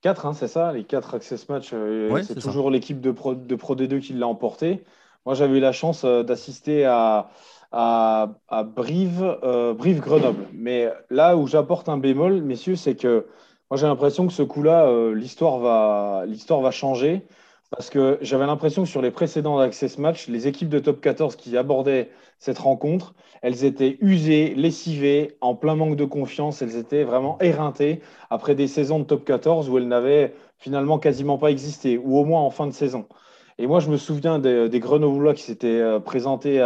quatre, 0.00 0.26
hein, 0.26 0.32
c'est 0.32 0.48
ça, 0.48 0.72
les 0.72 0.84
quatre 0.84 1.14
access 1.14 1.48
match, 1.48 1.70
euh, 1.72 2.10
ouais, 2.10 2.22
c'est 2.22 2.34
toujours 2.34 2.70
l'équipe 2.70 3.00
de 3.00 3.10
Pro, 3.10 3.34
de 3.34 3.54
Pro 3.54 3.76
D2 3.76 4.00
qui 4.00 4.14
l'a 4.14 4.26
emporté. 4.26 4.82
Moi, 5.26 5.34
j'avais 5.34 5.58
eu 5.58 5.60
la 5.60 5.72
chance 5.72 6.04
d'assister 6.06 6.86
à, 6.86 7.28
à, 7.72 8.34
à 8.48 8.62
Brive, 8.64 9.38
euh, 9.42 9.74
Brive 9.74 10.00
Grenoble. 10.00 10.48
Mais 10.52 10.88
là 11.10 11.36
où 11.36 11.46
j'apporte 11.46 11.88
un 11.88 11.98
bémol, 11.98 12.42
messieurs, 12.42 12.76
c'est 12.76 12.96
que 12.96 13.26
moi 13.70 13.78
j'ai 13.78 13.86
l'impression 13.86 14.26
que 14.26 14.32
ce 14.32 14.42
coup-là, 14.42 14.86
euh, 14.86 15.14
l'histoire 15.14 15.58
va, 15.58 16.24
l'histoire 16.26 16.60
va 16.60 16.70
changer. 16.70 17.26
Parce 17.70 17.88
que 17.88 18.18
j'avais 18.20 18.46
l'impression 18.46 18.82
que 18.82 18.88
sur 18.88 19.00
les 19.00 19.12
précédents 19.12 19.58
Access 19.58 19.96
Match, 19.98 20.26
les 20.26 20.48
équipes 20.48 20.68
de 20.68 20.80
top 20.80 21.00
14 21.00 21.36
qui 21.36 21.56
abordaient 21.56 22.10
cette 22.38 22.58
rencontre, 22.58 23.14
elles 23.42 23.64
étaient 23.64 23.96
usées, 24.00 24.54
lessivées, 24.56 25.36
en 25.40 25.54
plein 25.54 25.76
manque 25.76 25.94
de 25.96 26.04
confiance. 26.04 26.62
Elles 26.62 26.76
étaient 26.76 27.04
vraiment 27.04 27.38
éreintées 27.40 28.00
après 28.28 28.56
des 28.56 28.66
saisons 28.66 28.98
de 28.98 29.04
top 29.04 29.24
14 29.24 29.70
où 29.70 29.78
elles 29.78 29.86
n'avaient 29.86 30.34
finalement 30.58 30.98
quasiment 30.98 31.38
pas 31.38 31.50
existé, 31.50 31.96
ou 31.96 32.18
au 32.18 32.24
moins 32.24 32.40
en 32.40 32.50
fin 32.50 32.66
de 32.66 32.72
saison. 32.72 33.06
Et 33.58 33.66
moi, 33.66 33.78
je 33.78 33.90
me 33.90 33.98
souviens 33.98 34.38
des, 34.38 34.80
Grenoblois 34.80 35.34
qui 35.34 35.42
s'étaient 35.42 35.80
euh, 35.80 36.00
présentés 36.00 36.60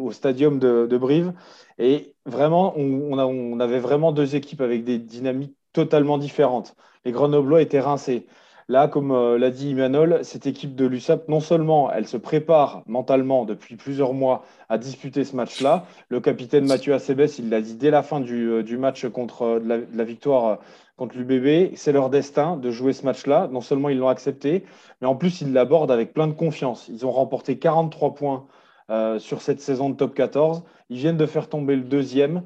au 0.00 0.10
stadium 0.10 0.58
de, 0.58 0.96
Brive. 0.96 1.32
Et 1.78 2.14
vraiment, 2.26 2.74
on, 2.76 3.12
on, 3.12 3.60
avait 3.60 3.78
vraiment 3.78 4.10
deux 4.10 4.34
équipes 4.34 4.62
avec 4.62 4.84
des 4.84 4.98
dynamiques 4.98 5.54
totalement 5.72 6.18
différentes. 6.18 6.74
Les 7.04 7.12
Grenoblois 7.12 7.62
étaient 7.62 7.80
rincés. 7.80 8.26
Là, 8.68 8.86
comme 8.86 9.12
euh, 9.12 9.38
l'a 9.38 9.50
dit 9.50 9.70
Imanol, 9.70 10.20
cette 10.22 10.46
équipe 10.46 10.74
de 10.74 10.84
l'USAP, 10.84 11.28
non 11.28 11.40
seulement 11.40 11.90
elle 11.90 12.06
se 12.06 12.18
prépare 12.18 12.82
mentalement 12.86 13.46
depuis 13.46 13.76
plusieurs 13.76 14.12
mois 14.12 14.44
à 14.68 14.76
disputer 14.76 15.24
ce 15.24 15.34
match-là, 15.34 15.86
le 16.10 16.20
capitaine 16.20 16.66
Mathieu 16.66 16.92
Acebes, 16.92 17.30
il 17.38 17.48
l'a 17.48 17.62
dit 17.62 17.74
dès 17.74 17.90
la 17.90 18.02
fin 18.02 18.20
du, 18.20 18.50
euh, 18.50 18.78
match 18.78 19.06
contre 19.08 19.60
la, 19.64 19.78
la 19.94 20.04
victoire 20.04 20.58
contre 20.98 21.16
l'UBB. 21.16 21.74
C'est 21.76 21.92
leur 21.92 22.10
destin 22.10 22.58
de 22.58 22.70
jouer 22.70 22.92
ce 22.92 23.06
match-là. 23.06 23.48
Non 23.50 23.62
seulement 23.62 23.88
ils 23.88 23.96
l'ont 23.96 24.08
accepté, 24.08 24.64
mais 25.00 25.06
en 25.06 25.16
plus 25.16 25.40
ils 25.40 25.54
l'abordent 25.54 25.92
avec 25.92 26.12
plein 26.12 26.26
de 26.26 26.32
confiance. 26.32 26.88
Ils 26.88 27.06
ont 27.06 27.12
remporté 27.12 27.58
43 27.58 28.14
points 28.14 28.46
euh, 28.90 29.18
sur 29.18 29.40
cette 29.40 29.62
saison 29.62 29.88
de 29.88 29.96
top 29.96 30.14
14. 30.14 30.62
Ils 30.90 30.98
viennent 30.98 31.16
de 31.16 31.26
faire 31.26 31.48
tomber 31.48 31.76
le 31.76 31.82
deuxième. 31.84 32.42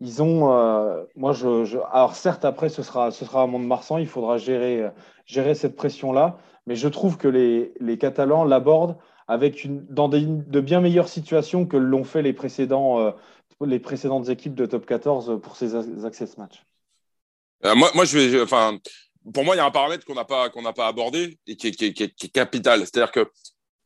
Ils 0.00 0.22
ont, 0.22 0.50
euh, 0.52 1.04
moi, 1.14 1.32
je, 1.32 1.76
alors 1.92 2.14
certes 2.14 2.44
après 2.44 2.70
ce 2.70 2.82
sera, 2.82 3.10
ce 3.10 3.24
sera 3.24 3.42
à 3.42 3.46
Mont-de-Marsan, 3.46 3.98
il 3.98 4.06
faudra 4.06 4.38
gérer, 4.38 4.90
gérer 5.30 5.54
cette 5.54 5.76
pression-là, 5.76 6.38
mais 6.66 6.76
je 6.76 6.88
trouve 6.88 7.16
que 7.16 7.28
les, 7.28 7.72
les 7.80 7.98
Catalans 7.98 8.44
l'abordent 8.44 8.96
avec 9.28 9.64
une, 9.64 9.86
dans 9.86 10.08
des, 10.08 10.22
de 10.24 10.60
bien 10.60 10.80
meilleures 10.80 11.08
situations 11.08 11.64
que 11.64 11.76
l'ont 11.76 12.04
fait 12.04 12.22
les 12.22 12.32
précédents, 12.32 13.00
euh, 13.00 13.12
les 13.64 13.78
précédentes 13.78 14.28
équipes 14.28 14.54
de 14.54 14.66
top 14.66 14.86
14 14.86 15.40
pour 15.40 15.56
ces 15.56 15.76
access 16.04 16.36
matchs. 16.36 16.64
Euh, 17.64 17.74
moi, 17.76 17.90
moi, 17.94 18.04
je 18.04 18.18
vais, 18.18 18.42
enfin, 18.42 18.76
pour 19.32 19.44
moi, 19.44 19.54
il 19.54 19.58
y 19.58 19.60
a 19.60 19.64
un 19.64 19.70
paramètre 19.70 20.04
qu'on 20.04 20.14
n'a 20.14 20.24
pas, 20.24 20.50
qu'on 20.50 20.62
pas 20.72 20.88
abordé 20.88 21.38
et 21.46 21.56
qui 21.56 21.68
est 21.68 22.32
capital. 22.32 22.80
C'est-à-dire 22.80 23.12
que 23.12 23.30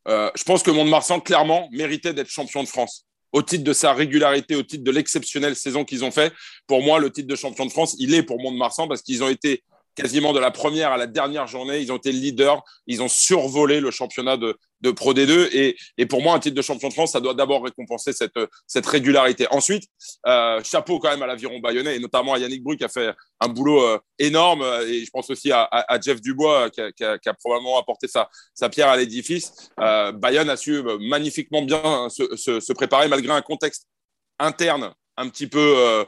euh, 0.09 0.30
je 0.34 0.45
pense 0.45 0.62
que 0.62 0.70
Mont-de-Marsan, 0.70 1.20
clairement, 1.20 1.68
méritait 1.72 2.14
d'être 2.14 2.30
champion 2.30 2.62
de 2.62 2.68
France. 2.68 3.07
Au 3.32 3.42
titre 3.42 3.64
de 3.64 3.72
sa 3.72 3.92
régularité, 3.92 4.55
au 4.55 4.62
titre 4.62 4.84
de 4.84 4.90
l'exceptionnelle 4.90 5.57
saison 5.57 5.84
qu'ils 5.84 6.05
ont 6.05 6.11
fait, 6.11 6.32
pour 6.66 6.82
moi, 6.82 6.99
le 6.99 7.11
titre 7.11 7.28
de 7.28 7.36
champion 7.36 7.66
de 7.66 7.72
France, 7.72 7.97
il 7.99 8.14
est 8.14 8.22
pour 8.22 8.40
Mont-de-Marsan 8.40 8.86
parce 8.88 9.03
qu'ils 9.03 9.24
ont 9.24 9.28
été 9.28 9.64
quasiment 9.95 10.32
de 10.32 10.40
la 10.40 10.51
première 10.51 10.92
à 10.92 10.97
la 10.97 11.07
dernière 11.07 11.47
journée. 11.47 11.80
Ils 11.80 11.92
ont 11.92 11.97
été 11.97 12.12
leaders, 12.12 12.62
ils 12.86 13.03
ont 13.03 13.09
survolé 13.09 13.80
le 13.80 13.90
championnat 13.90 14.36
de, 14.36 14.57
de 14.80 14.90
Pro 14.90 15.14
D2. 15.14 15.49
Et, 15.53 15.76
et, 15.99 16.07
pour 16.07 16.22
moi, 16.22 16.34
un 16.34 16.38
titre 16.38 16.57
de 16.57 16.62
champion 16.62 16.88
de 16.88 16.92
France, 16.92 17.12
ça 17.12 17.20
doit 17.20 17.34
d'abord 17.34 17.64
récompenser 17.64 18.12
cette, 18.12 18.38
cette 18.66 18.86
régularité. 18.86 19.47
Ensuite, 19.51 19.84
euh, 20.26 20.62
chapeau 20.62 20.99
quand 20.99 21.11
même 21.11 21.22
à 21.22 21.26
l'aviron 21.26 21.59
bayonnais 21.59 21.97
et 21.97 21.99
notamment 21.99 22.34
à 22.34 22.38
Yannick 22.38 22.62
Bru 22.62 22.76
qui 22.76 22.84
a 22.84 22.88
fait 22.88 23.12
un 23.40 23.49
boulot 23.49 23.82
euh, 23.82 23.99
énorme. 24.18 24.62
Et 24.86 25.05
je 25.05 25.11
pense 25.11 25.30
aussi 25.30 25.51
à, 25.53 25.62
à, 25.64 26.01
Jeff 26.01 26.20
Dubois 26.20 26.70
qui 26.70 26.80
a, 26.80 26.92
qui, 26.92 27.28
a, 27.28 27.34
probablement 27.34 27.78
apporté 27.78 28.09
sa, 28.09 28.28
sa 28.55 28.68
pierre 28.68 28.88
à 28.88 28.97
l'édifice. 28.97 29.70
Euh, 29.80 30.12
Bayonne 30.12 30.51
a 30.51 30.57
su 30.57 30.76
euh, 30.76 30.99
magnifiquement 31.01 31.62
bien 31.62 32.09
se, 32.09 32.36
se, 32.36 32.61
se, 32.61 32.72
préparer 32.72 33.09
malgré 33.09 33.32
un 33.32 33.42
contexte 33.42 33.86
interne 34.38 34.95
un 35.16 35.28
petit 35.28 35.47
peu 35.47 35.74
euh, 35.76 36.05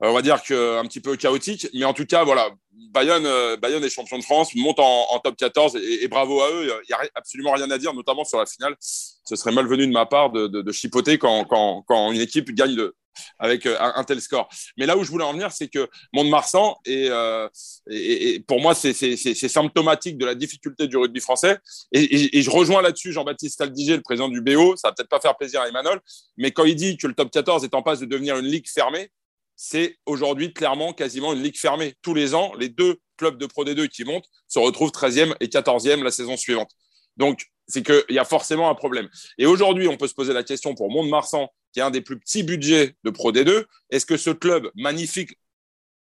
on 0.00 0.12
va 0.12 0.22
dire 0.22 0.42
que 0.42 0.78
un 0.78 0.84
petit 0.84 1.00
peu 1.00 1.16
chaotique. 1.16 1.68
Mais 1.74 1.84
en 1.84 1.94
tout 1.94 2.06
cas, 2.06 2.24
voilà, 2.24 2.50
Bayonne, 2.92 3.56
Bayonne 3.56 3.84
est 3.84 3.90
champion 3.90 4.18
de 4.18 4.24
France, 4.24 4.54
monte 4.54 4.78
en, 4.78 5.18
top 5.20 5.36
14 5.36 5.76
et, 5.76 6.08
bravo 6.08 6.40
à 6.42 6.50
eux. 6.50 6.62
Il 6.84 6.86
n'y 6.88 6.94
a 6.94 7.08
absolument 7.14 7.52
rien 7.52 7.70
à 7.70 7.78
dire, 7.78 7.94
notamment 7.94 8.24
sur 8.24 8.38
la 8.38 8.46
finale. 8.46 8.76
Ce 8.80 9.36
serait 9.36 9.52
malvenu 9.52 9.86
de 9.86 9.92
ma 9.92 10.06
part 10.06 10.30
de, 10.30 10.46
de, 10.46 10.72
chipoter 10.72 11.18
quand, 11.18 11.44
quand, 11.44 11.82
quand, 11.86 12.12
une 12.12 12.20
équipe 12.20 12.50
gagne 12.52 12.76
de, 12.76 12.94
avec 13.38 13.66
euh, 13.66 13.76
un, 13.78 14.04
tel 14.04 14.20
score. 14.20 14.48
Mais 14.76 14.86
là 14.86 14.96
où 14.96 15.04
je 15.04 15.10
voulais 15.10 15.24
en 15.24 15.32
venir, 15.32 15.52
c'est 15.52 15.68
que 15.68 15.88
Mont-de-Marsan, 16.12 16.76
et, 16.84 17.08
euh, 17.10 17.48
et, 17.90 18.40
pour 18.40 18.60
moi, 18.60 18.74
c'est 18.74 18.92
symptomatique 18.94 20.18
de 20.18 20.26
la 20.26 20.34
difficulté 20.34 20.86
du 20.86 20.96
rugby 20.96 21.20
français. 21.20 21.58
Et, 21.92 22.42
je 22.42 22.50
rejoins 22.50 22.82
là-dessus 22.82 23.12
Jean-Baptiste 23.12 23.60
Aldiger, 23.60 23.96
le 23.96 24.02
président 24.02 24.28
du 24.28 24.40
BO. 24.40 24.76
Ça 24.76 24.88
va 24.88 24.94
peut-être 24.94 25.08
pas 25.08 25.20
faire 25.20 25.36
plaisir 25.36 25.60
à 25.60 25.68
Emmanuel, 25.68 26.00
mais 26.36 26.50
quand 26.50 26.64
il 26.64 26.76
dit 26.76 26.96
que 26.96 27.06
le 27.06 27.14
top 27.14 27.30
14 27.30 27.64
est 27.64 27.74
en 27.74 27.82
passe 27.82 28.00
de 28.00 28.06
devenir 28.06 28.36
une 28.38 28.46
ligue 28.46 28.68
fermée, 28.68 29.10
c'est 29.56 29.96
aujourd'hui 30.04 30.52
clairement 30.52 30.92
quasiment 30.92 31.32
une 31.32 31.42
ligue 31.42 31.58
fermée. 31.58 31.94
Tous 32.02 32.14
les 32.14 32.34
ans, 32.34 32.52
les 32.58 32.68
deux 32.68 33.00
clubs 33.16 33.38
de 33.38 33.46
Pro 33.46 33.64
D2 33.64 33.88
qui 33.88 34.04
montent 34.04 34.28
se 34.46 34.58
retrouvent 34.58 34.90
13e 34.90 35.34
et 35.40 35.46
14e 35.46 36.02
la 36.02 36.10
saison 36.10 36.36
suivante. 36.36 36.70
Donc, 37.16 37.46
c'est 37.66 37.82
qu'il 37.82 38.14
y 38.14 38.18
a 38.18 38.24
forcément 38.24 38.70
un 38.70 38.74
problème. 38.74 39.08
Et 39.38 39.46
aujourd'hui, 39.46 39.88
on 39.88 39.96
peut 39.96 40.06
se 40.06 40.14
poser 40.14 40.32
la 40.32 40.44
question 40.44 40.74
pour 40.74 40.90
Mont-de-Marsan, 40.90 41.48
qui 41.72 41.80
est 41.80 41.82
un 41.82 41.90
des 41.90 42.02
plus 42.02 42.18
petits 42.18 42.42
budgets 42.42 42.94
de 43.02 43.10
Pro 43.10 43.32
D2, 43.32 43.64
est-ce 43.90 44.06
que 44.06 44.16
ce 44.16 44.30
club 44.30 44.70
magnifique, 44.76 45.38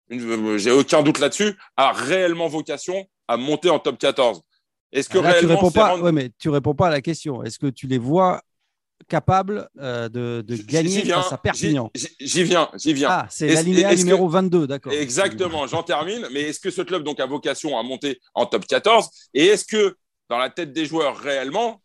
j'ai 0.10 0.72
aucun 0.72 1.02
doute 1.02 1.20
là-dessus, 1.20 1.58
a 1.78 1.94
réellement 1.94 2.48
vocation 2.48 3.08
à 3.28 3.38
monter 3.38 3.70
en 3.70 3.80
top 3.80 3.98
14 3.98 4.42
Est-ce 4.92 5.10
que 5.10 5.18
réellement 5.18 5.58
tu 5.58 5.66
réponds 5.66 5.72
pas, 5.72 6.12
mais 6.12 6.32
tu 6.38 6.50
réponds 6.50 6.76
pas 6.76 6.88
à 6.88 6.92
la 6.92 7.02
question. 7.02 7.44
Est-ce 7.44 7.60
que 7.60 7.68
tu 7.68 7.88
les 7.88 7.98
vois 7.98 8.42
capables 9.08 9.70
euh, 9.80 10.10
de, 10.10 10.44
gagner 10.64 11.06
face 11.06 11.32
à 11.32 11.38
Perpignan 11.38 11.92
J'y 12.20 12.44
viens, 12.44 12.70
j'y 12.76 12.94
viens. 12.94 13.10
Ah, 13.10 13.28
c'est 13.30 13.48
l'alinéa 13.48 13.96
numéro 13.96 14.28
22, 14.28 14.68
d'accord. 14.68 14.92
Exactement, 14.92 15.68
j'en 15.68 15.84
termine. 15.84 16.28
Mais 16.32 16.42
est-ce 16.42 16.60
que 16.60 16.72
ce 16.72 16.82
club 16.82 17.04
donc 17.04 17.20
a 17.20 17.26
vocation 17.26 17.78
à 17.78 17.84
monter 17.84 18.20
en 18.34 18.46
top 18.46 18.66
14 18.66 19.10
Et 19.34 19.46
est-ce 19.46 19.66
que 19.66 19.96
dans 20.30 20.38
la 20.38 20.50
tête 20.50 20.74
des 20.74 20.86
joueurs 20.86 21.18
réellement, 21.18 21.82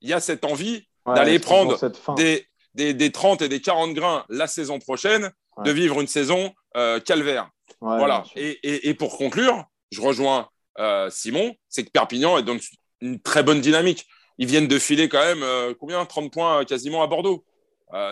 il 0.00 0.08
y 0.08 0.12
a 0.12 0.20
cette 0.20 0.44
envie 0.44 0.86
d'aller 1.06 1.38
prendre 1.38 1.78
des, 2.16 2.46
des, 2.74 3.12
30 3.12 3.42
et 3.42 3.48
des 3.48 3.60
40 3.60 3.94
grains 3.94 4.24
la 4.28 4.46
saison 4.46 4.78
prochaine, 4.78 5.30
de 5.64 5.70
vivre 5.70 6.00
une 6.00 6.06
saison 6.06 6.52
euh, 6.76 6.98
calvaire? 7.00 7.50
voilà. 7.80 8.24
Et, 8.36 8.88
et, 8.88 8.94
pour 8.94 9.16
conclure, 9.18 9.64
je 9.90 10.00
rejoins 10.00 10.48
euh, 10.78 11.08
Simon, 11.10 11.54
c'est 11.68 11.84
que 11.84 11.90
Perpignan 11.90 12.38
est 12.38 12.42
dans 12.42 12.56
une 13.00 13.20
très 13.20 13.42
bonne 13.42 13.60
dynamique. 13.60 14.06
Ils 14.38 14.46
viennent 14.46 14.68
de 14.68 14.78
filer 14.78 15.08
quand 15.08 15.24
même 15.24 15.42
euh, 15.42 15.74
combien? 15.78 16.04
30 16.04 16.32
points 16.32 16.64
quasiment 16.64 17.02
à 17.02 17.06
Bordeaux. 17.06 17.44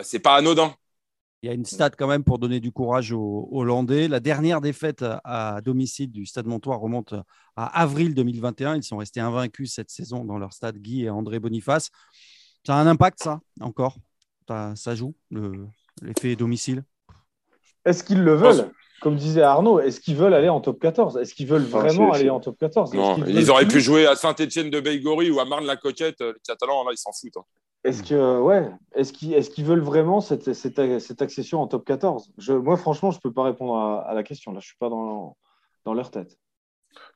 c'est 0.03 0.21
pas 0.21 0.37
anodin. 0.37 0.75
Il 1.43 1.49
y 1.49 1.51
a 1.51 1.55
une 1.55 1.65
stat 1.65 1.91
quand 1.91 2.07
même 2.07 2.23
pour 2.23 2.39
donner 2.39 2.61
du 2.61 2.71
courage 2.71 3.11
aux 3.11 3.49
Hollandais. 3.51 4.07
La 4.07 4.21
dernière 4.21 4.61
défaite 4.61 5.05
à 5.25 5.61
domicile 5.61 6.13
du 6.13 6.25
Stade 6.25 6.47
Montois 6.47 6.77
remonte 6.77 7.15
à 7.57 7.81
avril 7.81 8.15
2021. 8.15 8.77
Ils 8.77 8.85
sont 8.85 8.99
restés 8.99 9.19
invaincus 9.19 9.75
cette 9.75 9.91
saison 9.91 10.25
dans 10.25 10.39
leur 10.39 10.53
stade 10.53 10.79
Guy 10.79 11.03
et 11.03 11.11
André 11.11 11.41
Boniface. 11.41 11.91
Ça 12.65 12.77
a 12.77 12.81
un 12.81 12.87
impact, 12.87 13.25
ça, 13.25 13.41
encore? 13.61 13.97
Ça, 14.77 14.95
joue, 14.95 15.15
l'effet 16.01 16.37
domicile? 16.37 16.85
Est-ce 17.85 18.05
qu'ils 18.05 18.23
le 18.23 18.35
veulent? 18.35 18.71
Comme 19.03 19.17
disait 19.17 19.43
Arnaud, 19.43 19.81
est-ce 19.81 20.01
qu'ils 20.01 20.15
veulent 20.15 20.33
aller 20.33 20.49
en 20.49 20.61
top 20.61 20.79
14 20.81 21.17
Est-ce 21.17 21.35
qu'ils 21.35 21.49
veulent 21.49 21.65
vraiment 21.65 22.13
aller 22.13 22.31
en 22.31 22.39
top 22.39 22.57
14 22.59 22.95
Non, 22.95 23.17
ils, 23.27 23.51
auraient 23.51 23.67
pu 23.67 23.81
jouer 23.81 24.07
à 24.07 24.15
Saint-Etienne 24.15 24.71
de 24.71 24.79
Beigori 24.79 25.29
ou 25.31 25.41
à 25.41 25.45
Marne-la-Coquette. 25.45 26.21
Les 26.21 26.33
Catalans, 26.47 26.85
là, 26.85 26.93
ils 26.93 26.99
s'en 26.99 27.11
foutent. 27.13 27.37
Hein. 27.37 27.45
Est-ce 27.85 28.05
que 28.05 28.39
ouais, 28.39 28.71
est-ce 28.95 29.13
qu'ils 29.13 29.35
est 29.35 29.63
veulent 29.63 29.81
vraiment 29.81 30.21
cette, 30.21 30.53
cette, 30.55 31.21
accession 31.21 31.61
en 31.61 31.67
top 31.67 31.85
14 31.85 32.31
je, 32.39 32.53
Moi, 32.53 32.77
franchement, 32.77 33.11
je 33.11 33.17
ne 33.17 33.21
peux 33.23 33.33
pas 33.33 33.43
répondre 33.43 33.77
à, 33.77 34.15
la 34.15 34.23
question. 34.23 34.53
Là, 34.53 34.61
je 34.61 34.67
ne 34.67 34.69
suis 34.69 34.79
pas 34.79 34.89
dans, 34.89 35.37
dans 35.85 35.95
leur 35.95 36.13
tête. 36.13 36.39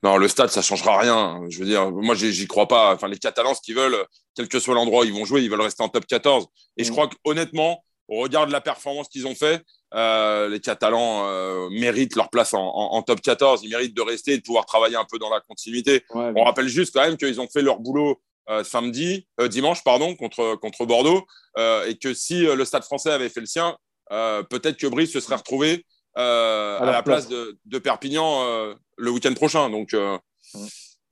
Non, 0.03 0.17
le 0.17 0.27
stade, 0.27 0.49
ça 0.49 0.63
changera 0.63 0.99
rien. 0.99 1.41
Je 1.49 1.61
veux 1.61 1.67
dire, 1.67 1.93
moi, 1.93 2.17
j'y 2.17 2.47
crois 2.49 2.67
pas. 2.67 2.95
Enfin, 2.95 3.07
les 3.07 3.19
Catalans, 3.19 3.55
ce 3.55 3.61
qu'ils 3.61 3.77
veulent, 3.77 4.05
quel 4.35 4.49
que 4.49 4.59
soit 4.59 4.75
l'endroit 4.75 5.03
où 5.03 5.05
ils 5.05 5.13
vont 5.13 5.25
jouer, 5.25 5.43
ils 5.43 5.51
veulent 5.51 5.61
rester 5.61 5.85
en 5.85 5.89
top 5.89 6.07
14. 6.07 6.47
Et 6.77 6.83
je 6.83 6.91
mm. 6.91 6.93
crois 6.93 7.09
qu'honnêtement, 7.09 7.85
au 8.09 8.21
regard 8.21 8.47
de 8.49 8.53
la 8.53 8.61
performance 8.61 9.09
qu'ils 9.09 9.27
ont 9.27 9.35
fait, 9.35 9.65
euh, 9.95 10.49
les 10.49 10.61
Catalans 10.61 11.27
euh, 11.27 11.69
méritent 11.71 12.17
leur 12.17 12.29
place 12.29 12.55
en, 12.55 13.03
top 13.03 13.21
14. 13.21 13.63
Ils 13.63 13.71
méritent 13.71 13.97
de 13.97 14.03
rester 14.03 14.33
et 14.33 14.39
de 14.39 14.43
pouvoir 14.43 14.67
travailler 14.67 14.97
un 14.97 15.05
peu 15.05 15.19
dans 15.19 15.31
la 15.31 15.41
continuité. 15.41 16.05
On 16.11 16.45
rappelle 16.45 16.69
juste 16.69 16.95
quand 16.95 17.03
même 17.03 17.17
qu'ils 17.17 17.41
ont 17.41 17.49
fait 17.49 17.63
leur 17.63 17.79
boulot 17.79 18.21
euh, 18.49 18.63
samedi, 18.63 19.27
dimanche, 19.49 19.83
pardon, 19.85 20.15
contre, 20.15 20.57
contre 20.57 20.87
Bordeaux, 20.87 21.27
et 21.59 21.97
que 22.01 22.15
si 22.15 22.43
le 22.43 22.65
Stade 22.65 22.85
français 22.85 23.11
avait 23.11 23.29
fait 23.29 23.41
le 23.41 23.47
sien, 23.47 23.77
peut-être 24.11 24.77
que 24.77 24.87
Brice 24.87 25.13
se 25.13 25.21
serait 25.21 25.37
retrouvé 25.37 25.85
à, 26.15 26.81
la 26.83 27.03
place, 27.03 27.29
de, 27.29 27.79
Perpignan 27.79 28.75
le 28.97 29.11
week-end 29.11 29.35
prochain. 29.35 29.71
Donc, 29.71 29.95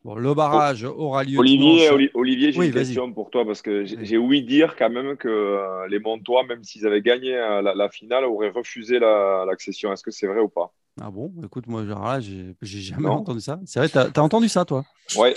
bon, 0.04 0.14
le 0.14 0.34
barrage 0.34 0.84
aura 0.84 1.24
lieu. 1.24 1.38
Olivier, 1.38 2.10
Olivier 2.14 2.52
j'ai 2.52 2.66
une 2.66 2.72
question 2.72 3.12
pour 3.12 3.30
toi 3.30 3.44
parce 3.44 3.62
que 3.62 3.84
j'ai 3.84 4.18
ouï 4.18 4.42
dire 4.42 4.76
quand 4.76 4.90
même 4.90 5.16
que 5.16 5.28
euh, 5.28 5.88
les 5.88 5.98
Montois, 5.98 6.44
même 6.44 6.62
s'ils 6.62 6.86
avaient 6.86 7.02
gagné 7.02 7.34
euh, 7.36 7.62
la, 7.62 7.88
finale, 7.88 8.24
auraient 8.24 8.50
refusé 8.50 8.98
l'accession. 8.98 9.92
Est-ce 9.92 10.02
que 10.02 10.10
c'est 10.10 10.26
vrai 10.26 10.40
ou 10.40 10.48
pas? 10.48 10.72
Ah 11.00 11.10
bon? 11.10 11.32
Écoute, 11.44 11.66
moi, 11.66 11.84
j'ai 12.20 12.80
jamais 12.80 13.08
entendu 13.08 13.40
ça. 13.40 13.58
C'est 13.66 13.80
vrai, 13.80 13.88
tu 13.88 13.98
as, 13.98 14.22
entendu 14.22 14.48
ça, 14.48 14.64
toi? 14.64 14.84
Ouais. 15.16 15.34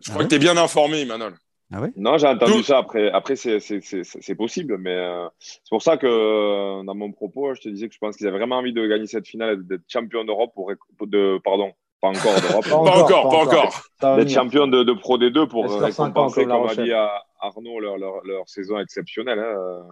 Je 0.00 0.10
crois 0.10 0.24
que 0.24 0.28
tu 0.28 0.36
es 0.36 0.38
bien 0.38 0.56
informé, 0.56 1.04
Manol. 1.04 1.34
Ah 1.70 1.82
ouais? 1.82 1.92
Non, 1.96 2.16
j'ai 2.16 2.26
entendu 2.26 2.62
ça. 2.62 2.78
Après, 2.78 3.10
après 3.10 3.36
c'est 3.36 4.34
possible, 4.36 4.78
mais 4.78 4.94
euh, 4.94 5.28
c'est 5.38 5.68
pour 5.68 5.82
ça 5.82 5.98
que 5.98 6.84
dans 6.84 6.94
mon 6.94 7.12
propos, 7.12 7.54
je 7.54 7.60
te 7.60 7.68
disais 7.68 7.88
que 7.88 7.94
je 7.94 7.98
pense 7.98 8.16
qu'ils 8.16 8.26
avaient 8.26 8.38
vraiment 8.38 8.58
envie 8.58 8.72
de 8.72 8.86
gagner 8.86 9.06
cette 9.06 9.26
finale, 9.26 9.66
d'être 9.66 9.82
champion 9.86 10.24
d'Europe 10.24 10.52
pour 10.54 10.72
de 11.06 11.38
pardon, 11.44 11.72
pas 12.00 12.08
encore 12.08 12.40
d'Europe. 12.40 12.64
pas, 12.68 12.76
encore, 12.76 13.28
pas 13.28 13.36
encore. 13.36 14.16
D'être 14.16 14.30
champion 14.30 14.66
de, 14.66 14.82
de, 14.82 14.92
Pro 14.92 15.18
D2 15.18 15.48
pour 15.48 15.68
récompenser, 15.80 16.44
comme 16.44 16.68
a 16.68 16.74
dit 16.74 16.92
Arnaud, 17.40 17.80
leur, 17.80 17.98
leur, 17.98 18.24
leur, 18.24 18.48
saison 18.48 18.78
exceptionnelle. 18.78 19.38
Hein. 19.38 19.86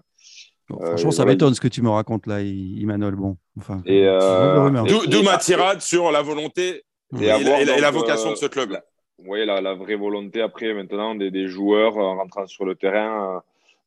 franchement, 0.69 1.11
ça 1.11 1.25
m'étonne 1.25 1.55
ce 1.55 1.61
que 1.61 1.69
tu 1.69 1.83
me 1.83 1.91
racontes 1.91 2.27
là, 2.27 2.41
Emmanuel. 2.41 3.15
Bon, 3.15 3.37
enfin, 3.59 3.83
euh, 3.87 4.71
d'où 5.07 5.23
ma 5.23 5.39
tirade 5.39 5.81
sur 5.81 6.11
la 6.11 6.23
volonté 6.23 6.85
et, 7.21 7.27
la, 7.27 7.91
vocation 7.91 8.31
de 8.33 8.37
ce 8.37 8.47
club. 8.47 8.79
Oui, 9.19 9.47
la, 9.47 9.61
la, 9.61 9.75
vraie 9.75 9.95
volonté 9.95 10.43
après 10.43 10.75
maintenant 10.75 11.15
des, 11.15 11.31
des, 11.31 11.49
joueurs 11.49 11.97
en 11.97 12.17
rentrant 12.17 12.47
sur 12.47 12.65
le 12.65 12.75
terrain 12.75 13.43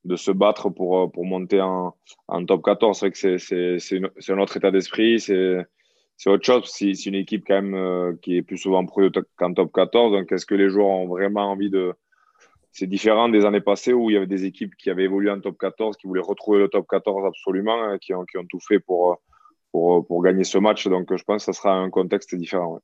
de 0.05 0.15
se 0.15 0.31
battre 0.31 0.69
pour, 0.69 1.11
pour 1.11 1.25
monter 1.25 1.61
en, 1.61 1.95
en 2.27 2.45
top 2.45 2.63
14. 2.63 2.97
C'est 2.97 3.05
vrai 3.05 3.37
que 3.37 3.77
c'est 3.77 4.33
un 4.33 4.39
autre 4.39 4.57
état 4.57 4.71
d'esprit. 4.71 5.19
C'est 5.19 5.65
c'est 6.19 6.29
autre 6.29 6.45
chose. 6.45 6.65
Si 6.65 6.97
c'est 6.97 7.09
une 7.09 7.15
équipe 7.15 7.45
quand 7.47 7.61
même 7.61 7.73
euh, 7.73 8.13
qui 8.21 8.35
est 8.35 8.41
plus 8.41 8.57
souvent 8.57 8.85
pro 8.85 9.03
qu'en 9.37 9.53
top 9.53 9.71
14, 9.73 10.11
donc 10.11 10.29
est-ce 10.33 10.45
que 10.45 10.53
les 10.53 10.69
joueurs 10.69 10.87
ont 10.87 11.07
vraiment 11.07 11.49
envie 11.49 11.69
de. 11.69 11.93
C'est 12.73 12.87
différent 12.87 13.29
des 13.29 13.45
années 13.45 13.61
passées 13.61 13.93
où 13.93 14.09
il 14.09 14.13
y 14.13 14.17
avait 14.17 14.27
des 14.27 14.43
équipes 14.43 14.75
qui 14.75 14.89
avaient 14.89 15.05
évolué 15.05 15.31
en 15.31 15.39
top 15.39 15.57
14, 15.57 15.95
qui 15.95 16.07
voulaient 16.07 16.21
retrouver 16.21 16.59
le 16.59 16.67
top 16.67 16.85
14 16.89 17.25
absolument, 17.25 17.81
hein, 17.81 17.97
qui, 17.99 18.13
ont, 18.13 18.25
qui 18.25 18.37
ont 18.37 18.45
tout 18.47 18.59
fait 18.59 18.79
pour, 18.79 19.17
pour, 19.71 20.05
pour, 20.05 20.21
gagner 20.21 20.43
ce 20.43 20.57
match. 20.57 20.87
Donc 20.87 21.15
je 21.15 21.23
pense 21.23 21.45
que 21.45 21.53
ça 21.53 21.59
sera 21.59 21.73
un 21.73 21.89
contexte 21.89 22.35
différent. 22.35 22.79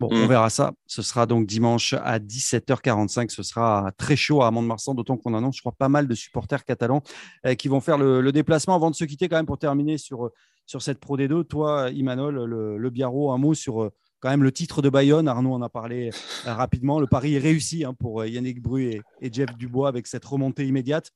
Bon, 0.00 0.08
on 0.10 0.24
mm. 0.24 0.28
verra 0.28 0.50
ça. 0.50 0.72
Ce 0.86 1.00
sera 1.00 1.26
donc 1.26 1.46
dimanche 1.46 1.94
à 1.94 2.18
17h45. 2.18 3.30
Ce 3.30 3.44
sera 3.44 3.92
très 3.96 4.16
chaud 4.16 4.42
à 4.42 4.50
Mont-de-Marsan, 4.50 4.94
d'autant 4.94 5.16
qu'on 5.16 5.34
annonce, 5.34 5.56
je 5.56 5.62
crois, 5.62 5.74
pas 5.78 5.88
mal 5.88 6.08
de 6.08 6.14
supporters 6.14 6.64
catalans 6.64 7.02
euh, 7.46 7.54
qui 7.54 7.68
vont 7.68 7.80
faire 7.80 7.98
le, 7.98 8.20
le, 8.20 8.32
déplacement. 8.32 8.74
Avant 8.74 8.90
de 8.90 8.96
se 8.96 9.04
quitter, 9.04 9.28
quand 9.28 9.36
même, 9.36 9.46
pour 9.46 9.58
terminer 9.58 9.96
sur 9.96 10.30
sur 10.70 10.82
cette 10.82 11.00
Pro 11.00 11.18
D2. 11.18 11.44
Toi, 11.46 11.90
Imanol, 11.90 12.44
le, 12.44 12.78
le 12.78 12.90
Biarro, 12.90 13.32
un 13.32 13.38
mot 13.38 13.54
sur 13.54 13.82
euh, 13.82 13.90
quand 14.20 14.30
même 14.30 14.44
le 14.44 14.52
titre 14.52 14.82
de 14.82 14.88
Bayonne. 14.88 15.26
Arnaud 15.26 15.52
en 15.52 15.62
a 15.62 15.68
parlé 15.68 16.10
euh, 16.46 16.54
rapidement. 16.54 17.00
Le 17.00 17.08
pari 17.08 17.34
est 17.34 17.40
réussi 17.40 17.84
hein, 17.84 17.92
pour 17.92 18.20
euh, 18.20 18.28
Yannick 18.28 18.62
Bru 18.62 18.84
et, 18.84 19.32
Jeff 19.32 19.56
Dubois 19.56 19.88
avec 19.88 20.06
cette 20.06 20.24
remontée 20.24 20.64
immédiate. 20.64 21.10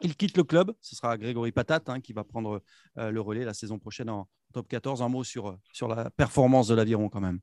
Il 0.00 0.16
quitte 0.16 0.38
le 0.38 0.42
club. 0.42 0.72
Ce 0.80 0.96
sera 0.96 1.18
Grégory 1.18 1.52
Patat 1.52 1.82
hein, 1.88 2.00
qui 2.00 2.14
va 2.14 2.24
prendre 2.24 2.62
le 2.96 3.20
relais 3.20 3.44
la 3.44 3.52
saison 3.52 3.78
prochaine 3.78 4.08
en 4.08 4.26
top 4.54 4.68
14. 4.68 5.02
Un 5.02 5.08
mot 5.08 5.22
sur, 5.22 5.58
sur 5.72 5.88
la 5.88 6.08
performance 6.08 6.68
de 6.68 6.74
l'aviron 6.74 7.10
quand 7.10 7.20
même. 7.20 7.40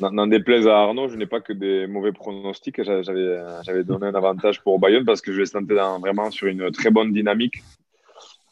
N'en 0.00 0.28
déplaise 0.28 0.66
à 0.68 0.78
Arnaud, 0.78 1.08
je 1.08 1.16
n'ai 1.16 1.26
pas 1.26 1.40
que 1.40 1.52
des 1.52 1.86
mauvais 1.88 2.12
pronostics. 2.12 2.80
J'avais 2.82 3.84
donné 3.84 4.06
un 4.06 4.14
avantage 4.14 4.62
pour 4.62 4.78
Bayonne 4.78 5.04
parce 5.04 5.20
que 5.20 5.32
je 5.32 5.40
vais 5.40 5.46
tenter 5.46 5.74
vraiment 5.74 6.30
sur 6.30 6.46
une 6.46 6.70
très 6.70 6.90
bonne 6.90 7.12
dynamique. 7.12 7.62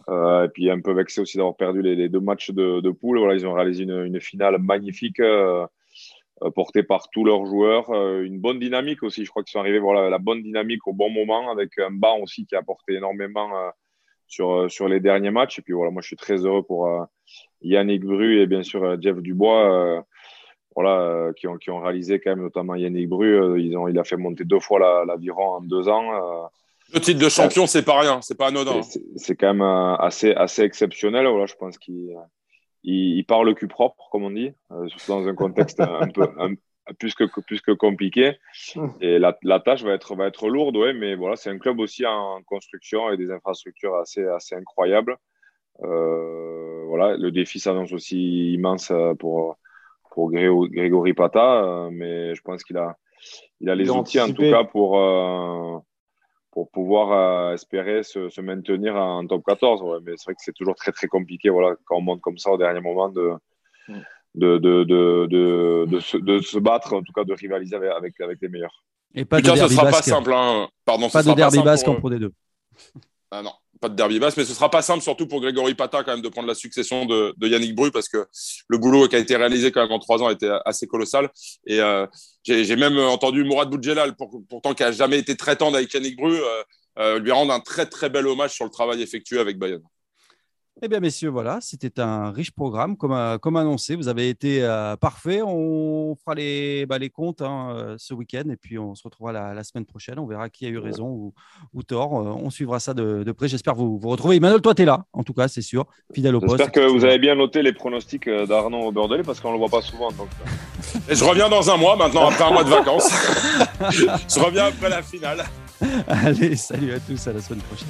Euh, 0.09 0.45
et 0.45 0.49
puis 0.49 0.71
un 0.71 0.81
peu 0.81 0.93
vexé 0.93 1.21
aussi 1.21 1.37
d'avoir 1.37 1.57
perdu 1.57 1.83
les, 1.83 2.09
deux 2.09 2.21
matchs 2.21 2.51
de, 2.51 2.91
poule. 2.91 3.19
Voilà, 3.19 3.35
ils 3.35 3.47
ont 3.47 3.53
réalisé 3.53 3.85
une, 3.85 4.21
finale 4.21 4.59
magnifique 4.59 5.21
euh, 5.21 5.67
euh 6.43 6.51
portée 6.51 6.83
par 6.83 7.11
tous 7.11 7.25
leurs 7.25 7.47
joueurs. 7.47 7.91
Une 8.23 8.39
bonne 8.39 8.59
dynamique 8.61 9.03
aussi. 9.03 9.25
Je 9.25 9.31
crois 9.31 9.43
qu'ils 9.43 9.53
sont 9.53 9.61
arrivés 9.61 9.79
voilà 9.79 10.11
la 10.11 10.19
bonne 10.19 10.43
dynamique 10.43 10.87
au 10.87 10.93
bon 10.93 11.11
moment 11.11 11.51
avec 11.51 11.79
un 11.79 11.91
banc 11.91 12.19
aussi 12.21 12.47
qui 12.47 12.55
a 12.55 12.59
apporté 12.59 12.95
énormément 12.95 13.51
sur 14.29 14.71
sur 14.71 14.89
les 14.89 15.01
derniers 15.01 15.31
matchs. 15.31 15.59
Et 15.59 15.63
puis 15.63 15.73
voilà, 15.73 15.91
moi 15.91 16.03
je 16.03 16.09
suis 16.09 16.17
très 16.17 16.45
heureux 16.45 16.63
pour 16.63 16.89
Yannick 17.63 18.05
Bru 18.05 18.41
et 18.41 18.47
bien 18.47 18.63
sûr 18.63 19.01
Jeff 19.01 19.17
Dubois. 19.19 20.05
voilà, 20.77 21.33
qui 21.37 21.49
ont, 21.49 21.57
qui 21.57 21.71
ont 21.71 21.81
réalisé 21.81 22.21
quand 22.21 22.31
même, 22.31 22.43
notamment 22.43 22.75
Yannick 22.77 23.09
Bru, 23.09 23.61
ils 23.61 23.77
ont, 23.77 23.89
il 23.89 23.99
a 23.99 24.05
fait 24.05 24.17
monter 24.17 24.45
deux 24.45 24.61
fois 24.61 25.05
l'aviron 25.07 25.57
en 25.57 25.61
deux 25.63 25.89
ans. 25.89 26.51
Le 26.93 27.01
titre 27.01 27.21
de 27.21 27.29
champion, 27.29 27.67
c'est 27.67 27.85
pas 27.85 28.01
rien, 28.01 28.21
c'est 28.23 28.37
pas 28.37 28.49
anodin. 28.49 28.81
C'est 29.17 29.37
quand 29.37 29.55
même 29.55 29.63
euh, 29.63 29.97
assez, 29.97 30.33
assez 30.33 30.63
exceptionnel. 30.63 31.27
Voilà, 31.27 31.47
je 31.47 31.55
pense 31.55 31.79
qu'il 31.79 32.17
il, 32.85 33.25
parle 33.25 33.47
le 33.47 33.55
cul 33.55 33.69
propre, 33.69 34.09
comme 34.11 34.25
on 34.25 34.31
dit, 34.31 34.53
surtout 34.89 35.13
dans 35.13 35.27
un 35.27 35.35
contexte 35.35 35.81
un 35.81 36.09
peu 36.09 36.29
plus 36.99 37.15
que, 37.15 37.25
plus 37.41 37.61
que 37.61 37.73
compliqué. 37.73 38.39
Et 39.01 39.19
la, 39.19 39.37
la, 39.43 39.59
tâche 39.61 39.83
va 39.83 39.93
être, 39.93 40.15
va 40.15 40.27
être 40.27 40.49
lourde, 40.49 40.77
ouais, 40.77 40.93
mais 40.93 41.17
voilà, 41.17 41.37
c'est 41.37 41.51
un 41.51 41.59
club 41.59 41.81
aussi 41.81 42.07
en 42.07 42.41
construction 42.45 43.11
et 43.11 43.17
des 43.17 43.31
infrastructures 43.31 43.97
assez, 43.97 44.25
assez 44.25 44.55
incroyables. 44.55 45.17
Euh, 45.83 46.85
voilà, 46.87 47.17
le 47.17 47.31
défi 47.31 47.59
s'annonce 47.59 47.93
aussi 47.93 48.53
immense 48.55 48.93
pour, 49.19 49.57
pour 50.17 50.31
Grégory 50.31 51.13
Pata, 51.13 51.63
euh, 51.63 51.91
mais 51.93 52.35
je 52.35 52.41
pense 52.41 52.65
qu'il 52.65 52.79
a, 52.79 52.97
il 53.61 53.69
a 53.69 53.75
les 53.75 53.91
outils 53.91 54.19
en 54.19 54.33
tout 54.33 54.51
cas 54.51 54.65
pour, 54.65 54.99
euh, 54.99 55.79
pour 56.57 56.71
pouvoir 56.71 57.53
espérer 57.53 58.03
se, 58.03 58.31
se, 58.31 58.41
maintenir 58.41 58.97
en 58.97 59.27
top 59.27 59.43
14. 59.47 59.83
Ouais, 59.83 59.99
mais 60.03 60.13
c'est 60.17 60.25
vrai 60.25 60.35
que 60.35 60.41
c'est 60.43 60.55
toujours 60.55 60.75
très 60.75 60.91
très 60.91 61.07
compliqué 61.07 61.51
voilà, 61.51 61.77
quand 61.85 61.99
on 61.99 62.01
monte 62.01 62.23
comme 62.23 62.39
ça 62.39 62.51
au 62.51 62.57
dernier 62.57 62.81
moment 62.81 63.11
de, 63.11 63.35
mm 63.89 64.01
de, 64.37 64.59
de, 64.59 64.85
de, 64.85 65.27
de, 65.31 65.87
de, 65.87 66.01
se, 66.01 66.17
de 66.17 66.39
se 66.41 66.59
battre, 66.59 66.93
en 66.93 67.03
tout 67.03 67.13
cas 67.13 67.25
de 67.25 67.33
rivaliser 67.33 67.77
avec, 67.77 68.21
avec, 68.21 68.39
les 68.41 68.49
meilleurs. 68.49 68.85
Et 69.15 69.25
pas 69.25 69.39
de 69.41 69.45
derby 69.45 69.61
ce 69.61 69.69
sera 69.69 69.85
basque. 69.85 69.97
pas 69.97 70.03
simple. 70.03 70.33
Hein. 70.33 70.69
Pardon, 70.85 71.09
pas 71.09 71.23
de 71.23 71.33
derby 71.33 71.63
basque 71.63 71.89
en 71.89 71.95
Pro 71.97 72.11
D2. 72.11 72.31
Ah 73.31 73.43
non, 73.43 73.53
pas 73.81 73.89
de 73.89 73.95
derby 73.95 74.19
basque, 74.19 74.37
mais 74.37 74.45
ce 74.45 74.55
sera 74.55 74.71
pas 74.71 74.83
simple, 74.83 75.03
surtout 75.03 75.27
pour 75.27 75.41
Grégory 75.41 75.75
Pata, 75.75 76.03
quand 76.03 76.13
même, 76.13 76.23
de 76.23 76.29
prendre 76.29 76.49
la 76.49 76.55
succession 76.55 77.05
de, 77.05 77.35
de, 77.37 77.49
Yannick 77.49 77.75
Bru, 77.75 77.91
parce 77.91 78.09
que 78.09 78.27
le 78.69 78.79
boulot 78.79 79.09
qui 79.09 79.17
a 79.17 79.19
été 79.19 79.37
réalisé 79.37 79.73
quand 79.73 79.83
même 79.83 79.93
en 79.93 79.99
trois 79.99 80.23
ans 80.23 80.31
était 80.31 80.51
assez 80.65 80.87
colossal. 80.87 81.31
Et 81.67 81.81
euh, 81.81 82.07
j'ai 82.45 82.77
même 82.77 82.99
entendu 82.99 83.45
Mourad 83.45 83.69
Boudjelal, 83.69 84.17
pour, 84.17 84.41
pourtant 84.49 84.75
qui 84.75 84.83
a 84.83 84.93
jamais 84.93 85.19
été 85.19 85.37
très 85.37 85.57
tendre 85.57 85.77
avec 85.77 85.93
Yannick 85.93 86.17
Bru, 86.17 86.35
euh, 86.35 86.63
euh, 86.99 87.19
lui 87.19 87.31
rendre 87.31 87.53
un 87.53 87.61
très 87.61 87.87
très 87.87 88.09
bel 88.09 88.27
hommage 88.27 88.53
sur 88.53 88.65
le 88.65 88.71
travail 88.71 89.03
effectué 89.03 89.39
avec 89.39 89.59
Bayonne. 89.59 89.83
Eh 90.83 90.89
bien, 90.89 91.01
messieurs, 91.01 91.31
voilà, 91.31 91.57
c'était 91.63 92.01
un 92.01 92.31
riche 92.31 92.51
programme, 92.51 92.99
comme, 92.99 93.13
euh, 93.13 93.39
comme 93.39 93.57
annoncé. 93.57 93.97
Vous 93.97 94.09
avez 94.09 94.29
été 94.29 94.63
euh, 94.63 94.95
parfait. 94.95 95.41
On 95.43 96.15
fera 96.17 96.35
les, 96.35 96.85
bah, 96.85 96.99
les 96.99 97.09
comptes 97.09 97.41
hein, 97.41 97.71
euh, 97.75 97.95
ce 97.97 98.13
week-end 98.13 98.43
et 98.51 98.57
puis 98.57 98.79
on 98.79 98.95
se 98.95 99.03
retrouvera 99.03 99.33
la, 99.33 99.65
semaine 99.65 99.87
prochaine. 99.87 100.19
On 100.19 100.27
verra 100.27 100.51
qui 100.51 100.67
a 100.67 100.69
eu 100.69 100.77
raison 100.77 101.09
ou, 101.09 101.35
ou 101.73 101.83
tort. 101.83 102.13
on 102.13 102.51
suivra 102.51 102.79
ça 102.79 102.93
de, 102.93 103.25
de 103.25 103.33
près. 103.33 103.49
J'espère 103.49 103.75
vous, 103.75 103.99
vous 103.99 104.09
retrouver. 104.11 104.37
Emmanuel, 104.37 104.61
toi, 104.61 104.75
tu 104.75 104.83
es 104.83 104.85
là, 104.85 105.07
en 105.15 105.25
tout 105.25 105.33
cas, 105.33 105.49
c'est 105.49 105.63
sûr, 105.63 105.87
fidèle 106.13 106.35
au 106.35 106.41
poste. 106.41 106.59
J'espère 106.59 106.73
que 106.73 106.87
vous 106.87 107.07
avez 107.07 107.19
bien 107.19 107.37
noté 107.37 107.63
les 107.63 107.73
pronostics 107.73 108.29
d'Arnaud 108.29 108.93
Bordelais 108.93 109.23
parce 109.23 109.41
qu'on 109.41 109.49
ne 109.49 109.55
le 109.55 109.61
voit 109.61 109.71
pas 109.71 109.81
souvent. 109.81 110.13
Donc... 110.13 110.29
Et 111.09 111.15
je 111.15 111.25
reviens 111.25 111.49
dans 111.49 111.71
un 111.71 111.79
mois 111.79 111.97
maintenant, 111.97 112.29
après 112.29 112.45
un 112.45 112.51
mois 112.51 112.65
de 112.65 112.69
vacances. 112.69 113.09
je 113.91 114.41
reviens 114.41 114.67
après 114.67 114.91
la 114.91 115.03
finale. 115.03 115.43
Allez, 116.07 116.55
salut 116.55 116.93
à 116.93 117.01
tous, 117.01 117.27
à 117.27 117.33
la 117.33 117.41
semaine 117.41 117.63
prochaine. 117.63 117.89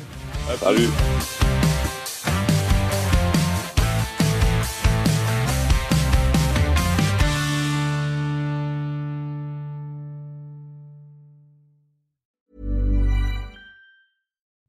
Salut. 0.60 1.55